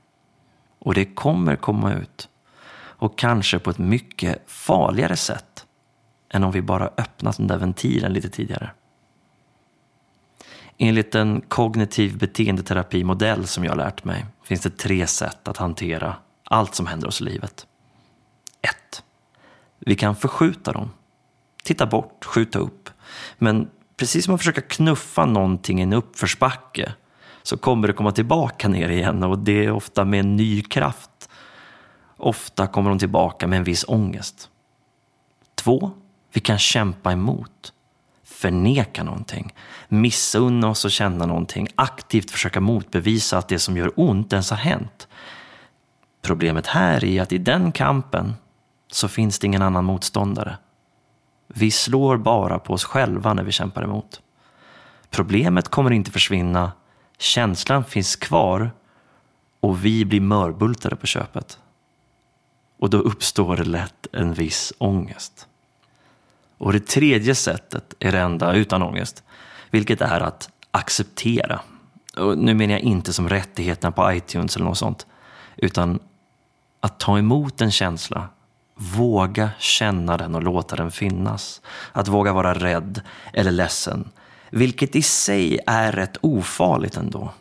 Och 0.79 0.95
det 0.95 1.05
kommer 1.05 1.57
komma 1.57 1.95
ut. 1.95 2.29
Och 2.75 3.19
kanske 3.19 3.59
på 3.59 3.71
ett 3.71 3.79
mycket 3.79 4.43
farligare 4.47 5.17
sätt 5.17 5.67
än 6.31 6.45
om 6.45 6.53
vi 6.53 6.63
bara 6.63 6.91
öppnat 6.97 7.37
den 7.37 7.47
där 7.47 7.59
ventilen 7.59 8.13
lite 8.13 8.29
tidigare. 8.29 8.71
Enligt 10.79 11.15
en 11.15 11.41
kognitiv 11.41 12.19
beteendeterapimodell 12.19 13.47
som 13.47 13.65
jag 13.65 13.71
har 13.73 13.77
lärt 13.77 14.05
mig 14.05 14.27
finns 14.43 14.61
det 14.61 14.79
tre 14.79 15.07
sätt 15.07 15.49
att 15.49 15.57
hantera 15.57 16.17
allt 16.45 16.75
som 16.75 16.87
händer 16.87 17.09
oss 17.09 17.21
i 17.21 17.25
livet. 17.25 17.67
1. 18.63 19.03
Vi 19.79 19.97
kan 19.97 20.17
förskjuta 20.17 20.73
dem. 20.73 20.91
Titta 21.69 21.87
bort, 21.87 22.25
skjuta 22.25 22.59
upp. 22.59 22.91
Men 23.39 23.71
precis 23.97 24.25
som 24.25 24.35
att 24.35 24.41
försöka 24.41 24.61
knuffa 24.61 25.27
någonting 25.27 25.81
i 25.81 25.83
en 25.83 25.93
uppförsbacke 25.93 26.93
så 27.43 27.57
kommer 27.57 27.89
det 27.89 27.95
komma 27.95 28.13
tillbaka 28.13 28.69
ner 28.69 28.89
igen 28.89 29.23
och 29.23 29.39
det 29.39 29.65
är 29.65 29.71
ofta 29.71 30.05
med 30.05 30.21
en 30.21 30.37
ny 30.37 30.63
kraft. 30.63 31.29
Ofta 32.17 32.67
kommer 32.67 32.91
de 32.91 32.99
tillbaka 32.99 33.47
med 33.47 33.57
en 33.57 33.65
viss 33.65 33.85
ångest. 33.89 34.49
Två, 35.55 35.91
Vi 36.33 36.41
kan 36.41 36.59
kämpa 36.59 37.13
emot 37.13 37.73
förneka 38.25 39.03
någonting, 39.03 39.55
missunna 39.89 40.69
oss 40.69 40.85
att 40.85 40.93
känna 40.93 41.27
någonting, 41.27 41.69
aktivt 41.75 42.31
försöka 42.31 42.61
motbevisa 42.61 43.39
att 43.39 43.49
det 43.49 43.59
som 43.59 43.77
gör 43.77 43.93
ont 43.97 44.33
ens 44.33 44.51
har 44.51 44.57
hänt. 44.57 45.09
Problemet 46.23 46.67
här 46.67 47.05
är 47.05 47.23
att 47.23 47.33
i 47.33 47.39
den 47.39 47.73
kampen 47.73 48.35
så 48.93 49.09
finns 49.09 49.39
det 49.39 49.47
ingen 49.47 49.63
annan 49.63 49.85
motståndare. 49.85 50.57
Vi 51.49 51.71
slår 51.71 52.17
bara 52.17 52.59
på 52.59 52.73
oss 52.73 52.85
själva 52.85 53.35
när 53.35 53.43
vi 53.43 53.53
kämpar 53.53 53.83
emot. 53.83 54.21
Problemet 55.11 55.69
kommer 55.69 55.91
inte 55.91 56.11
försvinna, 56.11 56.73
känslan 57.19 57.85
finns 57.85 58.17
kvar 58.17 58.71
och 59.61 59.85
vi 59.85 60.05
blir 60.05 60.21
mörbultade 60.21 60.97
på 60.97 61.07
köpet. 61.07 61.59
Och 62.79 62.91
då 62.91 62.99
uppstår 62.99 63.57
det 63.57 63.65
lätt 63.65 64.07
en 64.13 64.35
viss 64.35 64.73
ångest. 64.79 65.47
Och 66.59 66.73
det 66.73 66.87
tredje 66.87 67.35
sättet 67.35 67.95
är 67.99 68.13
det 68.13 68.19
enda 68.19 68.55
utan 68.55 68.83
ångest, 68.83 69.25
vilket 69.71 70.01
är 70.01 70.21
att 70.21 70.51
acceptera. 70.71 71.61
Och 72.17 72.39
nu 72.39 72.55
menar 72.55 72.73
jag 72.73 72.81
inte 72.81 73.13
som 73.13 73.29
rättigheterna 73.29 73.93
på 73.93 74.13
iTunes 74.13 74.57
eller 74.57 74.67
något 74.67 74.79
sånt, 74.79 75.07
utan 75.57 75.99
att 76.81 77.01
ta 77.01 77.19
emot 77.19 77.61
en 77.61 77.71
känsla, 77.71 78.29
våga 78.79 79.51
känna 79.59 80.17
den 80.17 80.35
och 80.35 80.43
låta 80.43 80.77
den 80.77 80.91
finnas. 80.91 81.61
Att 81.93 82.09
våga 82.09 82.33
vara 82.33 82.55
rädd 82.55 83.01
eller 83.33 83.51
ledsen. 83.51 84.09
Vilket 84.51 84.97
i 84.97 85.03
sig 85.03 85.59
är 85.67 85.93
rätt 85.93 86.17
ofarligt 86.21 86.97
ändå. 86.97 87.33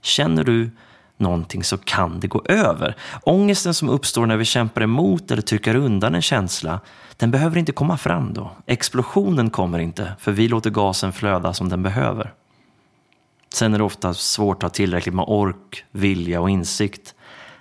Känner 0.00 0.44
du 0.44 0.70
någonting 1.16 1.64
så 1.64 1.78
kan 1.78 2.20
det 2.20 2.26
gå 2.26 2.42
över. 2.44 2.96
Ångesten 3.22 3.74
som 3.74 3.88
uppstår 3.88 4.26
när 4.26 4.36
vi 4.36 4.44
kämpar 4.44 4.80
emot 4.80 5.30
eller 5.30 5.42
trycker 5.42 5.74
undan 5.74 6.14
en 6.14 6.22
känsla, 6.22 6.80
den 7.16 7.30
behöver 7.30 7.58
inte 7.58 7.72
komma 7.72 7.98
fram 7.98 8.34
då. 8.34 8.50
Explosionen 8.66 9.50
kommer 9.50 9.78
inte, 9.78 10.12
för 10.18 10.32
vi 10.32 10.48
låter 10.48 10.70
gasen 10.70 11.12
flöda 11.12 11.54
som 11.54 11.68
den 11.68 11.82
behöver. 11.82 12.32
Sen 13.54 13.74
är 13.74 13.78
det 13.78 13.84
ofta 13.84 14.14
svårt 14.14 14.56
att 14.56 14.62
ha 14.62 14.70
tillräckligt 14.70 15.14
med 15.14 15.24
ork, 15.28 15.84
vilja 15.90 16.40
och 16.40 16.50
insikt 16.50 17.14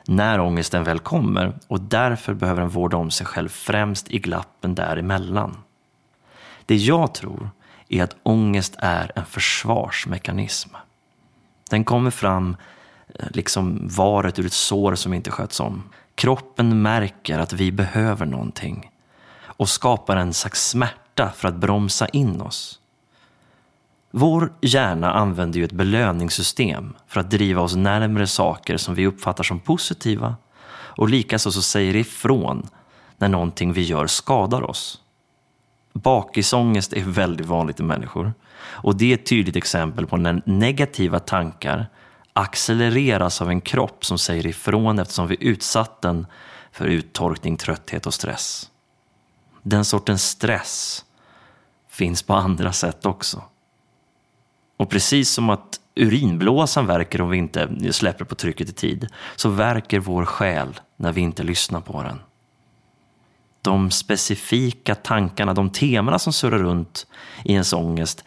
när 0.07 0.39
ångesten 0.39 0.83
väl 0.83 0.99
kommer 0.99 1.53
och 1.67 1.81
därför 1.81 2.33
behöver 2.33 2.61
den 2.61 2.69
vårda 2.69 2.97
om 2.97 3.11
sig 3.11 3.25
själv 3.25 3.49
främst 3.49 4.11
i 4.11 4.19
glappen 4.19 4.75
däremellan. 4.75 5.57
Det 6.65 6.75
jag 6.75 7.13
tror 7.13 7.49
är 7.89 8.03
att 8.03 8.15
ångest 8.23 8.75
är 8.77 9.11
en 9.15 9.25
försvarsmekanism. 9.25 10.69
Den 11.69 11.83
kommer 11.83 12.11
fram 12.11 12.55
eh, 13.19 13.25
liksom 13.29 13.87
varet 13.87 14.39
ur 14.39 14.45
ett 14.45 14.53
sår 14.53 14.95
som 14.95 15.13
inte 15.13 15.31
sköts 15.31 15.59
om. 15.59 15.83
Kroppen 16.15 16.81
märker 16.81 17.39
att 17.39 17.53
vi 17.53 17.71
behöver 17.71 18.25
någonting 18.25 18.91
och 19.43 19.69
skapar 19.69 20.15
en 20.17 20.33
slags 20.33 20.67
smärta 20.67 21.31
för 21.35 21.47
att 21.47 21.55
bromsa 21.55 22.07
in 22.07 22.41
oss. 22.41 22.80
Vår 24.11 24.53
hjärna 24.61 25.13
använder 25.13 25.59
ju 25.59 25.65
ett 25.65 25.71
belöningssystem 25.71 26.93
för 27.07 27.19
att 27.19 27.31
driva 27.31 27.61
oss 27.61 27.75
närmare 27.75 28.27
saker 28.27 28.77
som 28.77 28.95
vi 28.95 29.07
uppfattar 29.07 29.43
som 29.43 29.59
positiva 29.59 30.35
och 30.73 31.09
likaså 31.09 31.51
så 31.51 31.61
säger 31.61 31.95
ifrån 31.95 32.69
när 33.17 33.27
någonting 33.27 33.73
vi 33.73 33.81
gör 33.81 34.07
skadar 34.07 34.69
oss. 34.69 35.01
Bakisångest 35.93 36.93
är 36.93 37.03
väldigt 37.03 37.45
vanligt 37.45 37.79
i 37.79 37.83
människor 37.83 38.33
och 38.63 38.95
det 38.95 39.11
är 39.11 39.13
ett 39.13 39.25
tydligt 39.25 39.55
exempel 39.55 40.07
på 40.07 40.17
när 40.17 40.41
negativa 40.45 41.19
tankar 41.19 41.87
accelereras 42.33 43.41
av 43.41 43.49
en 43.49 43.61
kropp 43.61 44.05
som 44.05 44.17
säger 44.17 44.47
ifrån 44.47 44.99
eftersom 44.99 45.27
vi 45.27 45.37
utsatt 45.39 46.01
den 46.01 46.27
för 46.71 46.85
uttorkning, 46.85 47.57
trötthet 47.57 48.05
och 48.05 48.13
stress. 48.13 48.69
Den 49.63 49.85
sortens 49.85 50.23
stress 50.23 51.05
finns 51.89 52.23
på 52.23 52.33
andra 52.33 52.73
sätt 52.73 53.05
också. 53.05 53.43
Och 54.81 54.89
precis 54.89 55.29
som 55.29 55.49
att 55.49 55.79
urinblåsan 55.95 56.87
verkar 56.87 57.21
om 57.21 57.29
vi 57.29 57.37
inte 57.37 57.93
släpper 57.93 58.25
på 58.25 58.35
trycket 58.35 58.69
i 58.69 58.73
tid, 58.73 59.07
så 59.35 59.49
verkar 59.49 59.99
vår 59.99 60.25
själ 60.25 60.79
när 60.97 61.11
vi 61.11 61.21
inte 61.21 61.43
lyssnar 61.43 61.81
på 61.81 62.03
den. 62.03 62.19
De 63.61 63.91
specifika 63.91 64.95
tankarna, 64.95 65.53
de 65.53 65.69
temana 65.69 66.19
som 66.19 66.33
surrar 66.33 66.57
runt 66.59 67.07
i 67.45 67.53
ens 67.53 67.73
ångest, 67.73 68.23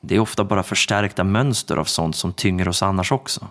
det 0.00 0.14
är 0.14 0.20
ofta 0.20 0.44
bara 0.44 0.62
förstärkta 0.62 1.24
mönster 1.24 1.76
av 1.76 1.84
sånt 1.84 2.16
som 2.16 2.32
tynger 2.32 2.68
oss 2.68 2.82
annars 2.82 3.12
också. 3.12 3.48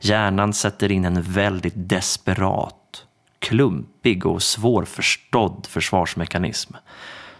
Hjärnan 0.00 0.52
sätter 0.52 0.92
in 0.92 1.04
en 1.04 1.22
väldigt 1.22 1.74
desperat, 1.76 3.04
klumpig 3.38 4.26
och 4.26 4.42
svårförstådd 4.42 5.66
försvarsmekanism 5.66 6.74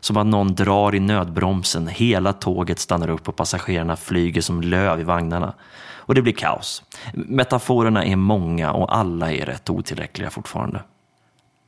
som 0.00 0.16
att 0.16 0.26
någon 0.26 0.54
drar 0.54 0.94
i 0.94 1.00
nödbromsen, 1.00 1.86
hela 1.86 2.32
tåget 2.32 2.78
stannar 2.78 3.10
upp 3.10 3.28
och 3.28 3.36
passagerarna 3.36 3.96
flyger 3.96 4.40
som 4.40 4.62
löv 4.62 5.00
i 5.00 5.02
vagnarna. 5.02 5.54
Och 6.10 6.14
det 6.14 6.22
blir 6.22 6.32
kaos. 6.32 6.82
Metaforerna 7.14 8.04
är 8.04 8.16
många 8.16 8.72
och 8.72 8.96
alla 8.96 9.32
är 9.32 9.46
rätt 9.46 9.70
otillräckliga 9.70 10.30
fortfarande. 10.30 10.82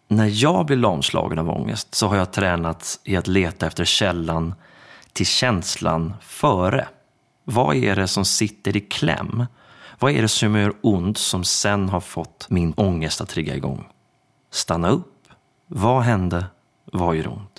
När 0.08 0.30
jag 0.42 0.66
blir 0.66 0.76
lamslagen 0.76 1.38
av 1.38 1.50
ångest 1.50 1.94
så 1.94 2.08
har 2.08 2.16
jag 2.16 2.32
tränat 2.32 3.00
i 3.04 3.16
att 3.16 3.26
leta 3.26 3.66
efter 3.66 3.84
källan 3.84 4.54
till 5.12 5.26
känslan 5.26 6.14
före. 6.20 6.88
Vad 7.44 7.76
är 7.76 7.96
det 7.96 8.08
som 8.08 8.24
sitter 8.24 8.76
i 8.76 8.80
kläm? 8.80 9.46
Vad 9.98 10.12
är 10.12 10.22
det 10.22 10.28
som 10.28 10.56
gör 10.56 10.72
ont 10.80 11.18
som 11.18 11.44
sen 11.44 11.88
har 11.88 12.00
fått 12.00 12.46
min 12.50 12.74
ångest 12.76 13.20
att 13.20 13.28
trigga 13.28 13.56
igång? 13.56 13.88
Stanna 14.50 14.88
upp. 14.88 15.28
Vad 15.66 16.02
hände? 16.02 16.44
Vad 16.84 17.16
gör 17.16 17.28
ont? 17.28 17.51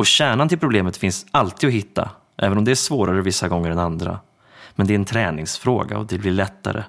Och 0.00 0.06
kärnan 0.06 0.48
till 0.48 0.58
problemet 0.58 0.96
finns 0.96 1.26
alltid 1.30 1.68
att 1.68 1.74
hitta, 1.74 2.10
även 2.36 2.58
om 2.58 2.64
det 2.64 2.70
är 2.70 2.74
svårare 2.74 3.22
vissa 3.22 3.48
gånger 3.48 3.70
än 3.70 3.78
andra. 3.78 4.20
Men 4.74 4.86
det 4.86 4.92
är 4.92 4.98
en 4.98 5.04
träningsfråga 5.04 5.98
och 5.98 6.06
det 6.06 6.18
blir 6.18 6.32
lättare 6.32 6.84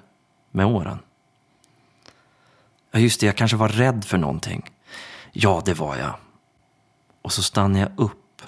med 0.50 0.66
åren. 0.66 0.98
Ja, 2.90 2.98
just 2.98 3.20
det, 3.20 3.26
jag 3.26 3.36
kanske 3.36 3.56
var 3.56 3.68
rädd 3.68 4.04
för 4.04 4.18
någonting. 4.18 4.70
Ja, 5.32 5.62
det 5.64 5.74
var 5.74 5.96
jag. 5.96 6.14
Och 7.22 7.32
så 7.32 7.42
stannar 7.42 7.80
jag 7.80 7.90
upp, 7.96 8.42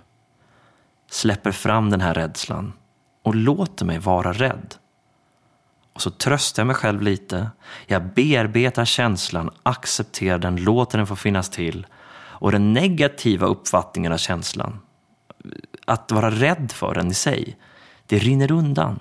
släpper 1.11 1.53
fram 1.53 1.91
den 1.91 2.01
här 2.01 2.15
rädslan 2.15 2.73
och 3.23 3.35
låter 3.35 3.85
mig 3.85 3.99
vara 3.99 4.33
rädd. 4.33 4.75
Och 5.93 6.03
så 6.03 6.11
tröstar 6.11 6.61
jag 6.61 6.67
mig 6.67 6.77
själv 6.77 7.03
lite. 7.03 7.51
Jag 7.87 8.05
bearbetar 8.05 8.85
känslan, 8.85 9.51
accepterar 9.63 10.39
den, 10.39 10.57
låter 10.57 10.99
den 10.99 11.07
få 11.07 11.17
finnas 11.17 11.51
till 11.51 11.87
och 12.35 12.53
den 12.53 12.73
negativa 12.73 13.47
uppfattningen 13.47 14.13
av 14.13 14.17
känslan, 14.17 14.81
att 15.85 16.13
vara 16.13 16.31
rädd 16.31 16.73
för 16.73 16.95
den 16.95 17.11
i 17.11 17.15
sig, 17.15 17.57
det 18.07 18.19
rinner 18.19 18.53
undan. 18.53 18.99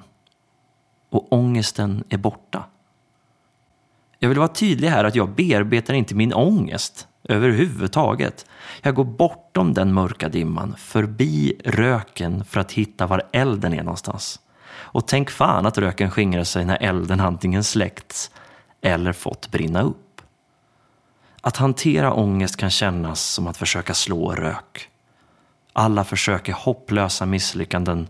Och 1.09 1.34
ångesten 1.34 2.03
är 2.09 2.17
borta. 2.17 2.65
Jag 4.19 4.29
vill 4.29 4.38
vara 4.38 4.47
tydlig 4.47 4.88
här 4.88 5.03
att 5.03 5.15
jag 5.15 5.29
bearbetar 5.29 5.93
inte 5.93 6.15
min 6.15 6.34
ångest 6.34 7.07
överhuvudtaget. 7.23 8.45
Jag 8.81 8.95
går 8.95 9.03
bortom 9.03 9.73
den 9.73 9.93
mörka 9.93 10.29
dimman, 10.29 10.75
förbi 10.77 11.61
röken 11.65 12.45
för 12.45 12.59
att 12.59 12.71
hitta 12.71 13.07
var 13.07 13.23
elden 13.31 13.73
är 13.73 13.84
någonstans. 13.84 14.39
Och 14.73 15.07
tänk 15.07 15.29
fan 15.29 15.65
att 15.65 15.77
röken 15.77 16.11
skingrar 16.11 16.43
sig 16.43 16.65
när 16.65 16.84
elden 16.84 17.19
antingen 17.19 17.63
släckts 17.63 18.31
eller 18.81 19.13
fått 19.13 19.51
brinna 19.51 19.81
upp. 19.81 20.12
Att 21.45 21.57
hantera 21.57 22.13
ångest 22.13 22.57
kan 22.57 22.69
kännas 22.69 23.21
som 23.21 23.47
att 23.47 23.57
försöka 23.57 23.93
slå 23.93 24.35
rök. 24.35 24.89
Alla 25.73 26.03
försök 26.03 26.49
är 26.49 26.53
hopplösa 26.53 27.25
misslyckanden. 27.25 28.07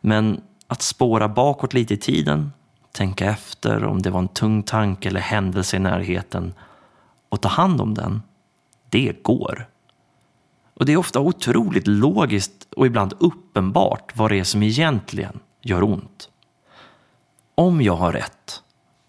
Men 0.00 0.40
att 0.66 0.82
spåra 0.82 1.28
bakåt 1.28 1.74
lite 1.74 1.94
i 1.94 1.96
tiden, 1.96 2.52
tänka 2.92 3.30
efter 3.30 3.84
om 3.84 4.02
det 4.02 4.10
var 4.10 4.18
en 4.18 4.28
tung 4.28 4.62
tanke 4.62 5.08
eller 5.08 5.20
händelse 5.20 5.76
i 5.76 5.80
närheten 5.80 6.54
och 7.28 7.40
ta 7.40 7.48
hand 7.48 7.80
om 7.80 7.94
den, 7.94 8.22
det 8.90 9.22
går. 9.22 9.68
Och 10.74 10.86
det 10.86 10.92
är 10.92 10.96
ofta 10.96 11.20
otroligt 11.20 11.86
logiskt 11.86 12.68
och 12.76 12.86
ibland 12.86 13.14
uppenbart 13.18 14.16
vad 14.16 14.30
det 14.30 14.38
är 14.38 14.44
som 14.44 14.62
egentligen 14.62 15.40
gör 15.62 15.82
ont. 15.82 16.28
Om 17.54 17.82
jag 17.82 17.96
har 17.96 18.12
rätt 18.12 18.62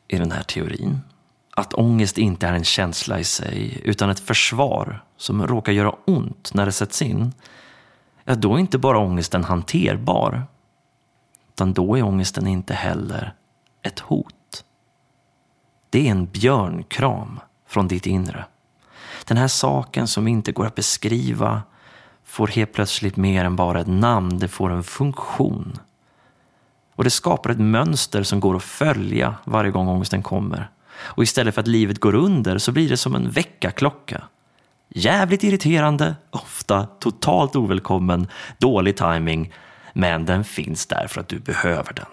i 0.07 0.17
den 0.17 0.31
här 0.31 0.43
teorin 0.43 1.01
att 1.57 1.73
ångest 1.73 2.17
inte 2.17 2.47
är 2.47 2.53
en 2.53 2.63
känsla 2.63 3.19
i 3.19 3.23
sig 3.23 3.81
utan 3.83 4.09
ett 4.09 4.19
försvar 4.19 5.03
som 5.17 5.47
råkar 5.47 5.71
göra 5.71 5.95
ont 6.05 6.53
när 6.53 6.65
det 6.65 6.71
sätts 6.71 7.01
in, 7.01 7.33
ja, 8.23 8.35
då 8.35 8.55
är 8.55 8.59
inte 8.59 8.77
bara 8.77 8.97
ångesten 8.97 9.43
hanterbar, 9.43 10.43
utan 11.49 11.73
då 11.73 11.97
är 11.97 12.03
ångesten 12.03 12.47
inte 12.47 12.73
heller 12.73 13.33
ett 13.81 13.99
hot. 13.99 14.63
Det 15.89 16.07
är 16.07 16.11
en 16.11 16.25
björnkram 16.25 17.39
från 17.67 17.87
ditt 17.87 18.05
inre. 18.05 18.45
Den 19.25 19.37
här 19.37 19.47
saken 19.47 20.07
som 20.07 20.27
inte 20.27 20.51
går 20.51 20.65
att 20.65 20.75
beskriva 20.75 21.61
får 22.23 22.47
helt 22.47 22.73
plötsligt 22.73 23.17
mer 23.17 23.45
än 23.45 23.55
bara 23.55 23.79
ett 23.79 23.87
namn, 23.87 24.39
det 24.39 24.47
får 24.47 24.69
en 24.69 24.83
funktion. 24.83 25.79
Och 26.95 27.03
det 27.03 27.09
skapar 27.09 27.49
ett 27.49 27.59
mönster 27.59 28.23
som 28.23 28.39
går 28.39 28.55
att 28.55 28.63
följa 28.63 29.35
varje 29.45 29.71
gång 29.71 29.87
ångesten 29.87 30.23
kommer. 30.23 30.69
Och 30.99 31.23
istället 31.23 31.55
för 31.55 31.61
att 31.61 31.67
livet 31.67 31.99
går 31.99 32.15
under 32.15 32.57
så 32.57 32.71
blir 32.71 32.89
det 32.89 32.97
som 32.97 33.15
en 33.15 33.29
väckarklocka. 33.29 34.23
Jävligt 34.89 35.43
irriterande, 35.43 36.15
ofta 36.29 36.85
totalt 36.85 37.55
ovälkommen, 37.55 38.27
dålig 38.57 38.97
timing, 38.97 39.53
men 39.93 40.25
den 40.25 40.43
finns 40.43 40.85
där 40.85 41.07
för 41.07 41.21
att 41.21 41.27
du 41.27 41.39
behöver 41.39 41.93
den. 41.93 42.05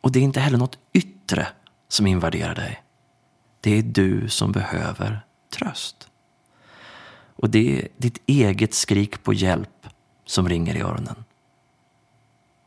Och 0.00 0.12
det 0.12 0.18
är 0.18 0.22
inte 0.22 0.40
heller 0.40 0.58
något 0.58 0.78
yttre 0.92 1.46
som 1.88 2.06
invaderar 2.06 2.54
dig. 2.54 2.82
Det 3.60 3.78
är 3.78 3.82
du 3.82 4.28
som 4.28 4.52
behöver 4.52 5.20
tröst. 5.50 6.08
Och 7.36 7.50
det 7.50 7.78
är 7.78 7.88
ditt 7.96 8.22
eget 8.26 8.74
skrik 8.74 9.22
på 9.22 9.32
hjälp 9.32 9.86
som 10.26 10.48
ringer 10.48 10.76
i 10.76 10.80
öronen. 10.80 11.24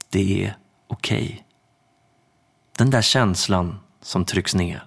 Det 0.10 0.46
är 0.46 0.56
okej. 0.88 1.24
Okay. 1.24 1.40
Den 2.78 2.90
där 2.90 3.02
känslan 3.02 3.80
som 4.02 4.26
trycks 4.26 4.56
ner, 4.56 4.84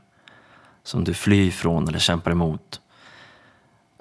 som 0.83 1.05
du 1.05 1.15
flyr 1.15 1.51
från 1.51 1.89
eller 1.89 1.99
kämpar 1.99 2.31
emot, 2.31 2.81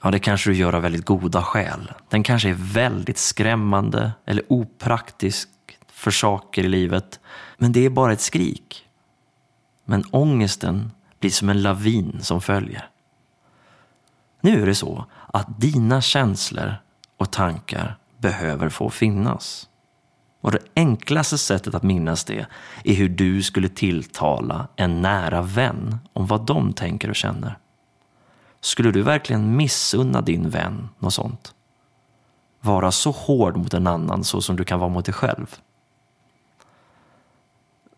ja, 0.03 0.11
det 0.11 0.20
kanske 0.20 0.49
du 0.49 0.55
gör 0.55 0.76
av 0.76 0.82
väldigt 0.82 1.05
goda 1.05 1.41
skäl. 1.41 1.91
Den 2.09 2.24
kanske 2.24 2.49
är 2.49 2.74
väldigt 2.74 3.18
skrämmande 3.18 4.11
eller 4.26 4.43
opraktisk 4.47 5.49
för 5.88 6.11
saker 6.11 6.64
i 6.64 6.68
livet, 6.68 7.20
men 7.57 7.72
det 7.72 7.86
är 7.86 7.89
bara 7.89 8.14
ett 8.14 8.22
skrik. 8.22 8.86
Men 9.86 10.03
ångesten 10.11 10.91
blir 11.20 11.32
som 11.32 11.49
en 11.49 11.61
lavin 11.61 12.20
som 12.22 12.41
följer. 12.41 12.89
Nu 14.41 14.61
är 14.61 14.66
det 14.66 14.76
så 14.76 15.05
att 15.34 15.61
dina 15.61 16.01
känslor 16.01 16.76
och 17.18 17.32
tankar 17.32 17.97
behöver 18.18 18.70
få 18.70 18.89
finnas. 18.89 19.70
Och 20.43 20.51
det 20.51 20.59
enklaste 20.75 21.37
sättet 21.37 21.75
att 21.75 21.83
minnas 21.83 22.23
det 22.23 22.45
är 22.83 22.93
hur 22.93 23.09
du 23.09 23.43
skulle 23.43 23.69
tilltala 23.69 24.67
en 24.75 25.01
nära 25.01 25.41
vän 25.41 25.97
om 26.13 26.27
vad 26.27 26.45
de 26.45 26.73
tänker 26.73 27.09
och 27.09 27.15
känner. 27.15 27.57
Skulle 28.61 28.91
du 28.91 29.01
verkligen 29.01 29.55
missunna 29.55 30.21
din 30.21 30.49
vän 30.49 30.89
något 30.99 31.13
sånt? 31.13 31.53
Vara 32.61 32.91
så 32.91 33.11
hård 33.11 33.57
mot 33.57 33.73
en 33.73 33.87
annan 33.87 34.23
så 34.23 34.41
som 34.41 34.55
du 34.55 34.63
kan 34.63 34.79
vara 34.79 34.89
mot 34.89 35.05
dig 35.05 35.13
själv? 35.13 35.55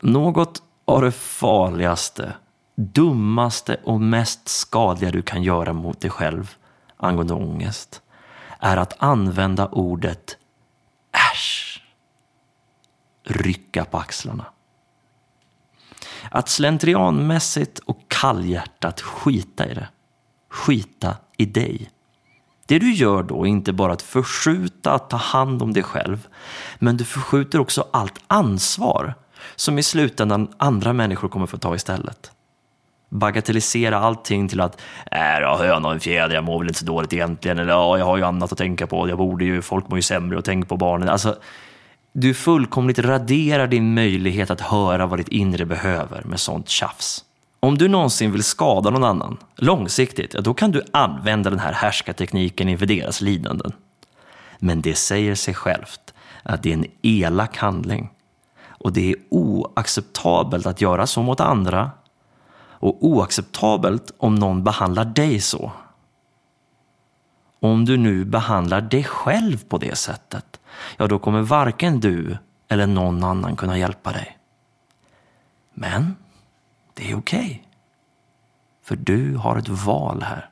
Något 0.01 0.63
av 0.85 1.01
det 1.01 1.11
farligaste, 1.11 2.33
dummaste 2.75 3.77
och 3.83 4.01
mest 4.01 4.47
skadliga 4.47 5.11
du 5.11 5.21
kan 5.21 5.43
göra 5.43 5.73
mot 5.73 6.01
dig 6.01 6.11
själv 6.11 6.55
angående 6.97 7.33
ångest 7.33 8.01
är 8.59 8.77
att 8.77 9.03
använda 9.03 9.67
ordet. 9.67 10.37
Rycka 13.25 13.85
på 13.85 13.97
axlarna. 13.97 14.45
Att 16.31 16.49
slentrianmässigt 16.49 17.79
och 17.79 17.99
kallhjärtat 18.07 19.01
skita 19.01 19.71
i 19.71 19.73
det. 19.73 19.87
Skita 20.49 21.17
i 21.37 21.45
dig. 21.45 21.89
Det 22.67 22.79
du 22.79 22.93
gör 22.93 23.23
då 23.23 23.43
är 23.43 23.47
inte 23.47 23.73
bara 23.73 23.93
att 23.93 24.01
förskjuta 24.01 24.93
att 24.93 25.09
ta 25.09 25.17
hand 25.17 25.61
om 25.61 25.73
dig 25.73 25.83
själv, 25.83 26.27
men 26.79 26.97
du 26.97 27.05
förskjuter 27.05 27.59
också 27.59 27.87
allt 27.91 28.21
ansvar 28.27 29.13
som 29.55 29.79
i 29.79 29.83
slutändan 29.83 30.47
andra 30.57 30.93
människor 30.93 31.29
kommer 31.29 31.45
få 31.45 31.57
ta 31.57 31.75
istället. 31.75 32.31
Bagatellisera 33.09 33.99
allting 33.99 34.47
till 34.47 34.61
att 34.61 34.81
äh, 35.11 35.39
då, 35.41 35.57
höna 35.57 35.87
och 35.87 35.93
en 35.93 35.99
fjäder, 35.99 36.35
jag 36.35 36.43
mår 36.43 36.59
väl 36.59 36.67
inte 36.67 36.79
så 36.79 36.85
dåligt 36.85 37.13
egentligen, 37.13 37.59
eller 37.59 37.71
ja, 37.71 37.97
jag 37.97 38.05
har 38.05 38.17
ju 38.17 38.23
annat 38.23 38.51
att 38.51 38.57
tänka 38.57 38.87
på, 38.87 39.09
jag 39.09 39.17
borde 39.17 39.45
ju, 39.45 39.61
folk 39.61 39.87
mår 39.87 39.97
ju 39.97 40.01
sämre 40.01 40.37
och 40.37 40.45
tänker 40.45 40.69
på 40.69 40.77
barnen. 40.77 41.09
Alltså, 41.09 41.35
du 42.17 42.33
fullkomligt 42.33 42.99
raderar 42.99 43.67
din 43.67 43.93
möjlighet 43.93 44.49
att 44.49 44.61
höra 44.61 45.05
vad 45.05 45.19
ditt 45.19 45.27
inre 45.27 45.65
behöver 45.65 46.23
med 46.23 46.39
sånt 46.39 46.69
tjafs. 46.69 47.25
Om 47.59 47.77
du 47.77 47.87
någonsin 47.87 48.31
vill 48.31 48.43
skada 48.43 48.89
någon 48.89 49.03
annan, 49.03 49.37
långsiktigt, 49.55 50.31
då 50.31 50.53
kan 50.53 50.71
du 50.71 50.83
använda 50.93 51.49
den 51.49 51.59
här 51.59 51.73
härskartekniken 51.73 52.69
inför 52.69 52.85
deras 52.85 53.21
lidanden. 53.21 53.71
Men 54.59 54.81
det 54.81 54.95
säger 54.95 55.35
sig 55.35 55.53
självt 55.53 56.13
att 56.43 56.63
det 56.63 56.69
är 56.69 56.73
en 56.73 56.85
elak 57.01 57.57
handling. 57.57 58.09
Och 58.67 58.93
det 58.93 59.11
är 59.11 59.15
oacceptabelt 59.29 60.65
att 60.65 60.81
göra 60.81 61.07
så 61.07 61.23
mot 61.23 61.39
andra 61.39 61.91
och 62.69 63.05
oacceptabelt 63.05 64.11
om 64.17 64.35
någon 64.35 64.63
behandlar 64.63 65.05
dig 65.05 65.39
så. 65.39 65.71
Om 67.59 67.85
du 67.85 67.97
nu 67.97 68.25
behandlar 68.25 68.81
dig 68.81 69.03
själv 69.03 69.63
på 69.67 69.77
det 69.77 69.95
sättet, 69.95 70.54
ja 70.97 71.07
då 71.07 71.19
kommer 71.19 71.41
varken 71.41 71.99
du 71.99 72.37
eller 72.67 72.87
någon 72.87 73.23
annan 73.23 73.55
kunna 73.55 73.77
hjälpa 73.77 74.11
dig. 74.11 74.37
Men 75.73 76.15
det 76.93 77.11
är 77.11 77.17
okej. 77.17 77.45
Okay. 77.45 77.59
För 78.83 78.95
du 78.95 79.35
har 79.35 79.57
ett 79.57 79.69
val 79.69 80.23
här. 80.23 80.49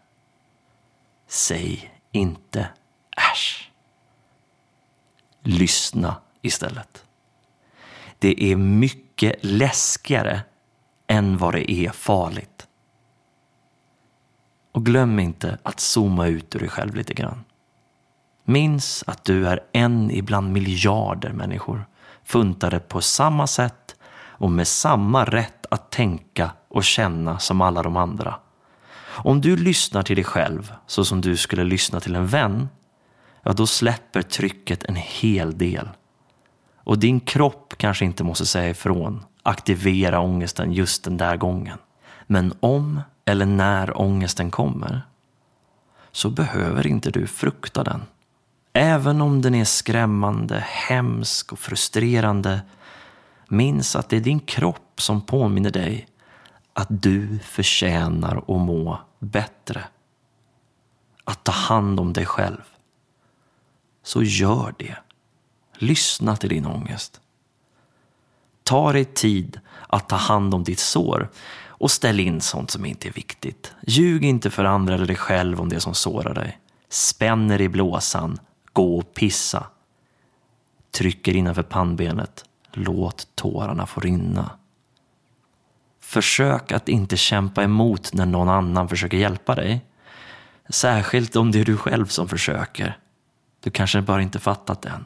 Säg 1.28 1.92
inte 2.12 2.70
äsch. 3.32 3.72
Lyssna 5.42 6.16
istället. 6.42 7.06
Det 8.20 8.44
är 8.44 8.56
mycket 8.56 9.36
läskigare 9.42 10.42
än 11.08 11.38
vad 11.38 11.54
det 11.54 11.72
är 11.72 11.92
farligt. 11.92 12.68
Och 14.72 14.86
glöm 14.86 15.20
inte 15.20 15.58
att 15.64 15.80
zooma 15.80 16.28
ut 16.28 16.56
ur 16.56 16.60
dig 16.60 16.70
själv 16.70 16.96
lite 16.96 17.14
grann. 17.14 17.44
Minns 18.46 19.04
att 19.08 19.24
du 19.24 19.48
är 19.48 19.60
en 19.72 20.12
ibland 20.12 20.52
miljarder 20.52 21.32
människor 21.34 21.86
funtade 22.24 22.80
på 22.80 23.02
samma 23.02 23.48
sätt 23.48 23.96
och 24.26 24.52
med 24.52 24.68
samma 24.68 25.26
rätt 25.26 25.66
att 25.72 25.92
tänka 25.92 26.52
och 26.68 26.84
känna 26.84 27.40
som 27.40 27.62
alla 27.62 27.84
de 27.84 27.98
andra. 27.98 28.36
Om 29.06 29.42
du 29.42 29.58
lyssnar 29.58 30.04
till 30.04 30.16
dig 30.16 30.26
själv 30.26 30.74
så 30.88 31.06
som 31.06 31.22
du 31.22 31.38
skulle 31.38 31.64
lyssna 31.64 32.00
till 32.00 32.16
en 32.16 32.28
vän, 32.28 32.70
ja 33.44 33.54
då 33.54 33.68
släpper 33.68 34.22
trycket 34.22 34.84
en 34.84 34.96
hel 34.96 35.58
del. 35.58 35.90
Och 36.76 37.00
din 37.00 37.20
kropp 37.20 37.74
kanske 37.78 38.06
inte 38.06 38.24
måste 38.24 38.46
säga 38.46 38.70
ifrån, 38.70 39.26
aktivera 39.44 40.20
ångesten 40.20 40.74
just 40.74 41.04
den 41.04 41.18
där 41.18 41.38
gången. 41.38 41.78
Men 42.28 42.54
om 42.60 43.02
eller 43.26 43.46
när 43.46 44.02
ångesten 44.02 44.52
kommer 44.52 45.02
så 46.12 46.30
behöver 46.30 46.88
inte 46.88 47.12
du 47.12 47.28
frukta 47.28 47.84
den. 47.84 48.02
Även 48.74 49.22
om 49.22 49.42
den 49.42 49.56
är 49.56 49.66
skrämmande, 49.66 50.64
hemsk 50.68 51.52
och 51.52 51.60
frustrerande 51.60 52.62
minns 53.48 53.96
att 53.96 54.10
det 54.10 54.18
är 54.18 54.22
din 54.22 54.40
kropp 54.40 55.02
som 55.02 55.22
påminner 55.22 55.72
dig 55.72 56.08
att 56.74 56.88
du 56.90 57.40
förtjänar 57.40 58.38
att 58.38 58.48
må 58.48 59.00
bättre. 59.20 59.84
Att 61.24 61.44
ta 61.44 61.52
hand 61.52 62.00
om 62.00 62.14
dig 62.14 62.26
själv. 62.26 62.62
Så 64.04 64.24
gör 64.24 64.74
det. 64.78 64.96
Lyssna 65.74 66.36
till 66.36 66.50
din 66.50 66.66
ångest. 66.66 67.22
Ta 68.64 68.94
dig 68.94 69.06
tid 69.06 69.60
att 69.88 70.10
ta 70.10 70.16
hand 70.16 70.54
om 70.54 70.64
ditt 70.64 70.80
sår 70.80 71.30
och 71.66 71.92
ställ 71.92 72.20
in 72.20 72.42
sånt 72.42 72.72
som 72.72 72.86
inte 72.86 73.08
är 73.08 73.14
viktigt. 73.14 73.74
Ljug 73.88 74.24
inte 74.24 74.50
för 74.50 74.66
andra 74.66 74.94
eller 74.96 75.06
dig 75.06 75.16
själv 75.16 75.62
om 75.62 75.70
det 75.70 75.80
som 75.80 75.96
sårar 75.96 76.34
dig. 76.34 76.60
Spänner 76.90 77.62
i 77.62 77.70
blåsan, 77.70 78.40
gå 78.74 78.98
och 78.98 79.14
pissa. 79.14 79.68
Trycker 80.92 81.36
innanför 81.36 81.64
pannbenet, 81.64 82.46
låt 82.72 83.28
tårarna 83.36 83.86
få 83.86 84.02
rinna. 84.02 84.50
Försök 86.00 86.72
att 86.72 86.90
inte 86.90 87.18
kämpa 87.18 87.64
emot 87.64 88.14
när 88.14 88.26
någon 88.26 88.50
annan 88.50 88.90
försöker 88.90 89.18
hjälpa 89.18 89.56
dig. 89.56 89.86
Särskilt 90.70 91.36
om 91.36 91.52
det 91.52 91.60
är 91.60 91.66
du 91.66 91.78
själv 91.78 92.06
som 92.06 92.28
försöker. 92.28 92.98
Du 93.64 93.72
kanske 93.72 94.02
bara 94.02 94.22
inte 94.22 94.40
fattat 94.40 94.82
det 94.82 94.90
än. 94.90 95.06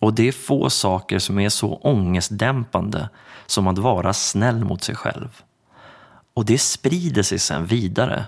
Och 0.00 0.14
det 0.14 0.28
är 0.28 0.32
få 0.32 0.70
saker 0.70 1.18
som 1.18 1.38
är 1.38 1.48
så 1.48 1.74
ångestdämpande 1.74 3.08
som 3.46 3.66
att 3.66 3.78
vara 3.78 4.12
snäll 4.12 4.64
mot 4.64 4.82
sig 4.82 4.94
själv. 4.94 5.42
Och 6.34 6.44
det 6.44 6.58
sprider 6.58 7.22
sig 7.22 7.38
sen 7.38 7.66
vidare 7.66 8.24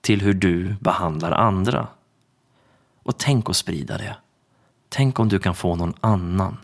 till 0.00 0.22
hur 0.22 0.34
du 0.34 0.76
behandlar 0.80 1.32
andra. 1.32 1.88
Och 3.06 3.18
tänk 3.18 3.50
att 3.50 3.56
sprida 3.56 3.98
det. 3.98 4.16
Tänk 4.88 5.18
om 5.18 5.28
du 5.28 5.38
kan 5.38 5.54
få 5.54 5.76
någon 5.76 5.94
annan 6.00 6.56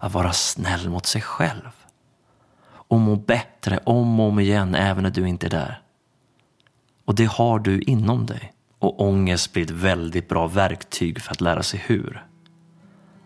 att 0.00 0.12
vara 0.12 0.32
snäll 0.32 0.90
mot 0.90 1.06
sig 1.06 1.20
själv. 1.22 1.70
Och 2.66 3.00
må 3.00 3.16
bättre 3.16 3.78
om 3.84 4.20
och 4.20 4.26
om 4.26 4.40
igen 4.40 4.74
även 4.74 5.02
när 5.02 5.10
du 5.10 5.28
inte 5.28 5.46
är 5.46 5.50
där. 5.50 5.80
Och 7.04 7.14
det 7.14 7.24
har 7.24 7.58
du 7.58 7.80
inom 7.80 8.26
dig. 8.26 8.52
Och 8.78 9.00
ångest 9.00 9.52
blir 9.52 9.62
ett 9.62 9.70
väldigt 9.70 10.28
bra 10.28 10.46
verktyg 10.46 11.22
för 11.22 11.32
att 11.32 11.40
lära 11.40 11.62
sig 11.62 11.84
hur. 11.86 12.26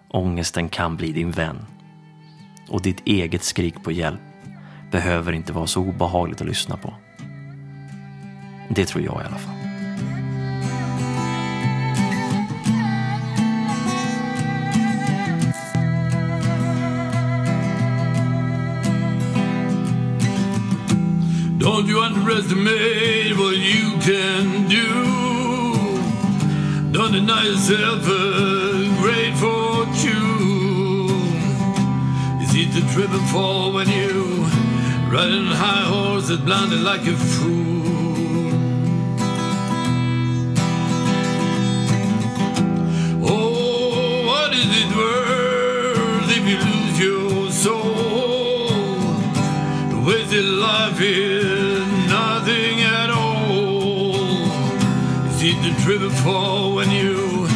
Ångesten 0.08 0.68
kan 0.68 0.96
bli 0.96 1.12
din 1.12 1.30
vän. 1.30 1.66
Och 2.68 2.82
ditt 2.82 3.06
eget 3.06 3.44
skrik 3.44 3.84
på 3.84 3.92
hjälp 3.92 4.20
behöver 4.92 5.32
inte 5.32 5.52
vara 5.52 5.66
så 5.66 5.80
obehagligt 5.80 6.40
att 6.40 6.46
lyssna 6.46 6.76
på. 6.76 6.94
Det 8.68 8.86
tror 8.86 9.04
jag 9.04 9.22
i 9.22 9.24
alla 9.26 9.38
fall. 9.38 9.60
Don't 21.60 21.86
you 21.86 22.00
underestimate 22.00 23.36
what 23.36 23.54
you 23.54 23.98
can 24.00 24.66
do. 24.66 24.88
Don't 26.90 27.12
deny 27.12 27.44
yourself 27.44 28.02
a 28.08 28.88
great 29.02 29.34
fortune. 29.34 30.16
It's 32.40 32.54
easy 32.54 32.80
to 32.80 32.94
trip 32.94 33.10
and 33.10 33.28
fall 33.28 33.74
when 33.74 33.90
you 33.90 34.46
riding 35.12 35.48
a 35.48 35.54
high 35.54 35.84
horse 35.84 36.28
that's 36.28 36.40
blinded 36.40 36.80
like 36.80 37.02
a 37.02 37.14
fool. 37.14 37.84
Oh, 43.22 44.26
what 44.28 44.54
is 44.54 44.64
it 44.64 44.96
worth 44.96 46.30
if 46.38 46.48
you 46.48 46.56
lose 46.56 46.98
your 46.98 47.50
soul? 47.52 48.09
Wasted 50.10 50.44
life 50.44 51.00
is 51.00 51.86
nothing 52.08 52.80
at 52.80 53.10
all. 53.10 54.16
It's 55.26 55.40
easy 55.40 55.70
to 55.70 55.82
trip 55.84 56.02
and 56.02 56.12
fall 56.24 56.74
when 56.74 56.90
you 56.90 57.46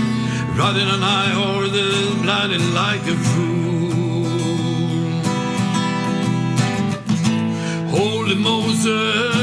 riding 0.57 0.87
on 0.87 1.01
high 1.01 1.33
horse 1.41 1.73
that's 1.73 2.15
blinded 2.23 2.65
like 2.73 3.03
a 3.15 3.17
fool. 3.31 4.31
Holy 7.91 8.37
Moses, 8.37 9.34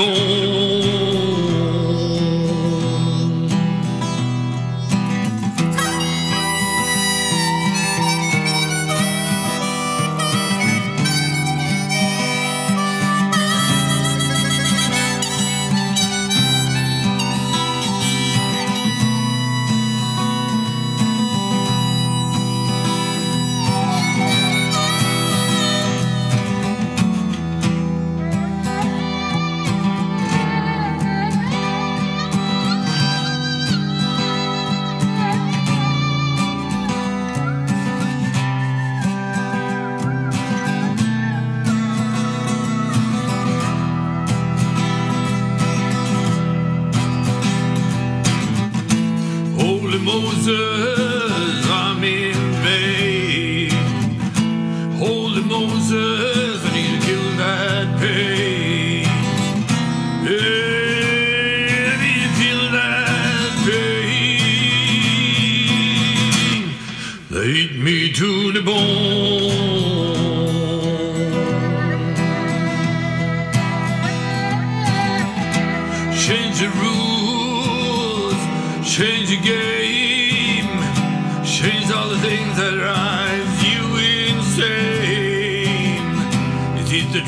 mundo. 0.00 0.29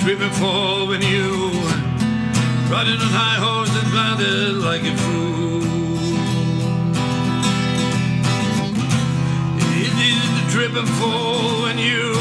It's 0.05 0.11
either 0.11 0.31
fall 0.31 0.89
when 0.89 1.01
you 1.01 1.53
riding 2.71 3.01
on 3.01 3.13
high 3.13 3.39
horse 3.39 3.71
and 3.81 3.91
blinded 3.93 4.55
like 4.57 4.83
a 4.83 4.97
fool. 4.97 5.63
It 9.85 9.95
is 10.11 10.23
the 10.39 10.79
and 10.79 10.89
fall 10.89 11.63
when 11.63 11.79
you 11.79 12.15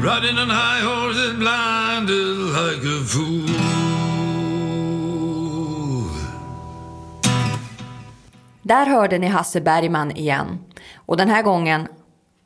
riding 0.00 0.38
on 0.38 0.48
high 0.48 0.80
horse 0.80 1.18
and 1.28 1.38
blinded 1.38 2.36
like 2.38 2.84
a 2.84 3.04
fool. 3.04 3.50
Där 8.62 8.86
hörde 8.86 9.18
ni 9.18 9.26
Hasse 9.26 9.60
Bergman 9.60 10.10
igen. 10.10 10.58
Och 10.94 11.16
den 11.16 11.28
här 11.28 11.42
gången 11.42 11.88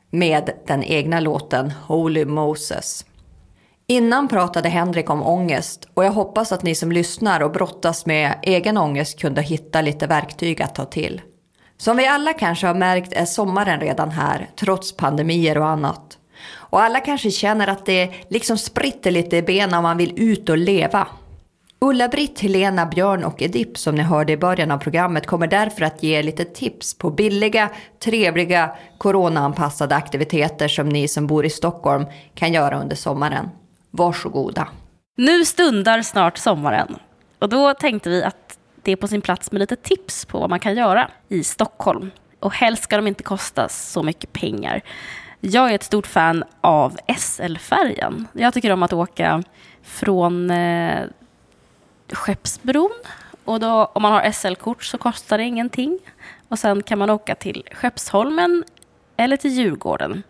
med 0.09 0.51
den 0.67 0.83
egna 0.83 1.19
låten 1.19 1.71
Holy 1.71 2.25
Moses. 2.25 3.05
Innan 3.87 4.27
pratade 4.27 4.69
Henrik 4.69 5.09
om 5.09 5.23
ångest 5.23 5.87
och 5.93 6.05
jag 6.05 6.11
hoppas 6.11 6.51
att 6.51 6.63
ni 6.63 6.75
som 6.75 6.91
lyssnar 6.91 7.41
och 7.41 7.51
brottas 7.51 8.05
med 8.05 8.39
egen 8.41 8.77
ångest 8.77 9.19
kunde 9.19 9.41
hitta 9.41 9.81
lite 9.81 10.07
verktyg 10.07 10.61
att 10.61 10.75
ta 10.75 10.85
till. 10.85 11.21
Som 11.77 11.97
vi 11.97 12.07
alla 12.07 12.33
kanske 12.33 12.67
har 12.67 12.73
märkt 12.73 13.13
är 13.13 13.25
sommaren 13.25 13.79
redan 13.79 14.11
här, 14.11 14.49
trots 14.59 14.97
pandemier 14.97 15.57
och 15.57 15.67
annat. 15.67 16.17
Och 16.51 16.81
alla 16.81 16.99
kanske 16.99 17.31
känner 17.31 17.67
att 17.67 17.85
det 17.85 18.11
liksom 18.29 18.57
spritter 18.57 19.11
lite 19.11 19.37
i 19.37 19.41
benen 19.41 19.73
om 19.73 19.83
man 19.83 19.97
vill 19.97 20.13
ut 20.15 20.49
och 20.49 20.57
leva. 20.57 21.07
Ulla-Britt, 21.79 22.39
Helena, 22.39 22.85
Björn 22.85 23.23
och 23.23 23.41
Edip 23.41 23.77
som 23.77 23.95
ni 23.95 24.03
hörde 24.03 24.33
i 24.33 24.37
början 24.37 24.71
av 24.71 24.77
programmet 24.77 25.27
kommer 25.27 25.47
därför 25.47 25.85
att 25.85 26.03
ge 26.03 26.19
er 26.19 26.23
lite 26.23 26.45
tips 26.45 26.97
på 26.97 27.09
billiga, 27.09 27.69
trevliga, 28.03 28.75
coronaanpassade 28.97 29.95
aktiviteter 29.95 30.67
som 30.67 30.89
ni 30.89 31.07
som 31.07 31.27
bor 31.27 31.45
i 31.45 31.49
Stockholm 31.49 32.05
kan 32.35 32.53
göra 32.53 32.81
under 32.81 32.95
sommaren. 32.95 33.49
Varsågoda. 33.95 34.67
Nu 35.17 35.45
stundar 35.45 36.01
snart 36.01 36.37
sommaren 36.37 36.99
och 37.39 37.49
då 37.49 37.73
tänkte 37.73 38.09
vi 38.09 38.23
att 38.23 38.57
det 38.81 38.91
är 38.91 38.95
på 38.95 39.07
sin 39.07 39.21
plats 39.21 39.51
med 39.51 39.59
lite 39.59 39.75
tips 39.75 40.25
på 40.25 40.39
vad 40.39 40.49
man 40.49 40.59
kan 40.59 40.75
göra 40.75 41.11
i 41.29 41.43
Stockholm. 41.43 42.11
Och 42.39 42.53
helst 42.53 42.83
ska 42.83 42.95
de 42.95 43.07
inte 43.07 43.23
kosta 43.23 43.69
så 43.69 44.03
mycket 44.03 44.33
pengar. 44.33 44.81
Jag 45.39 45.71
är 45.71 45.75
ett 45.75 45.83
stort 45.83 46.07
fan 46.07 46.43
av 46.61 46.97
SL-färjan. 47.17 48.27
Jag 48.33 48.53
tycker 48.53 48.71
om 48.71 48.83
att 48.83 48.93
åka 48.93 49.43
från 49.83 50.51
eh, 50.51 51.03
Skeppsbron. 52.11 52.91
Och 53.45 53.59
då, 53.59 53.85
om 53.85 54.01
man 54.01 54.11
har 54.11 54.31
SL-kort 54.31 54.83
så 54.83 54.97
kostar 54.97 55.37
det 55.37 55.43
ingenting. 55.43 55.99
Och 56.47 56.59
sen 56.59 56.83
kan 56.83 56.99
man 56.99 57.09
åka 57.09 57.35
till 57.35 57.63
Skeppsholmen 57.71 58.63
eller 59.17 59.37
till 59.37 59.51
Djurgården. 59.51 60.23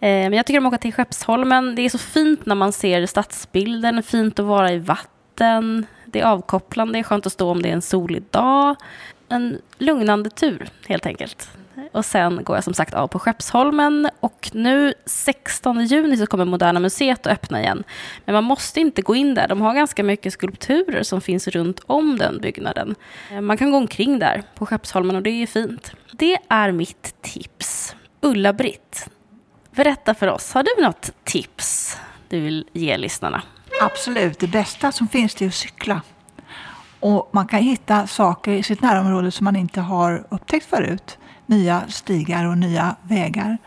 Eh, 0.00 0.08
men 0.08 0.32
jag 0.32 0.46
tycker 0.46 0.60
om 0.60 0.66
att 0.66 0.70
åka 0.70 0.78
till 0.78 0.92
Skeppsholmen. 0.92 1.74
Det 1.74 1.82
är 1.82 1.88
så 1.88 1.98
fint 1.98 2.46
när 2.46 2.54
man 2.54 2.72
ser 2.72 3.06
stadsbilden, 3.06 4.02
fint 4.02 4.38
att 4.38 4.46
vara 4.46 4.72
i 4.72 4.78
vatten. 4.78 5.86
Det 6.06 6.20
är 6.20 6.24
avkopplande, 6.24 6.92
det 6.92 6.98
är 6.98 7.02
skönt 7.02 7.26
att 7.26 7.32
stå 7.32 7.50
om 7.50 7.62
det 7.62 7.68
är 7.68 7.72
en 7.72 7.82
solig 7.82 8.22
dag. 8.30 8.76
En 9.28 9.58
lugnande 9.78 10.30
tur 10.30 10.68
helt 10.88 11.06
enkelt. 11.06 11.50
Och 11.92 12.04
sen 12.04 12.44
går 12.44 12.56
jag 12.56 12.64
som 12.64 12.74
sagt 12.74 12.94
av 12.94 13.08
på 13.08 13.18
Skeppsholmen 13.18 14.10
och 14.20 14.50
nu 14.52 14.94
16 15.06 15.84
juni 15.84 16.16
så 16.16 16.26
kommer 16.26 16.44
Moderna 16.44 16.80
Museet 16.80 17.26
att 17.26 17.32
öppna 17.32 17.60
igen. 17.60 17.84
Men 18.24 18.32
man 18.32 18.44
måste 18.44 18.80
inte 18.80 19.02
gå 19.02 19.14
in 19.14 19.34
där. 19.34 19.48
De 19.48 19.60
har 19.60 19.74
ganska 19.74 20.02
mycket 20.02 20.32
skulpturer 20.32 21.02
som 21.02 21.20
finns 21.20 21.48
runt 21.48 21.80
om 21.86 22.18
den 22.18 22.40
byggnaden. 22.40 22.94
Eh, 23.32 23.40
man 23.40 23.56
kan 23.56 23.70
gå 23.70 23.76
omkring 23.76 24.18
där 24.18 24.42
på 24.54 24.66
Skeppsholmen 24.66 25.16
och 25.16 25.22
det 25.22 25.30
är 25.42 25.46
fint. 25.46 25.92
Det 26.12 26.38
är 26.48 26.72
mitt 26.72 27.22
tips. 27.22 27.96
Ulla-Britt, 28.20 29.08
berätta 29.78 30.14
för 30.14 30.26
oss. 30.26 30.52
Har 30.52 30.62
du 30.62 30.82
något 30.82 31.10
tips 31.24 31.96
du 32.28 32.40
vill 32.40 32.66
ge 32.72 32.96
lyssnarna? 32.96 33.42
Absolut, 33.82 34.38
det 34.38 34.46
bästa 34.46 34.92
som 34.92 35.08
finns 35.08 35.34
det 35.34 35.44
är 35.44 35.48
att 35.48 35.54
cykla. 35.54 36.02
Och 37.00 37.30
man 37.32 37.46
kan 37.46 37.60
hitta 37.60 38.06
saker 38.06 38.52
i 38.52 38.62
sitt 38.62 38.82
närområde 38.82 39.30
som 39.30 39.44
man 39.44 39.56
inte 39.56 39.80
har 39.80 40.26
upptäckt 40.28 40.66
förut. 40.66 41.18
Nya 41.46 41.82
stigar 41.88 42.44
och 42.44 42.58
nya 42.58 42.96
vägar. 43.02 43.58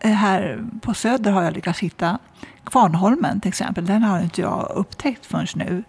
Eh, 0.00 0.10
här 0.10 0.64
på 0.82 0.94
Söder 0.94 1.30
har 1.30 1.42
jag 1.42 1.54
lyckats 1.54 1.80
hitta 1.80 2.18
Kvarnholmen 2.64 3.40
till 3.40 3.48
exempel. 3.48 3.86
Den 3.86 4.02
har 4.02 4.20
inte 4.20 4.40
jag 4.40 4.72
upptäckt 4.74 5.26
förrän 5.26 5.46
nu. 5.54 5.84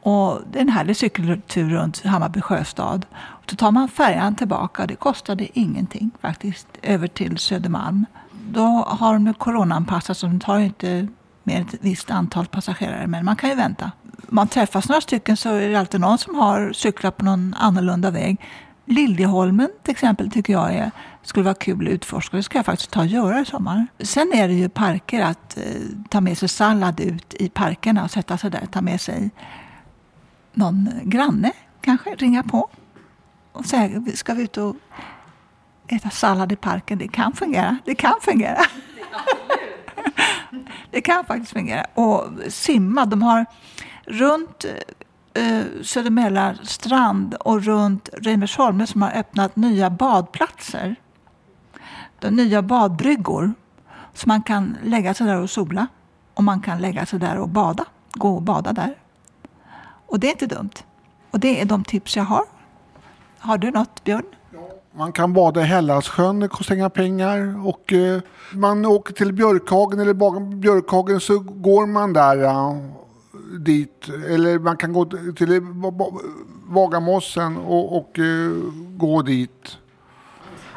Och 0.00 0.40
det 0.50 0.58
är 0.58 0.62
en 0.62 0.68
härlig 0.68 0.96
cykeltur 0.96 1.70
runt 1.70 2.04
Hammarby 2.04 2.40
sjöstad. 2.40 3.06
Och 3.14 3.44
då 3.46 3.56
tar 3.56 3.70
man 3.70 3.88
färjan 3.88 4.34
tillbaka. 4.34 4.86
Det 4.86 4.96
kostade 4.96 5.58
ingenting 5.58 6.10
faktiskt, 6.20 6.68
över 6.82 7.08
till 7.08 7.38
Södermalm. 7.38 8.06
Då 8.52 8.66
har 8.88 9.12
de 9.12 9.34
coronaanpassat 9.34 10.16
så 10.16 10.26
de 10.26 10.40
tar 10.40 10.58
ju 10.58 10.64
inte 10.64 11.08
mer 11.42 11.56
än 11.56 11.62
ett 11.62 11.74
visst 11.80 12.10
antal 12.10 12.46
passagerare. 12.46 13.06
Men 13.06 13.24
man 13.24 13.36
kan 13.36 13.50
ju 13.50 13.56
vänta. 13.56 13.90
Man 14.28 14.48
träffas 14.48 14.88
några 14.88 15.00
stycken 15.00 15.36
så 15.36 15.48
är 15.48 15.68
det 15.68 15.76
alltid 15.76 16.00
någon 16.00 16.18
som 16.18 16.34
har 16.34 16.72
cyklat 16.72 17.16
på 17.16 17.24
någon 17.24 17.54
annorlunda 17.58 18.10
väg. 18.10 18.40
Liljeholmen 18.84 19.68
till 19.82 19.92
exempel 19.92 20.30
tycker 20.30 20.52
jag 20.52 20.74
är, 20.74 20.90
skulle 21.22 21.44
vara 21.44 21.54
kul 21.54 21.86
att 21.86 21.92
utforska. 21.92 22.36
Det 22.36 22.42
ska 22.42 22.58
jag 22.58 22.66
faktiskt 22.66 22.90
ta 22.90 23.00
och 23.00 23.06
göra 23.06 23.40
i 23.40 23.44
sommar. 23.44 23.86
Sen 24.00 24.32
är 24.34 24.48
det 24.48 24.54
ju 24.54 24.68
parker 24.68 25.22
att 25.22 25.56
eh, 25.56 25.64
ta 26.08 26.20
med 26.20 26.38
sig 26.38 26.48
sallad 26.48 27.00
ut 27.00 27.34
i 27.34 27.48
parkerna 27.48 28.04
och 28.04 28.10
sätta 28.10 28.38
sig 28.38 28.50
där. 28.50 28.66
Ta 28.66 28.80
med 28.80 29.00
sig 29.00 29.30
någon 30.52 30.90
granne 31.02 31.52
kanske, 31.80 32.14
ringa 32.14 32.42
på 32.42 32.68
och 33.52 33.64
säga 33.64 34.02
ska 34.14 34.34
vi 34.34 34.42
ut 34.42 34.56
och 34.56 34.76
äta 35.88 36.10
sallad 36.10 36.52
i 36.52 36.56
parken. 36.56 36.98
Det 36.98 37.08
kan 37.08 37.32
fungera. 37.32 37.78
Det 37.84 37.94
kan 37.94 38.14
fungera. 38.20 38.60
Det 40.90 41.00
kan 41.00 41.24
faktiskt 41.24 41.52
fungera. 41.52 41.84
Och 41.94 42.24
simma, 42.48 43.06
de 43.06 43.22
har 43.22 43.46
runt 44.04 44.64
eh, 45.34 45.62
Södermälla 45.82 46.54
strand 46.62 47.34
och 47.34 47.62
runt 47.62 48.08
Reimersholme 48.12 48.86
som 48.86 49.02
har 49.02 49.10
öppnat 49.10 49.56
nya 49.56 49.90
badplatser. 49.90 50.96
De 52.18 52.30
nya 52.30 52.62
badbryggor. 52.62 53.54
Så 54.14 54.28
man 54.28 54.42
kan 54.42 54.76
lägga 54.82 55.14
sig 55.14 55.26
där 55.26 55.40
och 55.40 55.50
sola. 55.50 55.86
Och 56.34 56.44
man 56.44 56.60
kan 56.60 56.78
lägga 56.78 57.06
sig 57.06 57.18
där 57.18 57.38
och 57.38 57.48
bada. 57.48 57.84
Gå 58.12 58.34
och 58.34 58.42
bada 58.42 58.72
där. 58.72 58.94
Och 60.06 60.20
det 60.20 60.26
är 60.26 60.30
inte 60.30 60.46
dumt. 60.46 60.74
Och 61.30 61.40
det 61.40 61.60
är 61.60 61.64
de 61.64 61.84
tips 61.84 62.16
jag 62.16 62.24
har. 62.24 62.44
Har 63.38 63.58
du 63.58 63.70
något, 63.70 64.04
Björn? 64.04 64.24
Man 64.96 65.12
kan 65.12 65.32
bada 65.32 65.60
i 65.60 65.64
Hälladsjön, 65.64 66.40
det 66.40 66.48
kostar 66.48 66.74
inga 66.74 66.90
pengar. 66.90 67.66
Och 67.66 67.92
eh, 67.92 68.20
man 68.52 68.86
åker 68.86 69.14
till 69.14 69.32
Björkhagen 69.32 70.00
eller 70.00 70.14
bakom 70.14 70.60
Björkhagen 70.60 71.20
så 71.20 71.38
går 71.38 71.86
man 71.86 72.12
där. 72.12 72.44
Eh, 72.44 72.76
dit. 73.58 74.08
Eller 74.28 74.58
man 74.58 74.76
kan 74.76 74.92
gå 74.92 75.04
till 75.36 75.60
Vagamossen 76.66 77.56
och, 77.56 77.96
och 77.96 78.18
eh, 78.18 78.50
gå 78.96 79.22
dit. 79.22 79.78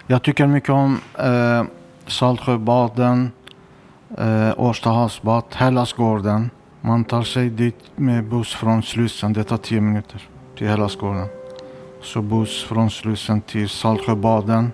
Jag 0.08 0.24
tycker 0.24 0.48
mycket 0.48 0.70
om 0.70 1.00
eh, 1.20 1.64
Saltsjöbaden, 2.08 3.32
eh, 4.18 4.52
Årstahavsbad, 4.58 5.44
Hellasgården. 5.52 6.50
Man 6.82 7.04
tar 7.04 7.24
sig 7.24 7.50
dit 7.50 7.92
med 7.96 8.30
buss 8.30 8.54
från 8.54 8.84
Slussen. 8.84 9.34
Det 9.34 9.44
tar 9.44 9.58
tio 9.58 9.82
minuter 9.82 10.30
till 10.58 10.68
Hellasgården. 10.68 11.39
Så 12.02 12.22
buss 12.22 12.64
från 12.64 12.90
Slussen 12.90 13.42
till 13.42 13.70
Saltsjöbaden. 13.70 14.72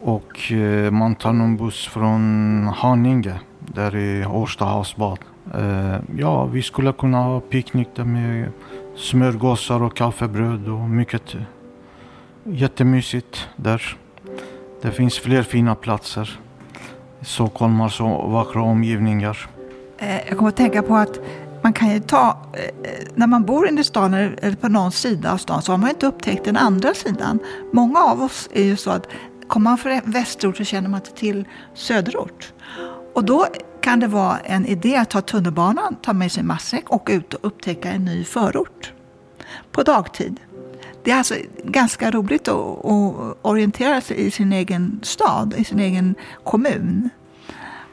Och 0.00 0.52
eh, 0.52 0.90
man 0.90 1.14
tar 1.14 1.32
någon 1.32 1.56
buss 1.56 1.86
från 1.86 2.66
Haninge. 2.76 3.40
Där 3.58 3.96
är 3.96 4.30
Årsta 4.30 4.64
havsbad. 4.64 5.18
Eh, 5.54 5.96
ja, 6.16 6.44
vi 6.44 6.62
skulle 6.62 6.92
kunna 6.92 7.18
ha 7.18 7.40
picknick 7.40 7.88
där 7.94 8.04
med 8.04 8.52
smörgåsar 8.96 9.82
och 9.82 9.96
kaffebröd 9.96 10.68
och 10.68 10.80
mycket 10.90 11.34
eh, 11.34 11.40
jättemysigt 12.44 13.48
där. 13.56 13.96
Det 14.82 14.90
finns 14.90 15.18
fler 15.18 15.42
fina 15.42 15.74
platser. 15.74 16.40
Stockholm 17.20 17.80
har 17.80 17.88
så 17.88 18.26
vackra 18.26 18.62
omgivningar. 18.62 19.48
Eh, 19.98 20.28
jag 20.28 20.38
kommer 20.38 20.48
att 20.48 20.56
tänka 20.56 20.82
på 20.82 20.96
att 20.96 21.20
man 21.62 21.72
kan 21.72 21.90
ju 21.90 22.00
ta, 22.00 22.38
eh, 22.52 23.06
när 23.14 23.26
man 23.26 23.44
bor 23.44 23.68
inne 23.68 23.80
i 23.80 23.84
stan 23.84 24.14
eller 24.14 24.56
på 24.56 24.68
någon 24.68 24.92
sida 24.92 25.32
av 25.32 25.36
stan 25.36 25.62
så 25.62 25.72
har 25.72 25.78
man 25.78 25.90
inte 25.90 26.06
upptäckt 26.06 26.44
den 26.44 26.56
andra 26.56 26.94
sidan. 26.94 27.38
Många 27.72 27.98
av 28.00 28.22
oss 28.22 28.48
är 28.52 28.64
ju 28.64 28.76
så 28.76 28.90
att 28.90 29.06
kommer 29.48 29.70
man 29.70 29.78
från 29.78 30.00
västerort 30.04 30.56
så 30.56 30.64
känner 30.64 30.88
man 30.88 31.00
inte 31.00 31.12
till 31.12 31.48
söderort. 31.74 32.52
Och 33.14 33.24
då 33.24 33.46
kan 33.80 34.00
det 34.00 34.06
vara 34.06 34.38
en 34.38 34.66
idé 34.66 34.96
att 34.96 35.10
ta 35.10 35.20
tunnelbanan, 35.20 35.96
ta 36.02 36.12
med 36.12 36.32
sig 36.32 36.42
matsäck 36.42 36.90
och 36.90 37.08
ut 37.12 37.34
och 37.34 37.46
upptäcka 37.46 37.90
en 37.90 38.04
ny 38.04 38.24
förort 38.24 38.92
på 39.72 39.82
dagtid. 39.82 40.40
Det 41.04 41.10
är 41.10 41.16
alltså 41.16 41.34
ganska 41.64 42.10
roligt 42.10 42.48
att 42.48 42.86
orientera 43.42 44.00
sig 44.00 44.26
i 44.26 44.30
sin 44.30 44.52
egen 44.52 45.00
stad, 45.02 45.54
i 45.58 45.64
sin 45.64 45.78
egen 45.78 46.14
kommun. 46.44 47.10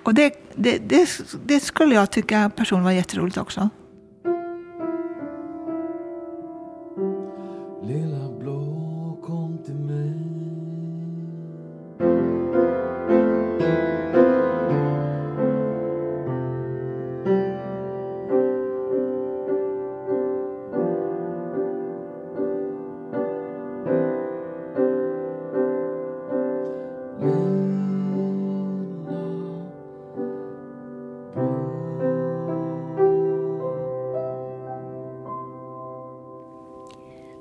Och 0.05 0.13
det, 0.13 0.33
det, 0.55 0.77
det, 0.77 1.09
det 1.45 1.59
skulle 1.59 1.95
jag 1.95 2.11
tycka 2.11 2.51
personligen 2.55 2.85
var 2.85 2.91
jätteroligt 2.91 3.37
också. 3.37 3.69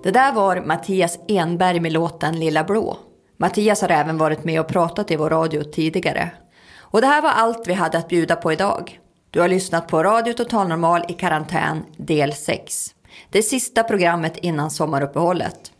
Det 0.04 0.10
där 0.10 0.32
var 0.32 0.60
Mattias 0.60 1.18
Enberg 1.28 1.80
med 1.80 1.92
låten 1.92 2.40
Lilla 2.40 2.64
Blå. 2.64 2.96
Mattias 3.36 3.82
har 3.82 3.88
även 3.88 4.18
varit 4.18 4.44
med 4.44 4.60
och 4.60 4.68
pratat 4.68 5.10
i 5.10 5.16
vår 5.16 5.30
radio 5.30 5.62
tidigare. 5.62 6.30
Och 6.78 7.00
det 7.00 7.06
här 7.06 7.22
var 7.22 7.30
allt 7.30 7.68
vi 7.68 7.72
hade 7.72 7.98
att 7.98 8.08
bjuda 8.08 8.36
på 8.36 8.52
idag. 8.52 9.00
Du 9.30 9.40
har 9.40 9.48
lyssnat 9.48 9.88
på 9.88 10.02
Radio 10.02 10.32
Total 10.32 10.68
Normal 10.68 11.04
i 11.08 11.12
karantän 11.12 11.84
del 11.96 12.32
6. 12.32 12.94
Det 13.30 13.42
sista 13.42 13.82
programmet 13.82 14.36
innan 14.36 14.70
sommaruppehållet. 14.70 15.72